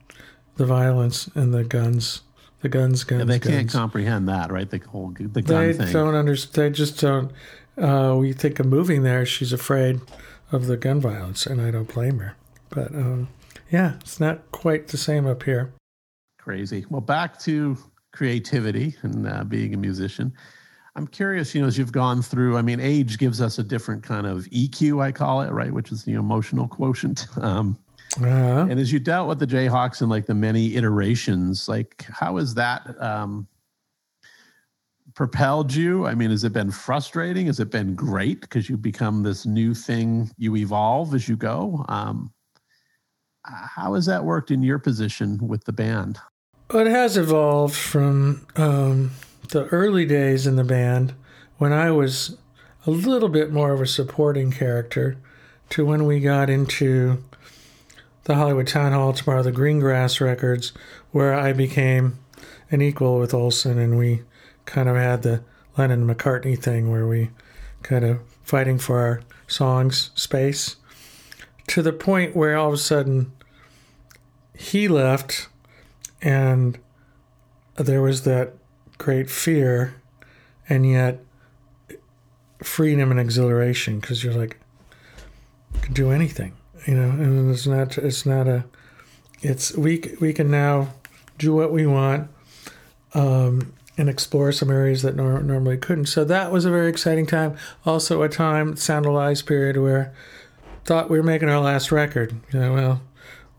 the 0.56 0.66
violence 0.66 1.28
and 1.34 1.52
the 1.52 1.64
guns, 1.64 2.22
the 2.60 2.68
guns, 2.68 3.04
guns. 3.04 3.20
Yeah, 3.20 3.24
they 3.24 3.38
guns. 3.38 3.54
can't 3.54 3.70
comprehend 3.70 4.28
that, 4.28 4.50
right? 4.52 4.68
The 4.68 4.78
whole 4.78 5.10
the 5.10 5.42
gun 5.42 5.66
they 5.66 5.72
thing. 5.72 5.92
don't 5.92 6.14
understand. 6.14 6.54
They 6.54 6.76
just 6.76 7.00
don't. 7.00 7.32
Uh, 7.78 8.16
we 8.18 8.32
think 8.32 8.60
of 8.60 8.66
moving 8.66 9.02
there. 9.02 9.24
She's 9.24 9.52
afraid 9.52 10.00
of 10.50 10.66
the 10.66 10.76
gun 10.76 11.00
violence, 11.00 11.46
and 11.46 11.60
I 11.60 11.70
don't 11.70 11.92
blame 11.92 12.18
her. 12.18 12.36
But 12.68 12.94
um, 12.94 13.28
yeah, 13.70 13.94
it's 14.00 14.20
not 14.20 14.50
quite 14.52 14.88
the 14.88 14.98
same 14.98 15.26
up 15.26 15.42
here. 15.42 15.72
Crazy. 16.38 16.84
Well, 16.90 17.00
back 17.00 17.38
to 17.40 17.76
creativity 18.12 18.94
and 19.02 19.26
uh, 19.26 19.44
being 19.44 19.74
a 19.74 19.76
musician. 19.76 20.32
I'm 20.94 21.06
curious, 21.06 21.54
you 21.54 21.62
know, 21.62 21.68
as 21.68 21.78
you've 21.78 21.92
gone 21.92 22.20
through, 22.20 22.58
I 22.58 22.62
mean, 22.62 22.78
age 22.78 23.16
gives 23.18 23.40
us 23.40 23.58
a 23.58 23.62
different 23.62 24.02
kind 24.02 24.26
of 24.26 24.44
EQ, 24.50 25.02
I 25.02 25.10
call 25.10 25.40
it, 25.40 25.50
right? 25.50 25.72
Which 25.72 25.90
is 25.90 26.04
the 26.04 26.12
emotional 26.12 26.68
quotient. 26.68 27.26
Um, 27.42 27.78
uh-huh. 28.20 28.66
And 28.68 28.78
as 28.78 28.92
you 28.92 28.98
dealt 28.98 29.28
with 29.28 29.38
the 29.38 29.46
Jayhawks 29.46 30.00
and 30.00 30.10
like 30.10 30.26
the 30.26 30.34
many 30.34 30.76
iterations, 30.76 31.68
like 31.68 32.04
how 32.10 32.36
has 32.36 32.54
that 32.54 33.00
um, 33.00 33.46
propelled 35.14 35.72
you? 35.72 36.06
I 36.06 36.14
mean, 36.14 36.30
has 36.30 36.44
it 36.44 36.52
been 36.52 36.70
frustrating? 36.70 37.46
Has 37.46 37.60
it 37.60 37.70
been 37.70 37.94
great 37.94 38.40
because 38.42 38.68
you 38.68 38.76
become 38.76 39.22
this 39.22 39.46
new 39.46 39.74
thing? 39.74 40.30
You 40.36 40.56
evolve 40.56 41.14
as 41.14 41.28
you 41.28 41.36
go. 41.36 41.84
Um, 41.88 42.32
how 43.44 43.94
has 43.94 44.06
that 44.06 44.24
worked 44.24 44.50
in 44.50 44.62
your 44.62 44.78
position 44.78 45.38
with 45.46 45.64
the 45.64 45.72
band? 45.72 46.18
Well, 46.70 46.86
it 46.86 46.90
has 46.90 47.16
evolved 47.16 47.74
from 47.74 48.46
um, 48.56 49.10
the 49.48 49.66
early 49.66 50.06
days 50.06 50.46
in 50.46 50.56
the 50.56 50.64
band 50.64 51.14
when 51.58 51.72
I 51.72 51.90
was 51.90 52.36
a 52.86 52.90
little 52.90 53.28
bit 53.28 53.52
more 53.52 53.72
of 53.72 53.80
a 53.80 53.86
supporting 53.86 54.50
character 54.50 55.16
to 55.70 55.84
when 55.84 56.04
we 56.06 56.20
got 56.20 56.50
into 56.50 57.22
the 58.24 58.36
Hollywood 58.36 58.68
Town 58.68 58.92
Hall 58.92 59.12
tomorrow, 59.12 59.42
the 59.42 59.52
Green 59.52 59.80
Grass 59.80 60.20
records, 60.20 60.72
where 61.10 61.34
I 61.34 61.52
became 61.52 62.18
an 62.70 62.80
equal 62.80 63.18
with 63.18 63.34
Olson 63.34 63.78
and 63.78 63.98
we 63.98 64.22
kind 64.64 64.88
of 64.88 64.96
had 64.96 65.22
the 65.22 65.42
Lennon 65.76 66.06
McCartney 66.06 66.58
thing 66.58 66.90
where 66.90 67.06
we 67.06 67.30
kind 67.82 68.04
of 68.04 68.20
fighting 68.42 68.78
for 68.78 69.00
our 69.00 69.20
songs 69.46 70.10
space 70.14 70.76
to 71.66 71.82
the 71.82 71.92
point 71.92 72.36
where 72.36 72.56
all 72.56 72.68
of 72.68 72.74
a 72.74 72.78
sudden 72.78 73.32
he 74.56 74.88
left 74.88 75.48
and 76.20 76.78
there 77.76 78.02
was 78.02 78.22
that 78.24 78.52
great 78.98 79.30
fear 79.30 79.94
and 80.68 80.88
yet 80.88 81.20
freedom 82.62 83.10
and 83.10 83.18
exhilaration 83.18 83.98
because 83.98 84.22
you're 84.22 84.34
like 84.34 84.58
you 85.74 85.80
can 85.80 85.92
do 85.92 86.10
anything 86.10 86.54
you 86.86 86.94
know 86.94 87.10
and 87.10 87.50
it's 87.50 87.66
not 87.66 87.96
it's 87.98 88.26
not 88.26 88.48
a 88.48 88.64
it's 89.42 89.76
we 89.76 90.14
we 90.20 90.32
can 90.32 90.50
now 90.50 90.88
do 91.38 91.54
what 91.54 91.72
we 91.72 91.86
want, 91.86 92.30
um, 93.14 93.72
and 93.98 94.08
explore 94.08 94.52
some 94.52 94.70
areas 94.70 95.02
that 95.02 95.16
nor- 95.16 95.42
normally 95.42 95.76
couldn't. 95.76 96.06
So 96.06 96.24
that 96.24 96.52
was 96.52 96.64
a 96.64 96.70
very 96.70 96.88
exciting 96.88 97.26
time. 97.26 97.56
Also, 97.84 98.22
a 98.22 98.28
time, 98.28 98.76
Sound 98.76 99.06
of 99.06 99.12
Lies 99.12 99.42
period, 99.42 99.76
where 99.76 100.14
thought 100.84 101.10
we 101.10 101.18
were 101.18 101.24
making 101.24 101.48
our 101.48 101.60
last 101.60 101.90
record. 101.90 102.34
You 102.52 102.60
know, 102.60 102.74
well, 102.74 103.02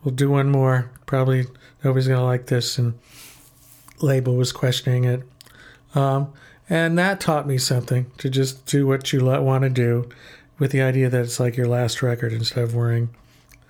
we'll 0.04 0.16
do 0.16 0.30
one 0.30 0.50
more. 0.50 0.90
Probably 1.06 1.46
nobody's 1.84 2.08
gonna 2.08 2.24
like 2.24 2.48
this, 2.48 2.78
and 2.78 2.98
label 4.00 4.36
was 4.36 4.52
questioning 4.52 5.04
it. 5.04 5.24
Um, 5.94 6.32
and 6.70 6.98
that 6.98 7.20
taught 7.20 7.46
me 7.46 7.58
something 7.58 8.10
to 8.18 8.30
just 8.30 8.66
do 8.66 8.88
what 8.88 9.12
you 9.12 9.24
want 9.26 9.64
to 9.64 9.70
do 9.70 10.10
with 10.60 10.72
the 10.72 10.82
idea 10.82 11.10
that 11.10 11.22
it's 11.22 11.40
like 11.40 11.58
your 11.58 11.68
last 11.68 12.02
record 12.02 12.34
instead 12.34 12.64
of 12.64 12.76
worrying 12.76 13.10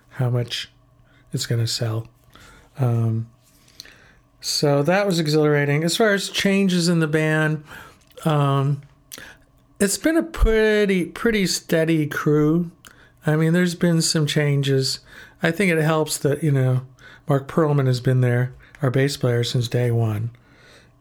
how 0.10 0.30
much 0.30 0.72
it's 1.32 1.46
going 1.46 1.62
to 1.62 1.68
sell. 1.68 2.08
Um, 2.78 3.30
so 4.42 4.84
that 4.84 5.06
was 5.06 5.20
exhilarating. 5.20 5.84
As 5.84 5.96
far 5.96 6.14
as 6.14 6.30
changes 6.30 6.90
in 6.90 7.00
the 7.00 7.08
band, 7.08 7.64
um, 8.26 8.82
it's 9.80 9.98
been 9.98 10.18
a 10.18 10.24
pretty 10.24 11.06
pretty 11.06 11.48
steady 11.48 12.08
crew. 12.08 12.72
I 13.26 13.36
mean, 13.36 13.54
there's 13.54 13.76
been 13.76 14.02
some 14.02 14.28
changes. 14.28 15.00
I 15.42 15.52
think 15.52 15.72
it 15.72 15.82
helps 15.82 16.18
that 16.20 16.44
you 16.44 16.52
know 16.52 16.82
Mark 17.28 17.48
Perlman 17.48 17.88
has 17.88 18.02
been 18.02 18.22
there, 18.22 18.54
our 18.82 18.92
bass 18.92 19.18
player, 19.18 19.44
since 19.44 19.68
day 19.68 19.92
one, 19.92 20.32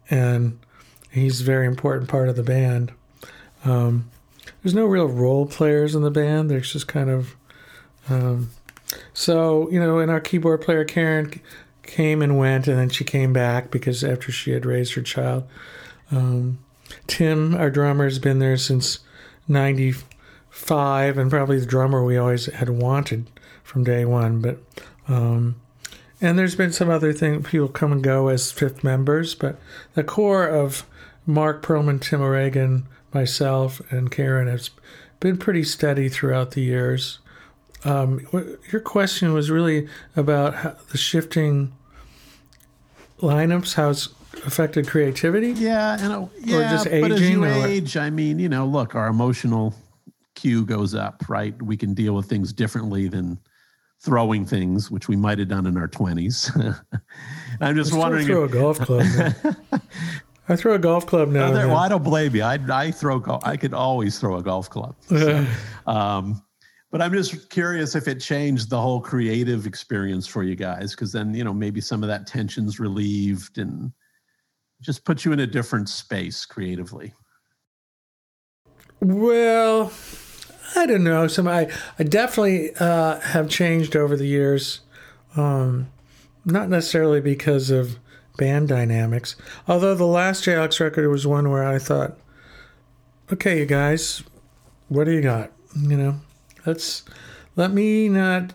and 0.08 0.58
he's 1.10 1.40
a 1.40 1.44
very 1.44 1.66
important 1.66 2.08
part 2.08 2.28
of 2.28 2.36
the 2.36 2.42
band. 2.42 2.92
Um, 3.64 4.10
there's 4.62 4.74
no 4.74 4.86
real 4.86 5.08
role 5.08 5.46
players 5.46 5.94
in 5.94 6.02
the 6.02 6.10
band. 6.10 6.50
There's 6.50 6.72
just 6.72 6.88
kind 6.88 7.10
of 7.10 7.36
um, 8.08 8.50
so 9.12 9.70
you 9.70 9.80
know, 9.80 9.98
and 9.98 10.10
our 10.10 10.20
keyboard 10.20 10.62
player 10.62 10.84
Karen 10.84 11.40
came 11.82 12.22
and 12.22 12.38
went, 12.38 12.68
and 12.68 12.78
then 12.78 12.88
she 12.88 13.04
came 13.04 13.32
back 13.32 13.70
because 13.70 14.04
after 14.04 14.32
she 14.32 14.52
had 14.52 14.66
raised 14.66 14.94
her 14.94 15.02
child. 15.02 15.44
Um, 16.10 16.58
Tim, 17.06 17.54
our 17.54 17.70
drummer, 17.70 18.04
has 18.04 18.18
been 18.18 18.38
there 18.38 18.56
since 18.56 19.00
'95, 19.48 21.18
and 21.18 21.30
probably 21.30 21.58
the 21.58 21.66
drummer 21.66 22.04
we 22.04 22.16
always 22.16 22.46
had 22.46 22.68
wanted 22.68 23.30
from 23.62 23.84
day 23.84 24.04
one. 24.04 24.40
But 24.40 24.58
um, 25.08 25.56
and 26.20 26.38
there's 26.38 26.54
been 26.54 26.72
some 26.72 26.90
other 26.90 27.12
thing 27.12 27.42
people 27.42 27.68
come 27.68 27.92
and 27.92 28.02
go 28.02 28.28
as 28.28 28.52
fifth 28.52 28.84
members, 28.84 29.34
but 29.34 29.58
the 29.94 30.04
core 30.04 30.46
of 30.46 30.86
Mark 31.26 31.62
Perlman, 31.64 32.00
Tim 32.00 32.20
O'Regan, 32.20 32.86
myself, 33.14 33.80
and 33.90 34.10
Karen 34.10 34.48
has 34.48 34.70
been 35.20 35.36
pretty 35.36 35.64
steady 35.64 36.08
throughout 36.08 36.52
the 36.52 36.62
years. 36.62 37.18
Um, 37.84 38.26
your 38.70 38.80
question 38.80 39.32
was 39.32 39.50
really 39.50 39.88
about 40.14 40.54
how 40.54 40.76
the 40.90 40.98
shifting 40.98 41.72
lineups, 43.18 43.74
how 43.74 43.90
it's 43.90 44.08
affected 44.46 44.86
creativity. 44.86 45.52
Yeah, 45.52 45.96
and 46.00 46.12
uh, 46.12 46.26
yeah, 46.40 46.56
or 46.56 46.62
just 46.62 46.86
aging. 46.86 47.00
But 47.02 47.12
as 47.12 47.30
you 47.30 47.44
or... 47.44 47.48
age, 47.48 47.96
I 47.96 48.10
mean, 48.10 48.38
you 48.38 48.48
know, 48.48 48.66
look, 48.66 48.94
our 48.94 49.08
emotional 49.08 49.74
cue 50.34 50.64
goes 50.64 50.94
up, 50.94 51.22
right? 51.28 51.60
We 51.62 51.76
can 51.76 51.94
deal 51.94 52.14
with 52.14 52.26
things 52.26 52.52
differently 52.52 53.08
than 53.08 53.38
throwing 54.00 54.44
things, 54.44 54.90
which 54.90 55.08
we 55.08 55.16
might 55.16 55.38
have 55.38 55.48
done 55.48 55.66
in 55.66 55.76
our 55.76 55.88
twenties. 55.88 56.50
I'm 57.60 57.76
just 57.76 57.94
wondering. 57.94 58.26
Throw 58.26 58.44
if... 58.44 58.50
a 58.50 58.54
golf 58.54 58.78
club. 58.80 59.06
I 60.48 60.56
throw 60.56 60.74
a 60.74 60.78
golf 60.78 61.06
club 61.06 61.28
now. 61.28 61.52
No, 61.52 61.68
well, 61.68 61.76
I 61.76 61.88
don't 61.88 62.02
blame 62.02 62.34
you. 62.34 62.42
I, 62.42 62.58
I 62.70 62.90
throw. 62.90 63.22
I 63.44 63.56
could 63.56 63.74
always 63.74 64.18
throw 64.18 64.36
a 64.36 64.42
golf 64.42 64.68
club. 64.68 64.96
So, 65.08 65.46
um, 65.86 66.42
but 66.90 67.00
I'm 67.00 67.12
just 67.12 67.48
curious 67.48 67.94
if 67.94 68.06
it 68.06 68.20
changed 68.20 68.68
the 68.68 68.80
whole 68.80 69.00
creative 69.00 69.66
experience 69.66 70.26
for 70.26 70.42
you 70.42 70.54
guys, 70.54 70.90
because 70.90 71.10
then 71.10 71.32
you 71.32 71.42
know 71.44 71.54
maybe 71.54 71.80
some 71.80 72.02
of 72.02 72.08
that 72.08 72.26
tension's 72.26 72.78
relieved 72.78 73.58
and 73.58 73.92
just 74.80 75.04
puts 75.04 75.24
you 75.24 75.32
in 75.32 75.40
a 75.40 75.46
different 75.46 75.88
space 75.88 76.44
creatively. 76.44 77.14
Well, 79.00 79.92
I 80.76 80.86
don't 80.86 81.04
know. 81.04 81.26
Some 81.28 81.48
I, 81.48 81.70
I 81.98 82.02
definitely 82.02 82.74
uh, 82.76 83.20
have 83.20 83.48
changed 83.48 83.96
over 83.96 84.16
the 84.16 84.26
years. 84.26 84.80
Um, 85.36 85.90
not 86.44 86.68
necessarily 86.68 87.20
because 87.20 87.70
of 87.70 87.98
band 88.36 88.68
dynamics. 88.68 89.36
Although 89.68 89.94
the 89.94 90.06
last 90.06 90.44
JLX 90.44 90.80
record 90.80 91.08
was 91.08 91.26
one 91.26 91.50
where 91.50 91.64
I 91.64 91.78
thought, 91.78 92.18
okay, 93.32 93.58
you 93.58 93.66
guys, 93.66 94.22
what 94.88 95.04
do 95.04 95.12
you 95.12 95.22
got? 95.22 95.52
You 95.76 95.96
know, 95.96 96.20
let's 96.66 97.02
let 97.56 97.72
me 97.72 98.08
not 98.08 98.52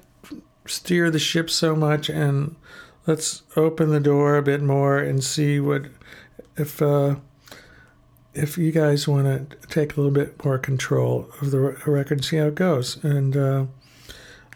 steer 0.66 1.10
the 1.10 1.20
ship 1.20 1.50
so 1.50 1.76
much 1.76 2.10
and 2.10 2.56
let's 3.06 3.44
open 3.56 3.90
the 3.90 4.00
door 4.00 4.38
a 4.38 4.44
bit 4.44 4.62
more 4.62 5.00
and 5.00 5.24
see 5.24 5.60
what 5.60 5.86
if 6.58 6.82
uh, 6.82 7.16
if 8.34 8.58
you 8.58 8.72
guys 8.72 9.08
want 9.08 9.26
to 9.26 9.68
take 9.68 9.94
a 9.94 9.96
little 9.96 10.12
bit 10.12 10.44
more 10.46 10.58
control 10.58 11.30
of 11.42 11.52
the 11.52 11.60
record 11.60 12.12
and 12.12 12.26
see 12.26 12.38
how 12.38 12.48
it 12.48 12.56
goes. 12.56 13.04
And 13.04 13.36
uh, 13.36 13.66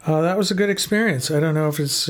uh, 0.06 0.22
that 0.22 0.38
was 0.38 0.52
a 0.52 0.56
good 0.56 0.70
experience. 0.70 1.32
I 1.32 1.40
don't 1.40 1.56
know 1.56 1.68
if 1.68 1.80
it's. 1.80 2.10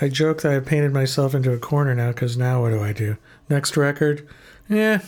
I 0.00 0.08
joke 0.08 0.42
that 0.42 0.52
I 0.52 0.60
painted 0.60 0.92
myself 0.92 1.34
into 1.34 1.52
a 1.52 1.58
corner 1.58 1.94
now 1.94 2.08
because 2.08 2.36
now 2.36 2.62
what 2.62 2.70
do 2.70 2.82
I 2.82 2.92
do? 2.92 3.16
Next 3.48 3.76
record, 3.76 4.26
yeah, 4.68 5.00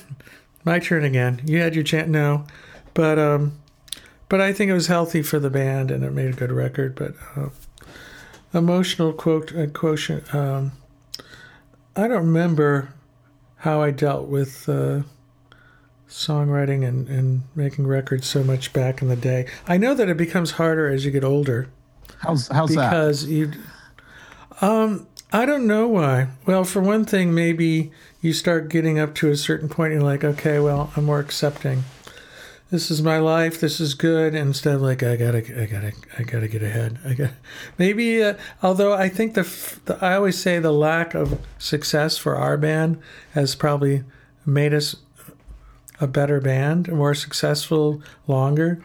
my 0.64 0.78
turn 0.78 1.04
again. 1.04 1.42
You 1.44 1.60
had 1.60 1.74
your 1.74 1.84
chance, 1.84 2.08
no, 2.08 2.46
but 2.94 3.18
um, 3.18 3.58
but 4.28 4.40
I 4.40 4.52
think 4.52 4.70
it 4.70 4.74
was 4.74 4.86
healthy 4.86 5.22
for 5.22 5.38
the 5.38 5.50
band 5.50 5.90
and 5.90 6.04
it 6.04 6.12
made 6.12 6.30
a 6.30 6.36
good 6.36 6.52
record. 6.52 6.94
But 6.94 7.14
uh, 7.36 7.48
emotional 8.54 9.12
quote 9.12 9.54
uh, 9.54 9.66
quotient. 9.66 10.34
Um, 10.34 10.72
I 11.96 12.02
don't 12.02 12.26
remember 12.26 12.94
how 13.56 13.82
I 13.82 13.90
dealt 13.90 14.28
with 14.28 14.68
uh, 14.68 15.02
songwriting 16.08 16.86
and, 16.86 17.08
and 17.08 17.42
making 17.54 17.86
records 17.86 18.26
so 18.26 18.44
much 18.44 18.72
back 18.72 19.02
in 19.02 19.08
the 19.08 19.16
day. 19.16 19.46
I 19.66 19.76
know 19.76 19.94
that 19.94 20.08
it 20.08 20.16
becomes 20.16 20.52
harder 20.52 20.88
as 20.88 21.04
you 21.04 21.10
get 21.10 21.24
older. 21.24 21.68
How's 22.20 22.48
how's 22.48 22.70
because 22.70 22.76
that? 22.76 22.90
Because 22.90 23.26
you, 23.26 23.52
um, 24.60 25.06
I 25.32 25.46
don't 25.46 25.66
know 25.66 25.88
why. 25.88 26.28
Well, 26.46 26.64
for 26.64 26.80
one 26.80 27.04
thing, 27.04 27.34
maybe 27.34 27.90
you 28.20 28.32
start 28.32 28.68
getting 28.68 28.98
up 28.98 29.14
to 29.16 29.30
a 29.30 29.36
certain 29.36 29.68
point, 29.68 29.92
and 29.92 30.02
you're 30.02 30.10
like, 30.10 30.24
okay, 30.24 30.58
well, 30.58 30.92
I'm 30.96 31.04
more 31.04 31.20
accepting 31.20 31.84
this 32.70 32.90
is 32.90 33.02
my 33.02 33.18
life. 33.18 33.60
This 33.60 33.80
is 33.80 33.94
good. 33.94 34.34
Instead 34.34 34.74
of 34.74 34.82
like, 34.82 35.02
I 35.02 35.16
gotta, 35.16 35.38
I 35.38 35.66
gotta, 35.66 35.92
I 36.18 36.22
gotta 36.22 36.48
get 36.48 36.62
ahead. 36.62 36.98
I 37.04 37.14
got 37.14 37.30
maybe. 37.78 38.22
Uh, 38.22 38.34
although 38.62 38.92
I 38.92 39.08
think 39.08 39.34
the, 39.34 39.42
the, 39.86 39.98
I 40.04 40.14
always 40.14 40.38
say 40.38 40.58
the 40.58 40.72
lack 40.72 41.14
of 41.14 41.40
success 41.58 42.18
for 42.18 42.36
our 42.36 42.56
band 42.56 42.98
has 43.32 43.54
probably 43.54 44.04
made 44.44 44.74
us 44.74 44.96
a 46.00 46.06
better 46.06 46.40
band, 46.40 46.88
more 46.92 47.14
successful, 47.14 48.02
longer. 48.26 48.82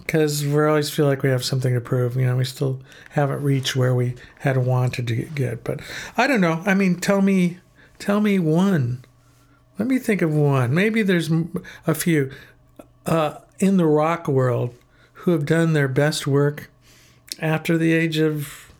Because 0.00 0.44
we 0.44 0.64
always 0.64 0.90
feel 0.90 1.06
like 1.06 1.22
we 1.22 1.30
have 1.30 1.44
something 1.44 1.74
to 1.74 1.80
prove. 1.80 2.16
You 2.16 2.26
know, 2.26 2.36
we 2.36 2.44
still 2.44 2.80
haven't 3.10 3.42
reached 3.42 3.76
where 3.76 3.94
we 3.94 4.14
had 4.40 4.56
wanted 4.58 5.06
to 5.08 5.14
get. 5.14 5.62
But 5.62 5.80
I 6.16 6.26
don't 6.26 6.40
know. 6.40 6.62
I 6.66 6.74
mean, 6.74 6.96
tell 6.96 7.22
me, 7.22 7.58
tell 7.98 8.20
me 8.20 8.38
one. 8.38 9.04
Let 9.78 9.88
me 9.88 9.98
think 9.98 10.20
of 10.20 10.34
one. 10.34 10.74
Maybe 10.74 11.02
there's 11.02 11.30
a 11.86 11.94
few 11.94 12.30
uh, 13.06 13.38
in 13.58 13.76
the 13.76 13.86
rock 13.86 14.28
world 14.28 14.74
who 15.12 15.30
have 15.32 15.46
done 15.46 15.72
their 15.72 15.88
best 15.88 16.26
work 16.26 16.70
after 17.40 17.78
the 17.78 17.92
age 17.92 18.18
of 18.18 18.70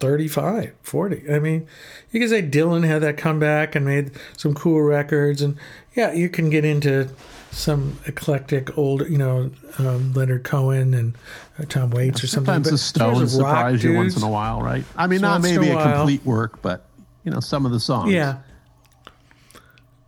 35, 0.00 0.74
40. 0.82 1.32
I 1.32 1.38
mean, 1.38 1.66
you 2.10 2.20
can 2.20 2.28
say 2.28 2.42
Dylan 2.42 2.86
had 2.86 3.02
that 3.02 3.16
comeback 3.16 3.74
and 3.74 3.84
made 3.84 4.12
some 4.36 4.54
cool 4.54 4.80
records. 4.82 5.42
And 5.42 5.56
yeah, 5.94 6.12
you 6.12 6.28
can 6.28 6.50
get 6.50 6.64
into 6.64 7.10
some 7.50 7.98
eclectic 8.06 8.76
old, 8.76 9.08
you 9.08 9.18
know, 9.18 9.50
um, 9.78 10.12
Leonard 10.12 10.44
Cohen 10.44 10.94
and 10.94 11.16
uh, 11.58 11.64
Tom 11.68 11.90
Waits 11.90 12.20
yeah, 12.20 12.24
or 12.24 12.28
something. 12.28 12.54
Sometimes 12.54 12.70
the 12.70 12.78
Stones 12.78 13.32
surprise 13.32 13.82
you 13.82 13.94
once 13.94 14.16
in 14.16 14.22
a 14.22 14.28
while, 14.28 14.62
right? 14.62 14.84
I 14.96 15.06
mean, 15.06 15.20
not 15.20 15.42
maybe 15.42 15.68
a, 15.70 15.78
a 15.78 15.92
complete 15.92 16.24
work, 16.24 16.62
but, 16.62 16.86
you 17.24 17.30
know, 17.30 17.40
some 17.40 17.66
of 17.66 17.72
the 17.72 17.80
songs. 17.80 18.12
Yeah. 18.12 18.38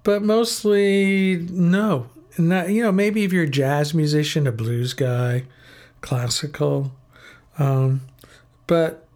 But 0.02 0.22
mostly, 0.22 1.46
no 1.50 2.08
not, 2.38 2.70
you 2.70 2.82
know, 2.82 2.92
maybe 2.92 3.24
if 3.24 3.32
you're 3.32 3.44
a 3.44 3.48
jazz 3.48 3.94
musician, 3.94 4.46
a 4.46 4.52
blues 4.52 4.94
guy, 4.94 5.44
classical, 6.00 6.92
um, 7.58 8.02
but 8.66 9.06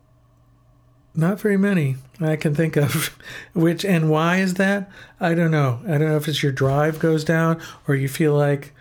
not 1.15 1.41
very 1.41 1.57
many 1.57 1.97
I 2.21 2.37
can 2.37 2.55
think 2.55 2.77
of. 2.77 3.17
Which 3.55 3.85
and 3.85 4.11
why 4.11 4.39
is 4.39 4.55
that? 4.55 4.91
I 5.21 5.35
don't 5.35 5.51
know. 5.51 5.81
I 5.85 5.99
don't 5.99 6.09
know 6.09 6.17
if 6.17 6.29
it's 6.29 6.43
your 6.43 6.53
drive 6.53 6.99
goes 6.99 7.25
down 7.25 7.61
or 7.89 7.95
you 7.95 8.09
feel 8.09 8.35
like 8.35 8.73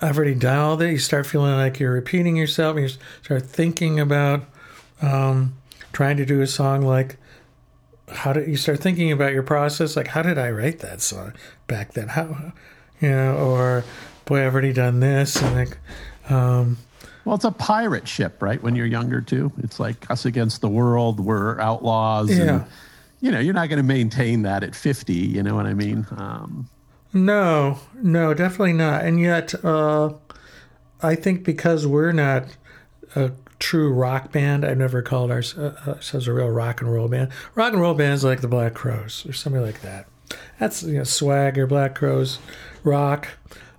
I've 0.00 0.16
already 0.16 0.46
all 0.46 0.76
that. 0.76 0.90
You 0.90 0.98
start 0.98 1.26
feeling 1.26 1.54
like 1.54 1.80
you're 1.80 1.92
repeating 1.92 2.36
yourself. 2.36 2.76
You 2.78 2.88
start 3.22 3.46
thinking 3.46 3.98
about 3.98 4.44
um, 5.02 5.56
trying 5.92 6.16
to 6.18 6.26
do 6.26 6.40
a 6.40 6.46
song 6.46 6.82
like 6.82 7.16
how 8.10 8.32
did 8.32 8.48
you 8.48 8.56
start 8.56 8.80
thinking 8.80 9.12
about 9.12 9.32
your 9.32 9.42
process? 9.42 9.96
Like 9.96 10.08
how 10.08 10.22
did 10.22 10.38
I 10.38 10.50
write 10.50 10.80
that 10.80 11.00
song 11.00 11.34
back 11.66 11.92
then? 11.92 12.08
How 12.08 12.52
you 13.00 13.10
know, 13.10 13.36
or 13.36 13.84
boy, 14.24 14.46
I've 14.46 14.52
already 14.52 14.72
done 14.72 15.00
this, 15.00 15.40
and 15.40 15.54
like, 15.54 15.78
um, 16.28 16.78
Well, 17.28 17.34
it's 17.34 17.44
a 17.44 17.50
pirate 17.50 18.08
ship, 18.08 18.40
right? 18.40 18.62
When 18.62 18.74
you're 18.74 18.86
younger, 18.86 19.20
too, 19.20 19.52
it's 19.58 19.78
like 19.78 20.10
us 20.10 20.24
against 20.24 20.62
the 20.62 20.68
world. 20.70 21.20
We're 21.20 21.60
outlaws. 21.60 22.30
Yeah. 22.30 22.42
And, 22.60 22.64
you 23.20 23.30
know, 23.30 23.38
you're 23.38 23.52
not 23.52 23.68
going 23.68 23.76
to 23.76 23.82
maintain 23.82 24.40
that 24.44 24.62
at 24.62 24.74
50. 24.74 25.12
You 25.12 25.42
know 25.42 25.54
what 25.54 25.66
I 25.66 25.74
mean? 25.74 26.06
Um, 26.16 26.70
No, 27.12 27.80
no, 27.96 28.32
definitely 28.32 28.72
not. 28.72 29.04
And 29.04 29.20
yet, 29.20 29.54
uh, 29.62 30.14
I 31.02 31.16
think 31.16 31.44
because 31.44 31.86
we're 31.86 32.12
not 32.12 32.44
a 33.14 33.32
true 33.58 33.92
rock 33.92 34.32
band, 34.32 34.64
I've 34.64 34.78
never 34.78 35.02
called 35.02 35.30
ours- 35.30 35.54
uh, 35.58 35.74
ourselves 35.86 36.28
a 36.28 36.32
real 36.32 36.48
rock 36.48 36.80
and 36.80 36.90
roll 36.90 37.08
band. 37.08 37.28
Rock 37.54 37.74
and 37.74 37.82
roll 37.82 37.92
bands 37.92 38.24
like 38.24 38.40
the 38.40 38.48
Black 38.48 38.72
Crowes 38.72 39.26
or 39.28 39.34
something 39.34 39.60
like 39.60 39.82
that. 39.82 40.06
That's 40.58 40.82
you 40.82 40.96
know, 40.96 41.04
swagger, 41.04 41.66
Black 41.66 41.94
Crowes, 41.94 42.38
rock. 42.84 43.28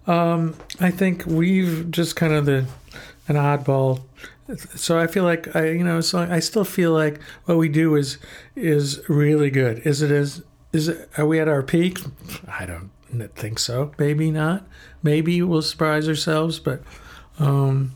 Um, 0.05 0.53
I 0.79 0.91
think 0.91 1.25
we've 1.25 1.89
just 1.89 2.15
kind 2.15 2.33
of 2.33 2.45
the 2.45 2.65
an 3.30 3.36
oddball. 3.36 4.02
So 4.76 4.98
I 4.98 5.06
feel 5.08 5.24
like 5.24 5.56
I, 5.56 5.70
you 5.70 5.84
know, 5.84 6.02
so 6.02 6.20
I 6.20 6.39
still 6.39 6.65
feel 6.65 6.92
like 6.92 7.22
what 7.46 7.58
we 7.58 7.70
do 7.70 7.96
is 7.96 8.18
is 8.56 9.00
really 9.08 9.52
good. 9.52 9.80
Is 9.86 10.02
it 10.02 10.12
as 10.12 10.44
is 10.74 10.88
it? 10.88 11.10
Are 11.18 11.26
we 11.26 11.39
at 11.39 11.48
our 11.48 11.62
peak? 11.62 12.00
I 12.48 12.65
don't 12.65 12.89
think 13.36 13.60
so. 13.60 13.92
Maybe 14.00 14.32
not. 14.32 14.68
Maybe 15.04 15.42
we'll 15.44 15.62
surprise 15.62 16.08
ourselves, 16.08 16.60
but 16.60 16.82
um, 17.38 17.94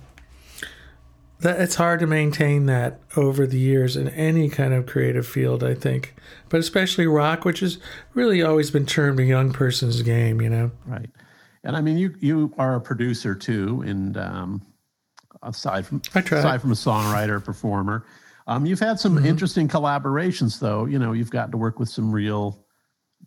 that 1.39 1.59
it's 1.59 1.75
hard 1.75 1.99
to 2.01 2.07
maintain 2.07 2.67
that 2.67 2.99
over 3.17 3.47
the 3.47 3.59
years 3.59 3.97
in 3.97 4.09
any 4.09 4.47
kind 4.47 4.75
of 4.75 4.85
creative 4.85 5.27
field. 5.27 5.63
I 5.63 5.73
think, 5.73 6.13
but 6.49 6.59
especially 6.59 7.07
rock, 7.07 7.45
which 7.45 7.61
has 7.61 7.79
really 8.13 8.43
always 8.43 8.69
been 8.69 8.85
termed 8.85 9.19
a 9.19 9.23
young 9.23 9.51
person's 9.51 10.03
game. 10.03 10.39
You 10.39 10.49
know. 10.49 10.71
right. 10.85 11.09
And 11.63 11.75
I 11.75 11.81
mean, 11.81 11.97
you 11.97 12.13
you 12.19 12.53
are 12.59 12.75
a 12.75 12.81
producer 12.81 13.33
too, 13.33 13.83
and 13.85 14.17
um, 14.17 14.61
aside 15.43 15.85
from 15.85 16.01
aside 16.15 16.61
from 16.61 16.71
a 16.71 16.75
songwriter, 16.75 17.43
performer, 17.43 18.05
um, 18.47 18.65
you've 18.65 18.79
had 18.79 18.99
some 18.99 19.23
interesting 19.25 19.67
collaborations. 19.67 20.59
Though 20.59 20.85
you 20.85 20.99
know, 20.99 21.13
you've 21.13 21.31
gotten 21.31 21.51
to 21.51 21.57
work 21.57 21.79
with 21.79 21.89
some 21.89 22.11
real 22.11 22.65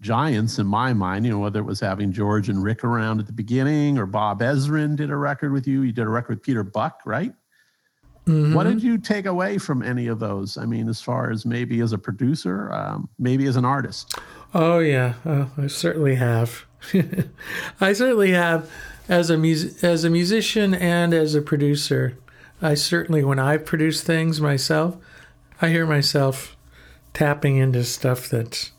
giants 0.00 0.58
in 0.58 0.66
my 0.66 0.92
mind. 0.92 1.24
You 1.24 1.32
know, 1.32 1.38
whether 1.38 1.60
it 1.60 1.64
was 1.64 1.80
having 1.80 2.12
George 2.12 2.48
and 2.48 2.62
Rick 2.62 2.84
around 2.84 3.20
at 3.20 3.26
the 3.26 3.32
beginning, 3.32 3.98
or 3.98 4.06
Bob 4.06 4.40
Ezrin 4.40 4.96
did 4.96 5.10
a 5.10 5.16
record 5.16 5.52
with 5.52 5.66
you. 5.66 5.82
You 5.82 5.92
did 5.92 6.06
a 6.06 6.10
record 6.10 6.36
with 6.36 6.42
Peter 6.42 6.62
Buck, 6.62 7.00
right? 7.04 7.32
What 8.26 8.64
did 8.64 8.82
you 8.82 8.98
take 8.98 9.26
away 9.26 9.56
from 9.56 9.84
any 9.84 10.08
of 10.08 10.18
those? 10.18 10.58
I 10.58 10.66
mean, 10.66 10.88
as 10.88 11.00
far 11.00 11.30
as 11.30 11.46
maybe 11.46 11.80
as 11.80 11.92
a 11.92 11.98
producer, 11.98 12.72
um, 12.72 13.08
maybe 13.20 13.46
as 13.46 13.54
an 13.54 13.64
artist. 13.64 14.18
Oh 14.52 14.80
yeah, 14.80 15.14
uh, 15.24 15.46
I 15.56 15.68
certainly 15.68 16.16
have. 16.16 16.66
I 17.80 17.92
certainly 17.92 18.32
have, 18.32 18.68
as 19.08 19.30
a 19.30 19.36
mus- 19.36 19.82
as 19.82 20.04
a 20.04 20.10
musician 20.10 20.74
and 20.74 21.12
as 21.14 21.34
a 21.34 21.42
producer. 21.42 22.18
I 22.62 22.74
certainly, 22.74 23.22
when 23.22 23.38
I 23.38 23.58
produce 23.58 24.02
things 24.02 24.40
myself, 24.40 24.96
I 25.60 25.68
hear 25.68 25.86
myself 25.86 26.56
tapping 27.12 27.56
into 27.56 27.84
stuff 27.84 28.28
that 28.30 28.70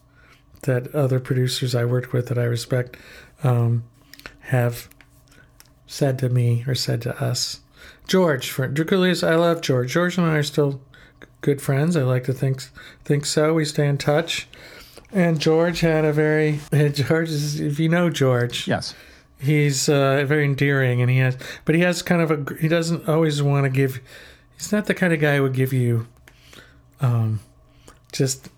that 0.64 0.94
other 0.94 1.20
producers 1.20 1.76
I 1.76 1.86
worked 1.86 2.12
with 2.14 2.28
that 2.28 2.38
I 2.38 2.44
respect 2.44 2.98
um, 3.44 3.84
have 4.42 4.90
said 5.86 6.18
to 6.20 6.30
me 6.30 6.64
or 6.68 6.76
said 6.76 7.02
to 7.04 7.24
us. 7.24 7.62
George, 8.08 8.50
for 8.50 8.68
Drakoulias, 8.68 9.26
I 9.26 9.36
love 9.36 9.62
George. 9.62 9.92
George 9.94 10.18
and 10.18 10.26
I 10.28 10.36
are 10.38 10.44
still 10.44 10.82
good 11.42 11.62
friends. 11.62 11.96
I 11.96 12.02
like 12.04 12.24
to 12.26 12.34
think 12.34 12.64
think 13.06 13.26
so. 13.26 13.54
We 13.54 13.66
stay 13.66 13.88
in 13.88 13.98
touch. 13.98 14.48
And 15.14 15.40
George 15.40 15.80
had 15.82 16.04
a 16.04 16.12
very 16.12 16.60
George 16.94 17.30
is 17.30 17.60
if 17.60 17.80
you 17.80 17.90
know 17.90 18.10
George, 18.10 18.68
Yes. 18.68 18.94
He's 19.40 19.90
uh, 19.90 20.26
very 20.28 20.46
endearing, 20.46 21.02
and 21.02 21.10
he 21.10 21.18
has, 21.20 21.38
but 21.66 21.76
he 21.76 21.82
has 21.82 22.02
kind 22.02 22.22
of 22.22 22.32
a 22.32 22.56
he 22.56 22.68
doesn't 22.68 23.08
always 23.08 23.42
want 23.42 23.66
to 23.66 23.70
give. 23.70 24.00
He's 24.58 24.72
not 24.72 24.86
the 24.86 24.94
kind 24.94 25.14
of 25.14 25.20
guy 25.20 25.36
who 25.36 25.44
would 25.44 25.54
give 25.54 25.72
you, 25.74 26.08
um, 27.00 27.40
just 28.12 28.50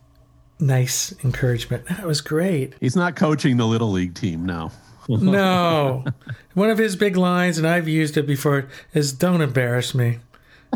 nice 0.60 1.14
encouragement. 1.24 1.86
That 1.88 2.06
was 2.06 2.22
great. 2.22 2.74
He's 2.80 2.96
not 2.96 3.16
coaching 3.16 3.58
the 3.58 3.66
little 3.66 3.92
league 3.92 4.16
team, 4.16 4.46
no. 4.46 4.72
No, 5.08 6.06
one 6.54 6.70
of 6.70 6.78
his 6.78 6.96
big 6.96 7.18
lines, 7.18 7.58
and 7.58 7.66
I've 7.66 7.88
used 7.88 8.16
it 8.16 8.28
before, 8.28 8.68
is 8.94 9.12
"Don't 9.12 9.42
embarrass 9.42 9.96
me." 9.96 10.20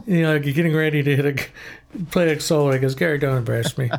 You 0.06 0.24
know, 0.24 0.40
getting 0.40 0.76
ready 0.76 1.04
to 1.04 1.16
hit 1.16 1.26
a 1.26 2.04
play 2.12 2.34
a 2.34 2.40
solo. 2.40 2.72
He 2.72 2.80
goes, 2.80 2.96
"Gary, 2.96 3.20
don't 3.20 3.38
embarrass 3.38 3.78
me." 3.78 3.92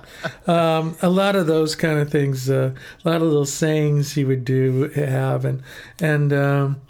um, 0.47 0.97
a 1.01 1.09
lot 1.09 1.37
of 1.37 1.47
those 1.47 1.77
kind 1.77 1.99
of 1.99 2.11
things, 2.11 2.51
uh, 2.51 2.75
a 3.05 3.09
lot 3.09 3.17
of 3.17 3.23
little 3.23 3.47
sayings 3.47 4.13
he 4.13 4.25
would 4.25 4.45
do 4.45 4.91
have, 4.91 5.45
and 5.45 5.63
and 6.01 6.33
um, 6.33 6.81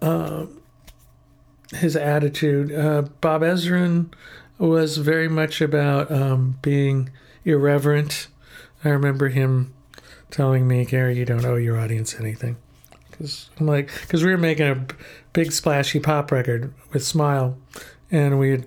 uh, 0.00 0.46
his 1.74 1.96
attitude. 1.96 2.72
Uh, 2.72 3.02
Bob 3.20 3.42
Ezrin 3.42 4.12
was 4.58 4.98
very 4.98 5.28
much 5.28 5.60
about 5.60 6.10
um, 6.10 6.58
being 6.62 7.10
irreverent. 7.44 8.28
I 8.84 8.90
remember 8.90 9.28
him 9.28 9.74
telling 10.30 10.66
me, 10.66 10.84
Gary, 10.84 11.18
you 11.18 11.24
don't 11.24 11.44
owe 11.44 11.56
your 11.56 11.78
audience 11.78 12.18
anything. 12.18 12.56
Because 13.10 13.50
I'm 13.58 13.66
like, 13.66 13.90
because 14.00 14.24
we 14.24 14.30
were 14.30 14.38
making 14.38 14.68
a 14.68 14.86
big 15.32 15.52
splashy 15.52 16.00
pop 16.00 16.32
record 16.32 16.72
with 16.92 17.04
Smile, 17.04 17.56
and 18.12 18.38
we, 18.38 18.62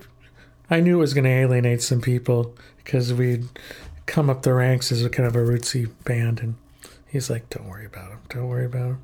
I 0.69 0.81
knew 0.81 0.97
it 0.97 1.01
was 1.01 1.13
going 1.13 1.23
to 1.23 1.29
alienate 1.29 1.81
some 1.81 2.01
people 2.01 2.55
because 2.84 3.13
we'd 3.13 3.47
come 4.05 4.29
up 4.29 4.41
the 4.41 4.53
ranks 4.53 4.91
as 4.91 5.03
a 5.03 5.10
kind 5.10 5.27
of 5.27 5.36
a 5.36 5.39
rootsy 5.39 5.89
band, 6.03 6.41
and 6.41 6.55
he's 7.08 7.29
like, 7.29 7.49
don't 7.49 7.69
worry 7.69 7.86
about 7.86 8.12
him, 8.12 8.19
don't 8.27 8.49
worry 8.49 8.65
about 8.65 8.89
him. 8.89 9.01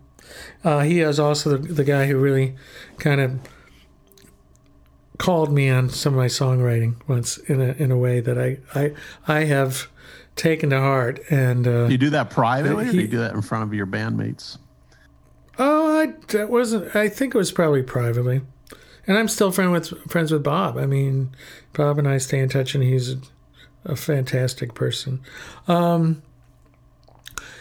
Uh, 0.64 0.80
he 0.80 1.00
is 1.00 1.20
also 1.20 1.58
the, 1.58 1.74
the 1.74 1.84
guy 1.84 2.08
who 2.08 2.18
really 2.18 2.56
kind 2.98 3.22
of 3.22 3.40
called 5.18 5.54
me 5.54 5.70
on 5.70 5.90
some 5.90 6.14
of 6.14 6.18
my 6.18 6.26
songwriting 6.26 6.96
once 7.08 7.38
in 7.38 7.62
a 7.62 7.74
in 7.74 7.92
a 7.92 7.98
way 7.98 8.20
that 8.20 8.40
I 8.40 8.58
I 8.74 8.94
I 9.28 9.44
have 9.44 9.88
taken 10.36 10.72
to 10.72 10.80
heart 10.80 11.20
and. 11.30 11.68
Uh, 11.68 11.86
you 11.88 11.98
do 11.98 12.10
that 12.12 12.30
privately, 12.30 12.88
or 12.88 12.92
do 12.92 13.02
you 13.02 13.08
do 13.08 13.20
that 13.20 13.34
in 13.34 13.42
front 13.42 13.64
of 13.64 13.74
your 13.74 13.86
bandmates? 13.86 14.58
Oh, 15.60 16.00
I 16.00 16.14
that 16.30 16.50
wasn't. 16.50 16.96
I 16.96 17.10
think 17.10 17.36
it 17.36 17.38
was 17.38 17.52
probably 17.52 17.84
privately, 17.84 18.42
and 19.08 19.18
I'm 19.18 19.28
still 19.28 19.52
friend 19.52 19.72
with 19.72 19.90
friends 20.10 20.32
with 20.32 20.44
Bob. 20.44 20.78
I 20.78 20.86
mean, 20.86 21.36
Bob 21.74 21.98
and 21.98 22.08
I 22.08 22.18
stay 22.18 22.40
in 22.40 22.50
touch, 22.50 22.76
and 22.76 22.84
he's 22.84 23.16
a, 23.86 23.96
fantastic 23.96 24.74
person. 24.74 25.22
Um, 25.68 26.22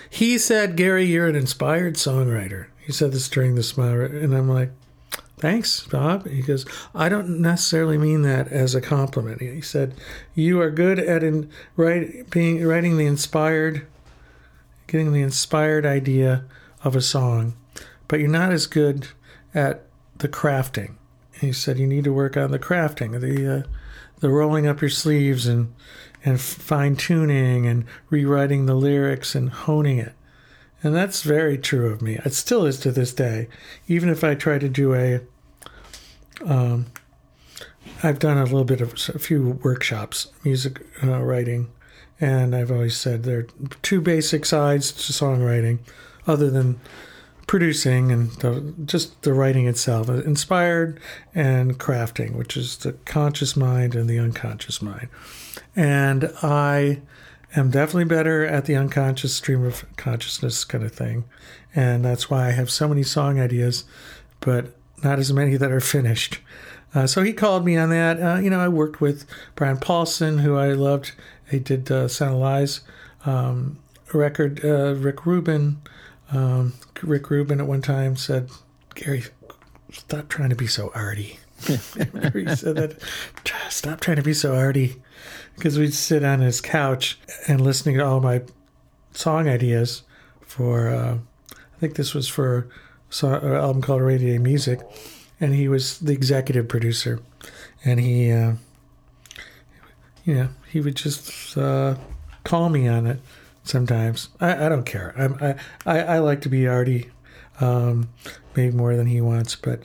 he 0.09 0.39
said, 0.39 0.77
"Gary, 0.77 1.05
you're 1.05 1.29
an 1.29 1.37
inspired 1.37 1.95
songwriter." 1.95 2.67
He 2.79 2.93
said 2.93 3.13
this 3.13 3.29
during 3.29 3.55
the 3.55 3.63
smile, 3.63 4.01
and 4.01 4.35
I'm 4.35 4.49
like, 4.49 4.71
"Thanks, 5.39 5.87
Bob." 5.87 6.29
He 6.29 6.43
goes, 6.43 6.67
"I 6.95 7.09
don't 7.09 7.41
necessarily 7.41 7.99
mean 7.99 8.23
that 8.23 8.49
as 8.49 8.75
a 8.75 8.81
compliment." 8.81 9.41
He 9.41 9.61
said, 9.61 9.95
"You 10.35 10.61
are 10.61 10.71
good 10.71 10.99
at 10.99 11.23
in, 11.23 11.49
write, 11.77 12.31
being 12.31 12.65
writing 12.67 12.97
the 12.97 13.07
inspired, 13.07 13.87
getting 14.87 15.13
the 15.13 15.23
inspired 15.23 15.87
idea 15.87 16.45
of 16.85 16.95
a 16.97 17.01
song." 17.01 17.55
but 18.11 18.19
you're 18.19 18.29
not 18.29 18.51
as 18.51 18.67
good 18.67 19.07
at 19.55 19.85
the 20.19 20.29
crafting. 20.29 20.97
He 21.41 21.53
said 21.53 21.79
you 21.79 21.87
need 21.87 22.05
to 22.05 22.13
work 22.13 22.37
on 22.37 22.51
the 22.51 22.59
crafting, 22.59 23.21
the 23.21 23.59
uh, 23.59 23.63
the 24.21 24.29
rolling 24.29 24.67
up 24.67 24.81
your 24.81 24.91
sleeves 24.91 25.47
and 25.47 25.75
and 26.25 26.41
fine 26.41 26.97
tuning 26.97 27.67
and 27.67 27.87
rewriting 28.11 28.67
the 28.67 28.75
lyrics 28.75 29.35
and 29.35 29.51
honing 29.51 29.99
it. 29.99 30.13
And 30.83 30.95
that's 30.95 31.23
very 31.23 31.59
true 31.59 31.91
of 31.91 32.03
me. 32.03 32.19
It 32.25 32.35
still 32.35 32.67
is 32.67 32.79
to 32.81 32.93
this 32.93 33.13
day. 33.13 33.49
Even 33.87 34.09
if 34.09 34.25
I 34.25 34.35
try 34.35 34.59
to 34.59 34.69
do 34.69 34.95
a, 34.95 35.21
um, 36.45 36.87
I've 38.03 38.19
done 38.19 38.39
a 38.39 38.45
little 38.45 38.65
bit 38.65 38.81
of 38.81 38.93
a 39.15 39.19
few 39.19 39.61
workshops, 39.63 40.29
music 40.45 40.87
uh, 41.03 41.21
writing, 41.21 41.71
and 42.19 42.55
I've 42.55 42.71
always 42.71 42.97
said 42.97 43.23
there 43.23 43.41
are 43.41 43.47
two 43.83 44.01
basic 44.01 44.45
sides 44.45 44.93
to 44.93 45.13
songwriting, 45.13 45.81
other 46.27 46.51
than 46.51 46.81
producing 47.51 48.13
and 48.13 48.31
the, 48.35 48.73
just 48.85 49.23
the 49.23 49.35
writing 49.35 49.67
itself, 49.67 50.09
inspired 50.09 51.01
and 51.35 51.81
crafting, 51.81 52.37
which 52.37 52.57
is 52.57 52.77
the 52.77 52.93
conscious 52.93 53.57
mind 53.57 53.97
and 53.97 54.09
the 54.09 54.21
unconscious 54.21 54.81
mind. 54.81 55.09
And 55.75 56.33
I 56.45 57.01
am 57.57 57.73
definitely 57.73 58.05
better 58.05 58.47
at 58.47 58.67
the 58.67 58.77
unconscious 58.77 59.35
stream 59.35 59.65
of 59.65 59.85
consciousness 59.97 60.63
kind 60.63 60.85
of 60.85 60.93
thing. 60.93 61.25
And 61.75 62.05
that's 62.05 62.31
why 62.31 62.47
I 62.47 62.51
have 62.53 62.71
so 62.71 62.87
many 62.87 63.03
song 63.03 63.41
ideas, 63.41 63.83
but 64.39 64.67
not 65.03 65.19
as 65.19 65.33
many 65.33 65.57
that 65.57 65.73
are 65.73 65.81
finished. 65.97 66.39
Uh, 66.95 67.09
so 67.09 67.21
he 67.21 67.33
called 67.33 67.65
me 67.65 67.77
on 67.77 67.91
that. 67.91 68.23
Uh, 68.23 68.39
you 68.39 68.49
know, 68.49 68.61
I 68.61 68.69
worked 68.69 69.01
with 69.01 69.27
Brian 69.57 69.79
Paulson, 69.79 70.39
who 70.39 70.57
I 70.57 70.69
loved. 70.69 71.15
He 71.51 71.59
did 71.59 71.91
uh, 71.91 72.07
Lies 72.21 72.83
um, 73.27 73.81
record. 74.15 74.65
Uh, 74.65 74.95
Rick 74.95 75.27
Rubin. 75.27 75.83
Um, 76.33 76.75
Rick 77.03 77.31
Rubin 77.31 77.61
at 77.61 77.67
one 77.67 77.83
time 77.83 78.17
said, 78.17 78.51
"Gary, 78.95 79.25
stop 79.93 80.29
trying 80.29 80.51
to 80.51 80.57
be 80.57 80.67
so 80.67 80.91
arty." 80.95 81.39
he 81.67 81.77
said 81.77 82.77
that. 82.77 82.97
Stop 83.69 84.01
trying 84.01 84.17
to 84.17 84.23
be 84.23 84.35
so 84.35 84.55
arty, 84.55 84.97
because 85.57 85.79
we'd 85.79 85.95
sit 85.95 86.25
on 86.25 86.41
his 86.41 86.61
couch 86.61 87.19
and 87.47 87.61
listening 87.61 87.99
to 87.99 88.05
all 88.05 88.21
my 88.21 88.43
song 89.13 89.49
ideas 89.49 90.03
for. 90.43 90.89
Uh, 90.89 91.19
I 91.53 91.81
think 91.81 91.95
this 91.97 92.13
was 92.13 92.29
for 92.29 92.69
an 93.23 93.55
album 93.55 93.81
called 93.81 94.03
Rainy 94.03 94.33
Day 94.33 94.39
Music, 94.39 94.81
and 95.41 95.55
he 95.55 95.67
was 95.67 95.99
the 95.99 96.13
executive 96.13 96.69
producer, 96.69 97.21
and 97.85 97.99
he, 97.99 98.31
uh, 98.31 98.53
you 100.27 100.35
know, 100.35 100.49
he 100.69 100.81
would 100.81 100.97
just 100.97 101.57
uh, 101.57 101.97
call 102.45 102.69
me 102.69 102.87
on 102.87 103.07
it 103.07 103.21
sometimes. 103.71 104.29
I, 104.41 104.67
I 104.67 104.69
don't 104.69 104.85
care. 104.85 105.15
I, 105.17 105.55
I 105.87 106.01
I 106.01 106.19
like 106.19 106.43
to 106.43 106.49
be 106.49 106.67
arty, 106.67 107.11
um, 107.61 108.11
maybe 108.57 108.77
more 108.77 108.97
than 108.97 109.07
he 109.07 109.21
wants, 109.21 109.57
but. 109.57 109.83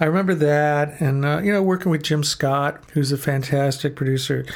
I 0.00 0.04
remember 0.04 0.36
that, 0.36 1.00
and 1.00 1.24
uh, 1.24 1.40
you 1.42 1.52
know, 1.52 1.60
working 1.60 1.90
with 1.90 2.04
Jim 2.04 2.22
Scott, 2.22 2.80
who's 2.92 3.10
a 3.10 3.18
fantastic 3.18 3.96
producer, 3.96 4.46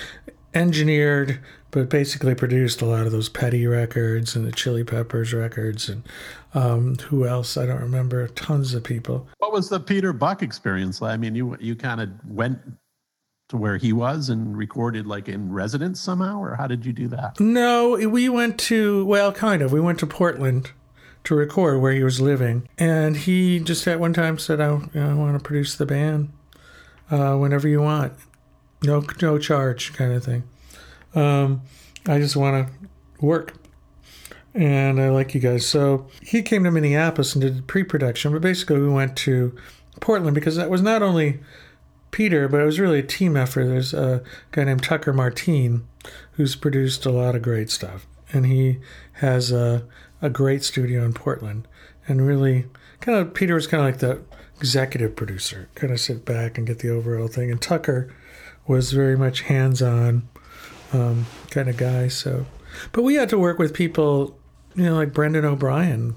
engineered 0.55 1.41
but 1.73 1.89
basically 1.89 2.35
produced 2.35 2.83
a 2.83 2.87
lot 2.87 3.07
of 3.07 3.13
those 3.13 3.31
Petty 3.31 3.67
records 3.67 4.37
and 4.37 4.47
the 4.47 4.53
Chili 4.53 4.85
Peppers 4.85 5.33
records, 5.33 5.89
and 5.89 6.05
um, 6.55 6.97
who 6.97 7.27
else? 7.27 7.57
I 7.57 7.67
don't 7.67 7.81
remember. 7.81 8.29
Tons 8.29 8.75
of 8.75 8.85
people. 8.85 9.27
What 9.39 9.53
was 9.53 9.71
the 9.71 9.81
Peter 9.81 10.13
Buck 10.13 10.43
experience? 10.43 11.03
I 11.03 11.17
mean, 11.17 11.35
you 11.35 11.57
you 11.59 11.75
kind 11.75 12.01
of 12.01 12.11
went 12.29 12.59
to 13.53 13.59
where 13.59 13.77
he 13.77 13.93
was 13.93 14.31
and 14.31 14.57
recorded 14.57 15.07
like 15.07 15.29
in 15.29 15.53
residence 15.53 16.01
somehow, 16.01 16.41
or 16.43 16.57
how 16.57 16.67
did 16.67 16.87
you 16.87 16.93
do 16.93 17.07
that? 17.09 17.39
No, 17.39 17.91
we 18.09 18.29
went 18.29 18.59
to 18.61 19.05
well, 19.05 19.31
kind 19.31 19.61
of. 19.61 19.73
We 19.73 19.81
went 19.81 19.99
to 20.01 20.07
Portland 20.07 20.73
to 21.25 21.35
record 21.35 21.81
where 21.81 21.93
he 21.93 22.03
was 22.03 22.19
living, 22.19 22.67
and 22.79 23.15
he 23.17 23.61
just 23.61 23.87
at 23.87 24.01
one 24.01 24.15
time 24.15 24.39
said, 24.39 24.59
"I, 24.59 24.69
I 24.95 25.13
want 25.13 25.39
to 25.39 25.43
produce 25.43 25.77
the 25.77 25.85
band 25.85 26.33
uh, 27.11 27.37
whenever 27.37 27.69
you 27.69 27.83
want, 27.83 28.15
no 28.83 29.05
no 29.21 29.39
charge, 29.39 29.93
kind 29.93 30.13
of 30.15 30.25
thing. 30.25 30.45
Um, 31.15 31.61
I 32.07 32.19
just 32.19 32.35
want 32.35 32.67
to 32.67 33.25
work." 33.25 33.55
And 34.55 35.01
I 35.01 35.09
like 35.11 35.35
you 35.35 35.41
guys. 35.41 35.67
So 35.67 36.09
he 36.23 36.43
came 36.43 36.65
to 36.65 36.71
Minneapolis 36.71 37.35
and 37.35 37.43
did 37.43 37.67
pre 37.67 37.85
production, 37.85 38.33
but 38.33 38.41
basically 38.41 38.81
we 38.81 38.89
went 38.89 39.17
to 39.19 39.55
Portland 40.01 40.35
because 40.35 40.57
that 40.57 40.71
was 40.71 40.83
not 40.83 41.03
only 41.03 41.41
Peter, 42.13 42.47
but 42.47 42.61
it 42.61 42.65
was 42.67 42.79
really 42.79 43.01
a 43.01 43.03
team 43.03 43.37
effort. 43.37 43.65
There's 43.65 43.93
a 43.93 44.23
guy 44.53 44.65
named 44.65 44.85
Tucker 44.85 45.13
Martine 45.13 45.89
who's 46.33 46.55
produced 46.55 47.05
a 47.05 47.11
lot 47.11 47.35
of 47.35 47.43
great 47.43 47.71
stuff. 47.71 48.07
And 48.33 48.47
he 48.47 48.79
has 49.15 49.51
a, 49.51 49.85
a 50.21 50.31
great 50.31 50.63
studio 50.63 51.05
in 51.05 51.15
Portland. 51.15 51.67
And 52.07 52.27
really, 52.27 52.67
kind 53.01 53.19
of, 53.19 53.35
Peter 53.35 53.55
was 53.55 53.67
kind 53.67 53.83
of 53.83 53.87
like 53.87 53.99
the 53.99 54.23
executive 54.59 55.17
producer, 55.17 55.69
kind 55.75 55.93
of 55.93 56.01
sit 56.01 56.25
back 56.25 56.57
and 56.57 56.67
get 56.67 56.79
the 56.79 56.91
overall 56.91 57.29
thing. 57.29 57.51
And 57.51 57.61
Tucker 57.61 58.15
was 58.67 58.93
very 58.93 59.17
much 59.17 59.43
hands 59.43 59.83
on 59.83 60.29
um, 60.93 61.27
kind 61.51 61.69
of 61.69 61.77
guy. 61.77 62.09
So, 62.09 62.47
but 62.93 63.03
we 63.03 63.15
had 63.15 63.29
to 63.31 63.39
work 63.39 63.59
with 63.59 63.75
people, 63.75 64.39
you 64.75 64.85
know, 64.85 64.95
like 64.97 65.13
Brendan 65.13 65.45
O'Brien 65.45 66.15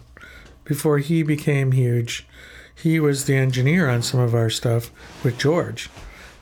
before 0.65 0.97
he 0.97 1.23
became 1.23 1.71
huge 1.71 2.27
he 2.75 2.99
was 2.99 3.25
the 3.25 3.35
engineer 3.35 3.89
on 3.89 4.01
some 4.01 4.19
of 4.19 4.35
our 4.35 4.49
stuff 4.49 4.91
with 5.23 5.37
George. 5.37 5.89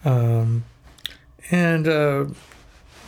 Um, 0.03 0.65
and 1.51 1.87
uh, 1.87 2.25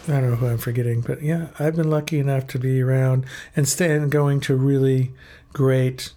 I 0.07 0.11
don't 0.11 0.29
know 0.29 0.35
who 0.35 0.47
I'm 0.47 0.57
forgetting, 0.57 1.01
but 1.01 1.21
yeah, 1.21 1.47
I've 1.59 1.75
been 1.75 1.89
lucky 1.89 2.19
enough 2.19 2.47
to 2.47 2.59
be 2.59 2.81
around 2.81 3.25
and 3.55 3.67
stand 3.67 4.11
going 4.11 4.39
to 4.41 4.55
really 4.55 5.11
great 5.53 6.13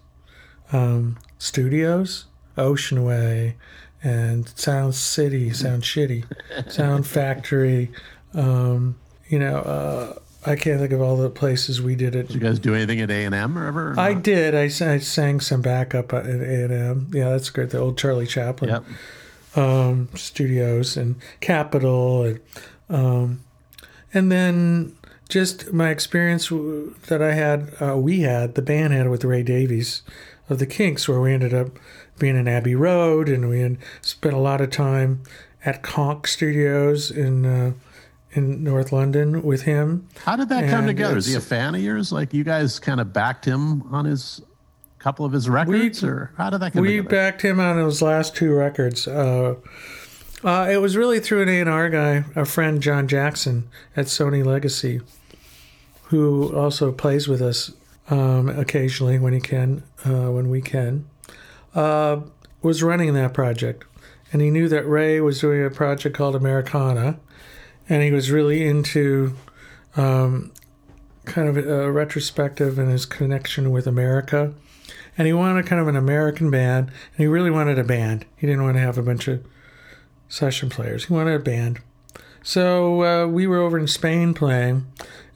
um, 0.72 1.18
studios, 1.38 2.26
Ocean 2.56 3.04
Way 3.04 3.56
and 4.02 4.48
Sound 4.56 4.94
City, 4.94 5.52
Sound 5.52 5.82
Shitty, 5.82 6.24
Sound 6.70 7.06
Factory. 7.06 7.90
Um, 8.34 8.96
you 9.28 9.38
know, 9.38 9.56
uh, 9.58 10.18
I 10.46 10.54
can't 10.54 10.80
think 10.80 10.92
of 10.92 11.00
all 11.00 11.16
the 11.16 11.30
places 11.30 11.82
we 11.82 11.96
did 11.96 12.14
it. 12.14 12.28
Did 12.28 12.34
you 12.34 12.40
guys 12.40 12.58
do 12.58 12.74
anything 12.74 13.00
at 13.00 13.10
A 13.10 13.24
and 13.24 13.34
M 13.34 13.58
or 13.58 13.66
ever? 13.66 13.90
Or 13.92 14.00
I 14.00 14.14
did. 14.14 14.54
I, 14.54 14.64
I, 14.64 14.98
sang 14.98 15.40
some 15.40 15.62
backup 15.62 16.12
at 16.12 16.26
A 16.26 16.64
and 16.64 16.72
M. 16.72 17.10
Yeah, 17.12 17.30
that's 17.30 17.50
great. 17.50 17.70
The 17.70 17.78
old 17.78 17.98
Charlie 17.98 18.26
Chaplin 18.26 18.70
yep. 18.70 18.84
um, 19.56 20.08
studios 20.14 20.96
and 20.96 21.16
Capitol, 21.40 22.22
and 22.22 22.40
um, 22.88 23.44
and 24.14 24.30
then 24.30 24.96
just 25.28 25.72
my 25.72 25.90
experience 25.90 26.48
that 26.48 27.20
I 27.20 27.32
had, 27.32 27.74
uh, 27.82 27.96
we 27.96 28.20
had, 28.20 28.54
the 28.54 28.62
band 28.62 28.94
had 28.94 29.10
with 29.10 29.24
Ray 29.24 29.42
Davies 29.42 30.02
of 30.48 30.58
the 30.58 30.66
Kinks, 30.66 31.08
where 31.08 31.20
we 31.20 31.34
ended 31.34 31.52
up 31.52 31.78
being 32.18 32.36
in 32.36 32.48
Abbey 32.48 32.74
Road, 32.74 33.28
and 33.28 33.48
we 33.48 33.60
had 33.60 33.76
spent 34.00 34.34
a 34.34 34.38
lot 34.38 34.60
of 34.60 34.70
time 34.70 35.22
at 35.64 35.82
Konk 35.82 36.28
Studios 36.28 37.10
in. 37.10 37.44
Uh, 37.44 37.72
in 38.32 38.62
North 38.62 38.92
London 38.92 39.42
with 39.42 39.62
him. 39.62 40.06
How 40.24 40.36
did 40.36 40.48
that 40.50 40.68
come 40.68 40.86
together? 40.86 41.16
Is 41.16 41.26
he 41.26 41.34
a 41.34 41.40
fan 41.40 41.74
of 41.74 41.80
yours? 41.82 42.12
Like 42.12 42.34
you 42.34 42.44
guys 42.44 42.78
kind 42.78 43.00
of 43.00 43.12
backed 43.12 43.44
him 43.44 43.82
on 43.92 44.04
his 44.04 44.42
couple 44.98 45.24
of 45.24 45.32
his 45.32 45.48
records, 45.48 46.02
we, 46.02 46.08
or 46.08 46.32
how 46.36 46.50
did 46.50 46.58
that 46.60 46.72
come 46.72 46.82
we 46.82 46.96
together? 46.96 47.08
backed 47.08 47.42
him 47.42 47.60
on 47.60 47.78
his 47.78 48.02
last 48.02 48.34
two 48.34 48.52
records. 48.52 49.06
Uh, 49.06 49.54
uh, 50.44 50.68
it 50.70 50.78
was 50.78 50.96
really 50.96 51.20
through 51.20 51.42
an 51.42 51.48
A&R 51.48 51.88
guy, 51.88 52.24
a 52.36 52.44
friend, 52.44 52.82
John 52.82 53.08
Jackson 53.08 53.68
at 53.96 54.06
Sony 54.06 54.44
Legacy, 54.44 55.00
who 56.04 56.54
also 56.54 56.92
plays 56.92 57.28
with 57.28 57.40
us 57.40 57.72
um, 58.10 58.48
occasionally 58.48 59.18
when 59.18 59.32
he 59.32 59.40
can, 59.40 59.82
uh, 60.04 60.30
when 60.30 60.48
we 60.48 60.60
can, 60.60 61.08
uh, 61.74 62.20
was 62.62 62.82
running 62.82 63.14
that 63.14 63.34
project. 63.34 63.84
And 64.32 64.42
he 64.42 64.50
knew 64.50 64.68
that 64.68 64.86
Ray 64.86 65.20
was 65.20 65.40
doing 65.40 65.64
a 65.64 65.70
project 65.70 66.16
called 66.16 66.36
Americana, 66.36 67.18
and 67.88 68.02
he 68.02 68.10
was 68.10 68.30
really 68.30 68.66
into 68.66 69.34
um, 69.96 70.52
kind 71.24 71.48
of 71.48 71.56
a 71.56 71.90
retrospective 71.90 72.78
and 72.78 72.90
his 72.90 73.06
connection 73.06 73.70
with 73.70 73.86
America. 73.86 74.52
And 75.16 75.26
he 75.26 75.32
wanted 75.32 75.66
kind 75.66 75.80
of 75.80 75.88
an 75.88 75.96
American 75.96 76.50
band, 76.50 76.88
and 76.88 77.18
he 77.18 77.26
really 77.26 77.50
wanted 77.50 77.78
a 77.78 77.84
band. 77.84 78.24
He 78.36 78.46
didn't 78.46 78.62
want 78.62 78.76
to 78.76 78.80
have 78.80 78.98
a 78.98 79.02
bunch 79.02 79.26
of 79.28 79.44
session 80.28 80.70
players. 80.70 81.06
He 81.06 81.12
wanted 81.12 81.34
a 81.34 81.42
band. 81.42 81.80
So 82.42 83.02
uh, 83.02 83.26
we 83.26 83.46
were 83.46 83.58
over 83.58 83.78
in 83.78 83.88
Spain 83.88 84.32
playing, 84.32 84.86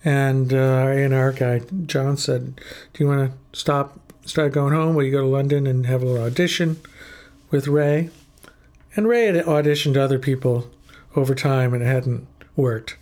and 0.05 0.53
uh, 0.53 0.57
our 0.57 0.93
A&R 0.93 1.33
guy 1.33 1.63
John 1.87 2.17
said, 2.17 2.61
"Do 2.93 3.05
you 3.05 3.09
want 3.09 3.33
to 3.33 3.59
stop, 3.59 3.99
start 4.25 4.53
going 4.53 4.73
home? 4.73 4.95
Will 4.95 5.05
you 5.05 5.13
go 5.13 5.21
to 5.21 5.27
London 5.27 5.67
and 5.67 5.87
have 5.87 6.03
a 6.03 6.07
little 6.07 6.25
audition 6.25 6.81
with 7.51 7.67
Ray?" 7.67 8.11
And 8.95 9.09
Ray 9.09 9.27
had 9.27 9.45
auditioned 9.47 9.97
other 9.97 10.19
people 10.19 10.71
over 11.17 11.35
time, 11.35 11.75
and 11.75 11.83
hadn't 11.83 12.27
worked. 12.57 12.97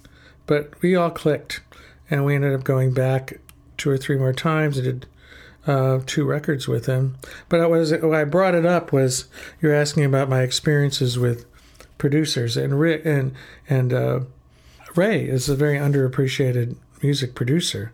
But 0.46 0.80
we 0.82 0.96
all 0.96 1.10
clicked, 1.10 1.60
and 2.10 2.24
we 2.24 2.34
ended 2.34 2.54
up 2.54 2.64
going 2.64 2.92
back 2.92 3.38
two 3.76 3.90
or 3.90 3.98
three 3.98 4.16
more 4.16 4.32
times 4.32 4.76
and 4.76 4.84
did 4.84 5.06
uh, 5.66 6.00
two 6.06 6.24
records 6.24 6.66
with 6.66 6.86
him. 6.86 7.16
But 7.48 7.60
I 7.60 7.66
was 7.66 7.92
I 7.92 8.24
brought 8.24 8.54
it 8.54 8.66
up 8.66 8.92
was 8.92 9.26
you're 9.60 9.74
asking 9.74 10.04
about 10.04 10.28
my 10.28 10.42
experiences 10.42 11.18
with 11.18 11.44
producers, 11.98 12.56
and 12.56 12.74
and 12.82 13.32
and 13.68 13.92
uh, 13.92 14.20
Ray 14.96 15.24
is 15.24 15.48
a 15.48 15.56
very 15.56 15.78
underappreciated 15.78 16.76
music 17.02 17.34
producer 17.34 17.92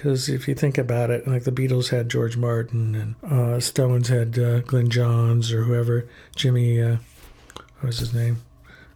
because 0.00 0.28
if 0.30 0.48
you 0.48 0.54
think 0.54 0.78
about 0.78 1.10
it, 1.10 1.28
like 1.28 1.44
the 1.44 1.52
Beatles 1.52 1.90
had 1.90 2.08
George 2.08 2.36
Martin 2.36 2.94
and 2.94 3.32
uh, 3.32 3.60
Stones 3.60 4.08
had 4.08 4.38
uh, 4.38 4.60
Glyn 4.60 4.88
Johns 4.88 5.52
or 5.52 5.64
whoever, 5.64 6.08
Jimmy, 6.34 6.80
uh, 6.80 6.96
what 7.80 7.88
was 7.88 7.98
his 7.98 8.14
name? 8.14 8.38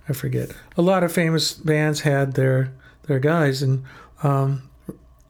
I 0.09 0.13
forget. 0.13 0.51
A 0.77 0.83
lot 0.83 1.03
of 1.03 1.13
famous 1.13 1.55
bands 1.55 2.01
had 2.01 2.35
their 2.35 2.73
their 3.05 3.19
guys, 3.19 3.63
and 3.63 3.85
um, 4.23 4.71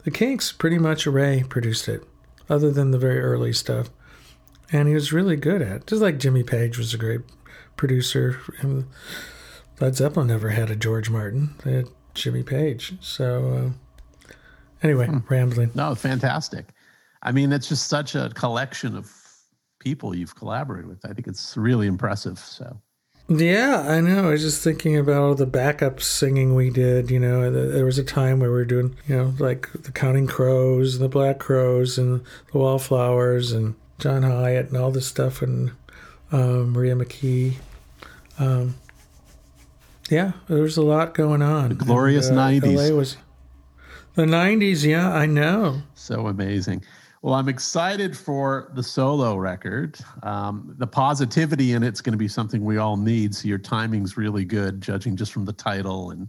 the 0.05 0.11
Kinks 0.11 0.53
pretty 0.53 0.79
much 0.79 1.07
Ray 1.07 1.45
produced 1.49 1.89
it, 1.89 2.03
other 2.49 2.71
than 2.71 2.91
the 2.91 2.99
very 2.99 3.21
early 3.21 3.53
stuff, 3.53 3.91
and 4.73 4.89
he 4.89 4.95
was 4.95 5.13
really 5.13 5.37
good 5.37 5.63
at 5.63 5.77
it. 5.77 5.87
Just 5.87 6.03
like 6.03 6.19
Jimmy 6.19 6.43
Page 6.43 6.79
was 6.79 6.95
a 6.95 6.99
great 6.99 7.21
producer. 7.77 8.41
Led 9.81 9.97
Zeppelin 9.97 10.29
never 10.29 10.51
had 10.51 10.71
a 10.71 10.77
George 10.77 11.11
Martin; 11.11 11.55
they 11.65 11.73
had 11.75 11.89
Jimmy 12.15 12.43
Page. 12.43 12.95
So 13.01 13.75
uh, 14.29 14.31
anyway, 14.83 15.07
hmm. 15.07 15.19
rambling. 15.29 15.71
No, 15.75 15.95
fantastic. 15.95 16.67
I 17.23 17.33
mean, 17.33 17.53
it's 17.53 17.69
just 17.69 17.89
such 17.89 18.15
a 18.15 18.31
collection 18.35 18.97
of 18.97 19.11
people 19.79 20.15
you've 20.15 20.35
collaborated 20.35 20.89
with. 20.89 21.05
I 21.05 21.13
think 21.13 21.27
it's 21.27 21.57
really 21.57 21.87
impressive. 21.87 22.39
So 22.39 22.81
yeah, 23.29 23.85
I 23.89 24.01
know. 24.01 24.29
I 24.29 24.33
was 24.33 24.42
just 24.42 24.63
thinking 24.63 24.96
about 24.98 25.23
all 25.23 25.35
the 25.35 25.46
backup 25.46 26.01
singing 26.01 26.55
we 26.55 26.71
did. 26.71 27.11
You 27.11 27.21
know, 27.21 27.51
there 27.51 27.85
was 27.85 27.98
a 27.98 28.05
time 28.05 28.40
where 28.40 28.51
we 28.51 28.57
were 28.57 28.65
doing, 28.65 28.96
you 29.07 29.17
know, 29.17 29.35
like 29.38 29.71
the 29.73 29.92
Counting 29.92 30.27
Crows 30.27 30.96
and 30.96 31.05
the 31.05 31.09
Black 31.09 31.38
Crowes 31.38 31.96
and 31.96 32.23
the 32.53 32.59
Wallflowers 32.59 33.53
and 33.53 33.75
John 33.98 34.23
Hiatt 34.23 34.69
and 34.69 34.77
all 34.77 34.90
this 34.90 35.07
stuff 35.07 35.40
and 35.40 35.73
um, 36.33 36.73
Maria 36.73 36.94
McKee. 36.94 37.55
Um, 38.38 38.75
yeah, 40.11 40.33
there 40.48 40.63
was 40.63 40.77
a 40.77 40.83
lot 40.83 41.15
going 41.15 41.40
on. 41.40 41.71
The 41.71 41.75
glorious 41.77 42.29
and, 42.29 42.38
uh, 42.38 42.48
90s. 42.48 42.90
LA 42.90 42.96
was 42.96 43.17
the 44.17 44.25
90s. 44.25 44.85
Yeah, 44.85 45.11
I 45.13 45.25
know. 45.27 45.83
So 45.94 46.27
amazing. 46.27 46.85
Well, 47.25 47.33
I'm 47.33 47.48
excited 47.48 48.14
for 48.14 48.70
the 48.75 48.83
solo 48.83 49.37
record. 49.37 49.98
Um, 50.25 50.75
the 50.77 50.87
positivity 50.87 51.72
in 51.72 51.83
it's 51.83 52.02
going 52.02 52.12
to 52.12 52.18
be 52.18 52.29
something 52.29 52.62
we 52.62 52.77
all 52.77 52.98
need. 52.98 53.35
So 53.35 53.48
your 53.48 53.56
timing's 53.56 54.18
really 54.18 54.44
good, 54.44 54.83
judging 54.83 55.16
just 55.16 55.33
from 55.33 55.46
the 55.46 55.54
title 55.54 56.10
and 56.10 56.29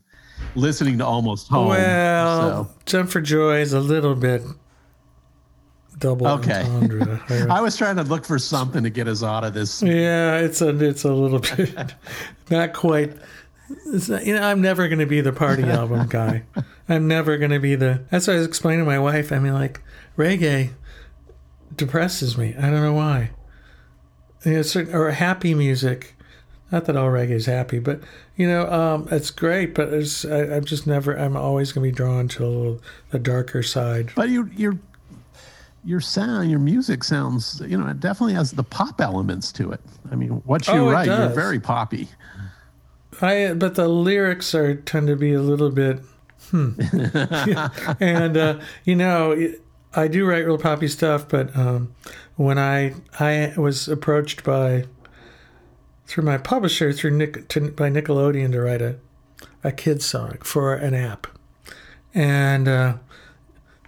listening 0.56 0.98
to 1.00 1.06
Almost 1.06 1.50
Home. 1.50 1.68
Well, 1.68 2.64
so. 2.64 2.72
Jump 2.86 3.10
for 3.10 3.20
Joy 3.20 3.60
is 3.60 3.74
a 3.74 3.82
little 3.82 4.16
bit 4.16 4.42
double 5.98 6.28
Okay. 6.28 6.64
entendre. 6.64 7.22
I 7.52 7.60
was 7.60 7.76
trying 7.76 7.98
to 7.98 8.04
look 8.04 8.24
for 8.24 8.40
something 8.40 8.82
to 8.82 8.90
get 8.90 9.10
us 9.10 9.22
out 9.22 9.44
of 9.44 9.54
this. 9.54 9.84
yeah, 9.84 10.38
it's 10.38 10.62
a 10.62 10.70
it's 10.82 11.04
a 11.04 11.12
little 11.12 11.40
bit 11.40 11.94
not 12.50 12.72
quite. 12.72 13.12
It's 13.88 14.08
not, 14.08 14.26
you 14.26 14.34
know, 14.34 14.44
I'm 14.44 14.62
never 14.62 14.88
going 14.88 15.00
to 15.00 15.06
be 15.06 15.20
the 15.20 15.34
party 15.34 15.64
album 15.64 16.08
guy. 16.08 16.44
I'm 16.88 17.10
never 17.10 17.38
going 17.38 17.52
to 17.52 17.60
be 17.60 17.76
the. 17.76 18.02
That's 18.12 18.28
what 18.28 18.36
I 18.36 18.38
was 18.38 18.48
explaining 18.48 18.86
to 18.86 18.90
my 18.90 19.00
wife. 19.00 19.34
I 19.34 19.40
mean, 19.40 19.54
like 19.54 19.82
reggae 20.18 20.70
depresses 21.76 22.38
me. 22.38 22.56
I 22.58 22.70
don't 22.70 22.82
know 22.82 22.94
why. 22.94 23.32
You 24.44 24.54
know, 24.54 24.62
certain, 24.62 24.94
or 24.94 25.10
happy 25.12 25.54
music. 25.54 26.16
Not 26.72 26.86
that 26.86 26.96
all 26.96 27.10
reggae 27.10 27.32
is 27.32 27.46
happy, 27.46 27.80
but 27.80 28.02
you 28.36 28.48
know, 28.48 28.70
um, 28.72 29.08
it's 29.12 29.30
great. 29.30 29.76
But 29.76 29.94
it's, 29.94 30.26
I, 30.26 30.56
I'm 30.56 30.66
just 30.66 30.88
never. 30.88 31.18
I'm 31.18 31.38
always 31.38 31.72
going 31.72 31.86
to 31.86 31.92
be 31.92 31.96
drawn 31.96 32.28
to 32.30 32.46
a 32.46 32.48
little, 32.48 32.82
the 33.12 33.20
darker 33.20 33.64
side. 33.64 34.12
But 34.16 34.30
you, 34.30 34.50
your 34.56 34.78
your 35.86 36.02
sound, 36.02 36.50
your 36.50 36.60
music 36.60 37.04
sounds, 37.04 37.62
you 37.66 37.78
know, 37.78 37.88
it 37.88 38.00
definitely 38.00 38.34
has 38.34 38.52
the 38.52 38.64
pop 38.64 39.00
elements 39.00 39.52
to 39.54 39.72
it. 39.72 39.80
I 40.12 40.16
mean, 40.16 40.30
what 40.46 40.68
you 40.68 40.74
Oh, 40.74 40.92
write, 40.92 41.06
you're 41.06 41.30
very 41.30 41.60
poppy. 41.60 42.10
I 43.22 43.54
but 43.54 43.76
the 43.76 43.88
lyrics 43.88 44.54
are 44.56 44.76
tend 44.76 45.08
to 45.08 45.16
be 45.16 45.34
a 45.34 45.42
little 45.42 45.70
bit 45.70 46.00
hmm. 46.50 46.72
and 48.02 48.36
uh, 48.36 48.60
you 48.84 48.96
know 48.96 49.54
I 49.96 50.08
do 50.08 50.26
write 50.26 50.46
real 50.46 50.58
poppy 50.58 50.88
stuff, 50.88 51.28
but 51.28 51.56
um, 51.56 51.94
when 52.36 52.58
I 52.58 52.96
I 53.20 53.54
was 53.58 53.88
approached 53.88 54.44
by 54.44 54.86
through 56.06 56.24
my 56.24 56.38
publisher 56.38 56.94
through 56.94 57.12
Nick 57.12 57.48
to, 57.50 57.72
by 57.72 57.90
Nickelodeon 57.90 58.52
to 58.52 58.62
write 58.62 58.82
a 58.82 58.98
a 59.64 59.72
kids 59.72 60.06
song 60.06 60.38
for 60.44 60.76
an 60.76 60.94
app, 60.94 61.28
and 62.14 62.68
uh, 62.68 62.94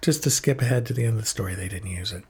just 0.02 0.24
to 0.24 0.30
skip 0.30 0.62
ahead 0.62 0.86
to 0.88 0.94
the 0.94 1.04
end 1.04 1.16
of 1.16 1.22
the 1.22 1.28
story, 1.28 1.56
they 1.56 1.68
didn't 1.68 1.90
use 1.92 2.12
it. 2.12 2.24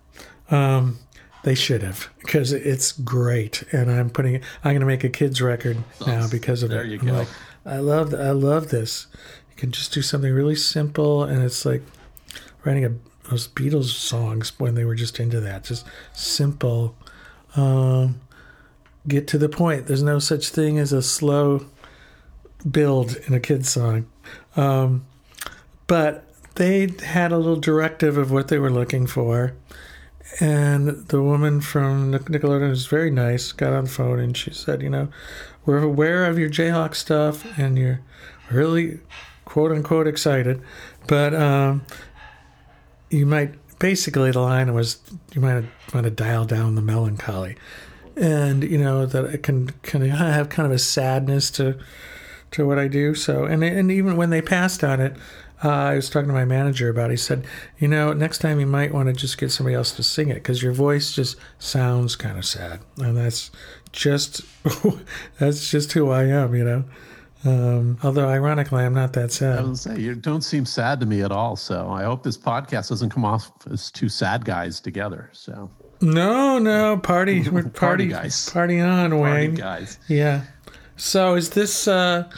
Um, 0.50 1.00
they 1.44 1.56
should 1.56 1.84
have 1.84 2.10
because 2.20 2.52
it's 2.52 2.92
great, 2.92 3.64
and 3.72 3.92
I'm 3.92 4.10
putting. 4.10 4.36
I'm 4.64 4.72
going 4.72 4.80
to 4.82 4.86
make 4.86 5.04
a 5.04 5.10
kids 5.10 5.42
record 5.42 5.78
now 6.06 6.28
because 6.28 6.64
of 6.64 6.70
There 6.72 6.84
it. 6.84 6.90
you 6.90 7.00
I'm 7.00 7.06
go. 7.08 7.14
like, 7.14 7.28
I 7.66 7.78
love. 7.78 8.14
I 8.14 8.32
love 8.32 8.70
this. 8.70 9.08
You 9.52 9.56
can 9.56 9.72
just 9.72 9.94
do 9.94 10.02
something 10.02 10.34
really 10.34 10.56
simple, 10.56 11.24
and 11.24 11.44
it's 11.44 11.66
like 11.66 11.84
writing 12.66 12.84
a 12.86 12.92
those 13.30 13.48
Beatles 13.48 13.86
songs 13.86 14.54
when 14.60 14.76
they 14.76 14.86
were 14.86 14.96
just 14.96 15.20
into 15.20 15.40
that. 15.42 15.64
Just 15.64 15.86
simple. 16.14 16.96
Um, 17.56 18.22
get 19.08 19.28
to 19.30 19.38
the 19.38 19.50
point. 19.50 19.88
There's 19.88 20.04
no 20.04 20.20
such 20.20 20.50
thing 20.50 20.78
as 20.78 20.94
a 20.94 21.02
slow 21.02 21.66
build 22.70 23.18
in 23.28 23.34
a 23.34 23.40
kid's 23.40 23.70
song. 23.70 24.08
Um, 24.56 25.06
but 25.88 26.26
they 26.56 26.90
had 27.04 27.32
a 27.32 27.38
little 27.38 27.60
directive 27.60 28.18
of 28.18 28.32
what 28.32 28.48
they 28.48 28.60
were 28.60 28.72
looking 28.72 29.08
for. 29.08 29.54
And 30.40 31.08
the 31.08 31.22
woman 31.22 31.62
from 31.62 32.12
Nic- 32.12 32.26
Nickelodeon 32.26 32.70
was 32.70 32.86
very 32.86 33.10
nice, 33.10 33.52
got 33.52 33.74
on 33.74 33.86
the 33.86 33.90
phone 33.90 34.20
and 34.20 34.36
she 34.36 34.54
said, 34.54 34.82
You 34.82 34.90
know, 34.90 35.08
we're 35.66 35.82
aware 35.82 36.26
of 36.26 36.38
your 36.38 36.50
Jayhawk 36.50 36.96
stuff 36.96 37.46
and 37.58 37.78
you're 37.78 38.02
really 38.52 39.00
quote 39.46 39.72
unquote 39.72 40.08
excited, 40.08 40.62
but 41.08 41.34
um, 41.34 41.86
you 43.10 43.26
might 43.26 43.56
basically 43.80 44.32
the 44.32 44.40
line 44.40 44.74
was 44.74 45.00
you 45.34 45.42
might 45.42 45.64
want 45.94 46.04
to 46.04 46.10
dial 46.10 46.46
down 46.46 46.76
the 46.76 46.82
melancholy 46.82 47.56
and 48.16 48.64
you 48.64 48.78
know 48.78 49.06
that 49.06 49.26
it 49.26 49.44
can 49.44 49.70
can 49.84 50.02
have 50.02 50.50
kind 50.50 50.66
of 50.66 50.72
a 50.72 50.80
sadness 50.80 51.52
to 51.52 51.78
to 52.52 52.66
what 52.66 52.80
I 52.80 52.88
do. 52.88 53.14
So 53.16 53.46
and 53.46 53.64
and 53.64 53.92
even 53.92 54.18
when 54.18 54.30
they 54.30 54.42
passed 54.42 54.84
on 54.84 55.00
it, 55.00 55.16
uh, 55.64 55.70
I 55.70 55.96
was 55.96 56.10
talking 56.10 56.28
to 56.28 56.34
my 56.34 56.46
manager 56.46 56.90
about. 56.90 57.10
it. 57.10 57.14
He 57.14 57.18
said, 57.18 57.46
you 57.80 57.88
know, 57.88 58.14
next 58.14 58.40
time 58.40 58.60
you 58.60 58.68
might 58.68 58.94
want 58.94 59.08
to 59.08 59.14
just 59.14 59.38
get 59.38 59.52
somebody 59.52 59.76
else 59.76 59.92
to 59.94 60.04
sing 60.04 60.30
it 60.30 60.36
because 60.36 60.62
your 60.62 60.74
voice 60.74 61.14
just 61.14 61.38
sounds 61.60 62.16
kind 62.16 62.38
of 62.38 62.46
sad, 62.46 62.80
and 62.98 63.18
that's 63.18 63.52
just 63.92 64.42
that's 65.40 65.70
just 65.70 65.92
who 65.94 66.10
I 66.10 66.24
am, 66.24 66.56
you 66.56 66.64
know. 66.64 66.84
Um, 67.48 67.98
although 68.04 68.28
ironically, 68.28 68.84
I'm 68.84 68.94
not 68.94 69.14
that 69.14 69.26
I 69.26 69.28
sad. 69.28 69.66
was 69.68 69.86
gonna 69.86 69.98
say 69.98 70.02
you 70.04 70.16
don't 70.16 70.42
seem 70.44 70.66
sad 70.66 71.00
to 71.00 71.06
me 71.06 71.22
at 71.22 71.32
all. 71.32 71.56
So 71.56 71.90
I 71.90 72.04
hope 72.04 72.24
this 72.24 72.38
podcast 72.38 72.90
doesn't 72.90 73.10
come 73.10 73.26
off 73.26 73.52
as 73.72 73.90
two 73.92 74.10
sad 74.10 74.44
guys 74.46 74.80
together. 74.80 75.30
So 75.34 75.70
No, 76.02 76.58
no, 76.60 76.98
party, 76.98 77.42
we're 77.50 77.64
Party 77.64 77.70
party, 77.70 78.08
guys. 78.08 78.50
party 78.50 78.80
on, 78.80 79.12
party 79.12 79.22
Wayne. 79.22 79.56
guys. 79.56 80.00
Yeah. 80.08 80.44
So 80.96 81.36
is 81.36 81.52
this 81.52 81.88
uh, 81.88 82.30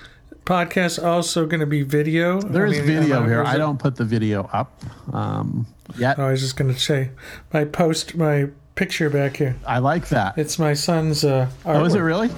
podcast 0.46 1.04
also 1.04 1.46
going 1.46 1.60
to 1.62 1.66
be 1.66 1.82
video? 1.84 2.42
There 2.42 2.66
is 2.66 2.78
I 2.80 2.82
mean, 2.82 3.00
video 3.02 3.18
am 3.24 3.28
here. 3.30 3.44
I 3.44 3.58
don't 3.58 3.80
put 3.80 3.96
the 3.96 4.04
video 4.06 4.50
up 4.52 4.82
um, 5.14 5.66
yet. 5.98 6.20
Oh, 6.20 6.26
I 6.26 6.32
was 6.32 6.42
just 6.42 6.58
going 6.58 6.74
to 6.74 6.80
say, 6.80 7.12
my 7.54 7.64
post, 7.66 8.16
my 8.16 8.50
picture 8.76 9.10
back 9.10 9.38
here. 9.38 9.56
I 9.66 9.80
like 9.80 10.10
that. 10.10 10.38
It's 10.38 10.60
my 10.60 10.74
son's 10.74 11.24
uh, 11.24 11.50
artwork. 11.64 11.82
Oh, 11.82 11.86
is 11.86 11.96
it 11.96 12.00
really? 12.00 12.30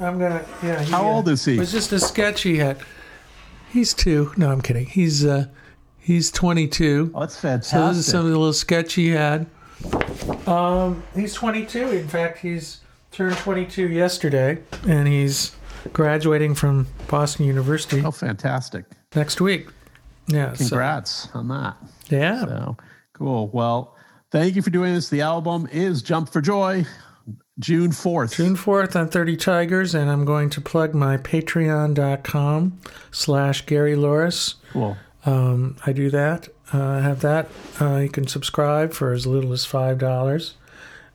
I'm 0.00 0.18
gonna. 0.18 0.44
Yeah. 0.62 0.82
He, 0.82 0.90
How 0.90 1.04
uh, 1.04 1.12
old 1.14 1.28
is 1.28 1.44
he? 1.44 1.54
It 1.54 1.58
was 1.58 1.72
just 1.72 1.92
a 1.92 1.98
sketch 1.98 2.42
he 2.42 2.58
had. 2.58 2.78
He's 3.70 3.92
two. 3.94 4.32
No, 4.36 4.50
I'm 4.50 4.60
kidding. 4.60 4.86
He's 4.86 5.24
uh, 5.24 5.46
he's 5.98 6.30
22. 6.30 7.12
Oh, 7.14 7.20
that's 7.20 7.38
fantastic. 7.38 7.78
So 7.78 7.88
this 7.88 7.98
is 7.98 8.06
some 8.06 8.20
of 8.20 8.30
the 8.30 8.38
little 8.38 8.52
sketch 8.52 8.94
he 8.94 9.08
had. 9.08 9.46
Um, 10.46 11.02
he's 11.14 11.34
22. 11.34 11.90
In 11.90 12.08
fact, 12.08 12.38
he's 12.38 12.80
turned 13.12 13.36
22 13.36 13.88
yesterday, 13.88 14.58
and 14.86 15.06
he's 15.06 15.52
graduating 15.92 16.54
from 16.54 16.86
Boston 17.08 17.46
University 17.46 18.02
oh, 18.04 18.10
fantastic. 18.10 18.84
next 19.14 19.40
week. 19.40 19.68
Yeah. 20.26 20.52
so- 20.54 20.68
Congrats 20.68 21.28
on 21.34 21.48
that. 21.48 21.76
yeah. 22.08 22.44
So 22.44 22.76
cool. 23.12 23.48
Well, 23.48 23.96
thank 24.30 24.56
you 24.56 24.62
for 24.62 24.70
doing 24.70 24.94
this. 24.94 25.08
The 25.08 25.22
album 25.22 25.68
is 25.70 26.02
Jump 26.02 26.30
for 26.30 26.40
Joy, 26.40 26.86
June 27.58 27.90
4th. 27.90 28.36
June 28.36 28.56
4th 28.56 28.94
on 28.98 29.08
30 29.08 29.36
Tigers, 29.36 29.94
and 29.94 30.10
I'm 30.10 30.24
going 30.24 30.48
to 30.50 30.60
plug 30.60 30.94
my 30.94 31.16
patreon.com 31.16 32.78
slash 33.10 33.66
Gary 33.66 33.94
Louris. 33.96 34.54
Cool. 34.72 34.96
Um, 35.26 35.76
I 35.84 35.92
do 35.92 36.10
that. 36.10 36.48
Uh, 36.72 36.82
I 36.82 37.00
have 37.00 37.20
that. 37.22 37.48
Uh, 37.80 37.96
you 37.96 38.08
can 38.08 38.26
subscribe 38.26 38.92
for 38.92 39.12
as 39.12 39.26
little 39.26 39.52
as 39.52 39.64
$5. 39.66 40.52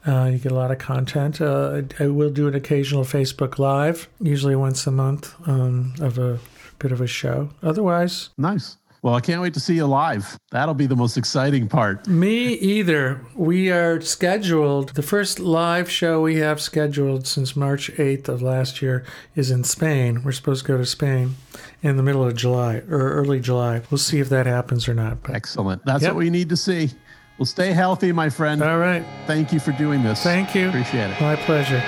Uh, 0.05 0.25
you 0.31 0.37
get 0.37 0.51
a 0.51 0.55
lot 0.55 0.71
of 0.71 0.79
content. 0.79 1.39
Uh, 1.39 1.81
I, 1.99 2.03
I 2.03 2.07
will 2.07 2.29
do 2.29 2.47
an 2.47 2.55
occasional 2.55 3.03
Facebook 3.05 3.57
Live, 3.57 4.09
usually 4.19 4.55
once 4.55 4.85
a 4.85 4.91
month, 4.91 5.33
um, 5.47 5.93
of 6.01 6.17
a 6.17 6.39
bit 6.79 6.91
of 6.91 6.99
a 6.99 7.07
show. 7.07 7.49
Otherwise, 7.61 8.29
Nice. 8.37 8.77
Well, 9.03 9.15
I 9.15 9.19
can't 9.19 9.41
wait 9.41 9.53
to 9.55 9.59
see 9.59 9.75
you 9.75 9.85
live. 9.85 10.39
That'll 10.51 10.73
be 10.73 10.85
the 10.85 10.95
most 10.95 11.17
exciting 11.17 11.67
part. 11.67 12.07
Me 12.07 12.53
either. 12.53 13.19
We 13.35 13.69
are 13.69 13.99
scheduled. 13.99 14.95
The 14.95 15.01
first 15.03 15.39
live 15.41 15.91
show 15.91 16.21
we 16.21 16.37
have 16.37 16.61
scheduled 16.61 17.27
since 17.27 17.53
March 17.53 17.91
8th 17.97 18.29
of 18.29 18.41
last 18.41 18.81
year 18.81 19.03
is 19.35 19.51
in 19.51 19.65
Spain. 19.65 20.23
We're 20.23 20.31
supposed 20.31 20.65
to 20.65 20.71
go 20.71 20.77
to 20.77 20.85
Spain 20.85 21.35
in 21.81 21.97
the 21.97 22.03
middle 22.03 22.23
of 22.23 22.35
July 22.37 22.77
or 22.89 23.11
early 23.11 23.41
July. 23.41 23.81
We'll 23.91 23.97
see 23.97 24.19
if 24.21 24.29
that 24.29 24.45
happens 24.45 24.87
or 24.87 24.93
not. 24.93 25.21
But 25.21 25.35
Excellent. 25.35 25.83
That's 25.85 26.03
Yep. 26.03 26.13
what 26.13 26.19
we 26.19 26.29
need 26.29 26.47
to 26.47 26.57
see. 26.57 26.89
Well, 27.37 27.45
stay 27.45 27.73
healthy, 27.73 28.13
my 28.13 28.29
friend. 28.29 28.63
all 28.63 28.77
right. 28.79 29.03
Thank 29.27 29.51
you 29.51 29.59
for 29.59 29.73
doing 29.73 30.01
this. 30.01 30.23
Thank 30.23 30.55
you. 30.55 30.69
Appreciate 30.69 31.09
it. 31.11 31.19
My 31.19 31.35
pleasure. 31.35 31.83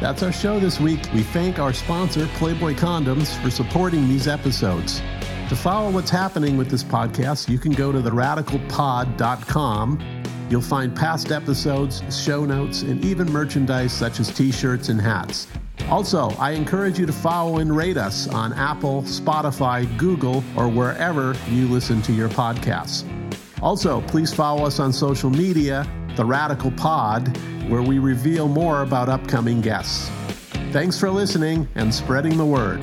That's 0.00 0.22
our 0.22 0.32
show 0.32 0.60
this 0.60 0.78
week. 0.78 1.00
We 1.14 1.22
thank 1.22 1.58
our 1.58 1.72
sponsor, 1.72 2.26
Playboy 2.34 2.74
Condoms, 2.74 3.42
for 3.42 3.50
supporting 3.50 4.06
these 4.08 4.28
episodes. 4.28 5.00
To 5.48 5.56
follow 5.56 5.90
what's 5.90 6.10
happening 6.10 6.58
with 6.58 6.68
this 6.68 6.84
podcast, 6.84 7.48
you 7.48 7.58
can 7.58 7.72
go 7.72 7.92
to 7.92 8.00
theradicalpod.com. 8.00 10.22
You'll 10.50 10.60
find 10.60 10.94
past 10.94 11.32
episodes, 11.32 12.02
show 12.14 12.44
notes, 12.44 12.82
and 12.82 13.02
even 13.04 13.32
merchandise 13.32 13.92
such 13.92 14.20
as 14.20 14.32
t 14.32 14.52
shirts 14.52 14.90
and 14.90 15.00
hats. 15.00 15.48
Also, 15.88 16.28
I 16.38 16.50
encourage 16.50 16.98
you 16.98 17.06
to 17.06 17.12
follow 17.12 17.58
and 17.58 17.74
rate 17.74 17.96
us 17.96 18.28
on 18.28 18.52
Apple, 18.52 19.00
Spotify, 19.02 19.96
Google, 19.96 20.44
or 20.56 20.68
wherever 20.68 21.34
you 21.48 21.68
listen 21.68 22.02
to 22.02 22.12
your 22.12 22.28
podcasts. 22.28 23.04
Also, 23.62 24.02
please 24.02 24.34
follow 24.34 24.66
us 24.66 24.78
on 24.78 24.92
social 24.92 25.30
media, 25.30 25.86
The 26.16 26.24
Radical 26.24 26.70
Pod, 26.70 27.36
where 27.68 27.82
we 27.82 27.98
reveal 27.98 28.48
more 28.48 28.80
about 28.80 29.10
upcoming 29.10 29.60
guests. 29.60 30.10
Thanks 30.72 30.98
for 30.98 31.10
listening 31.10 31.68
and 31.74 31.94
spreading 31.94 32.38
the 32.38 32.44
word. 32.46 32.80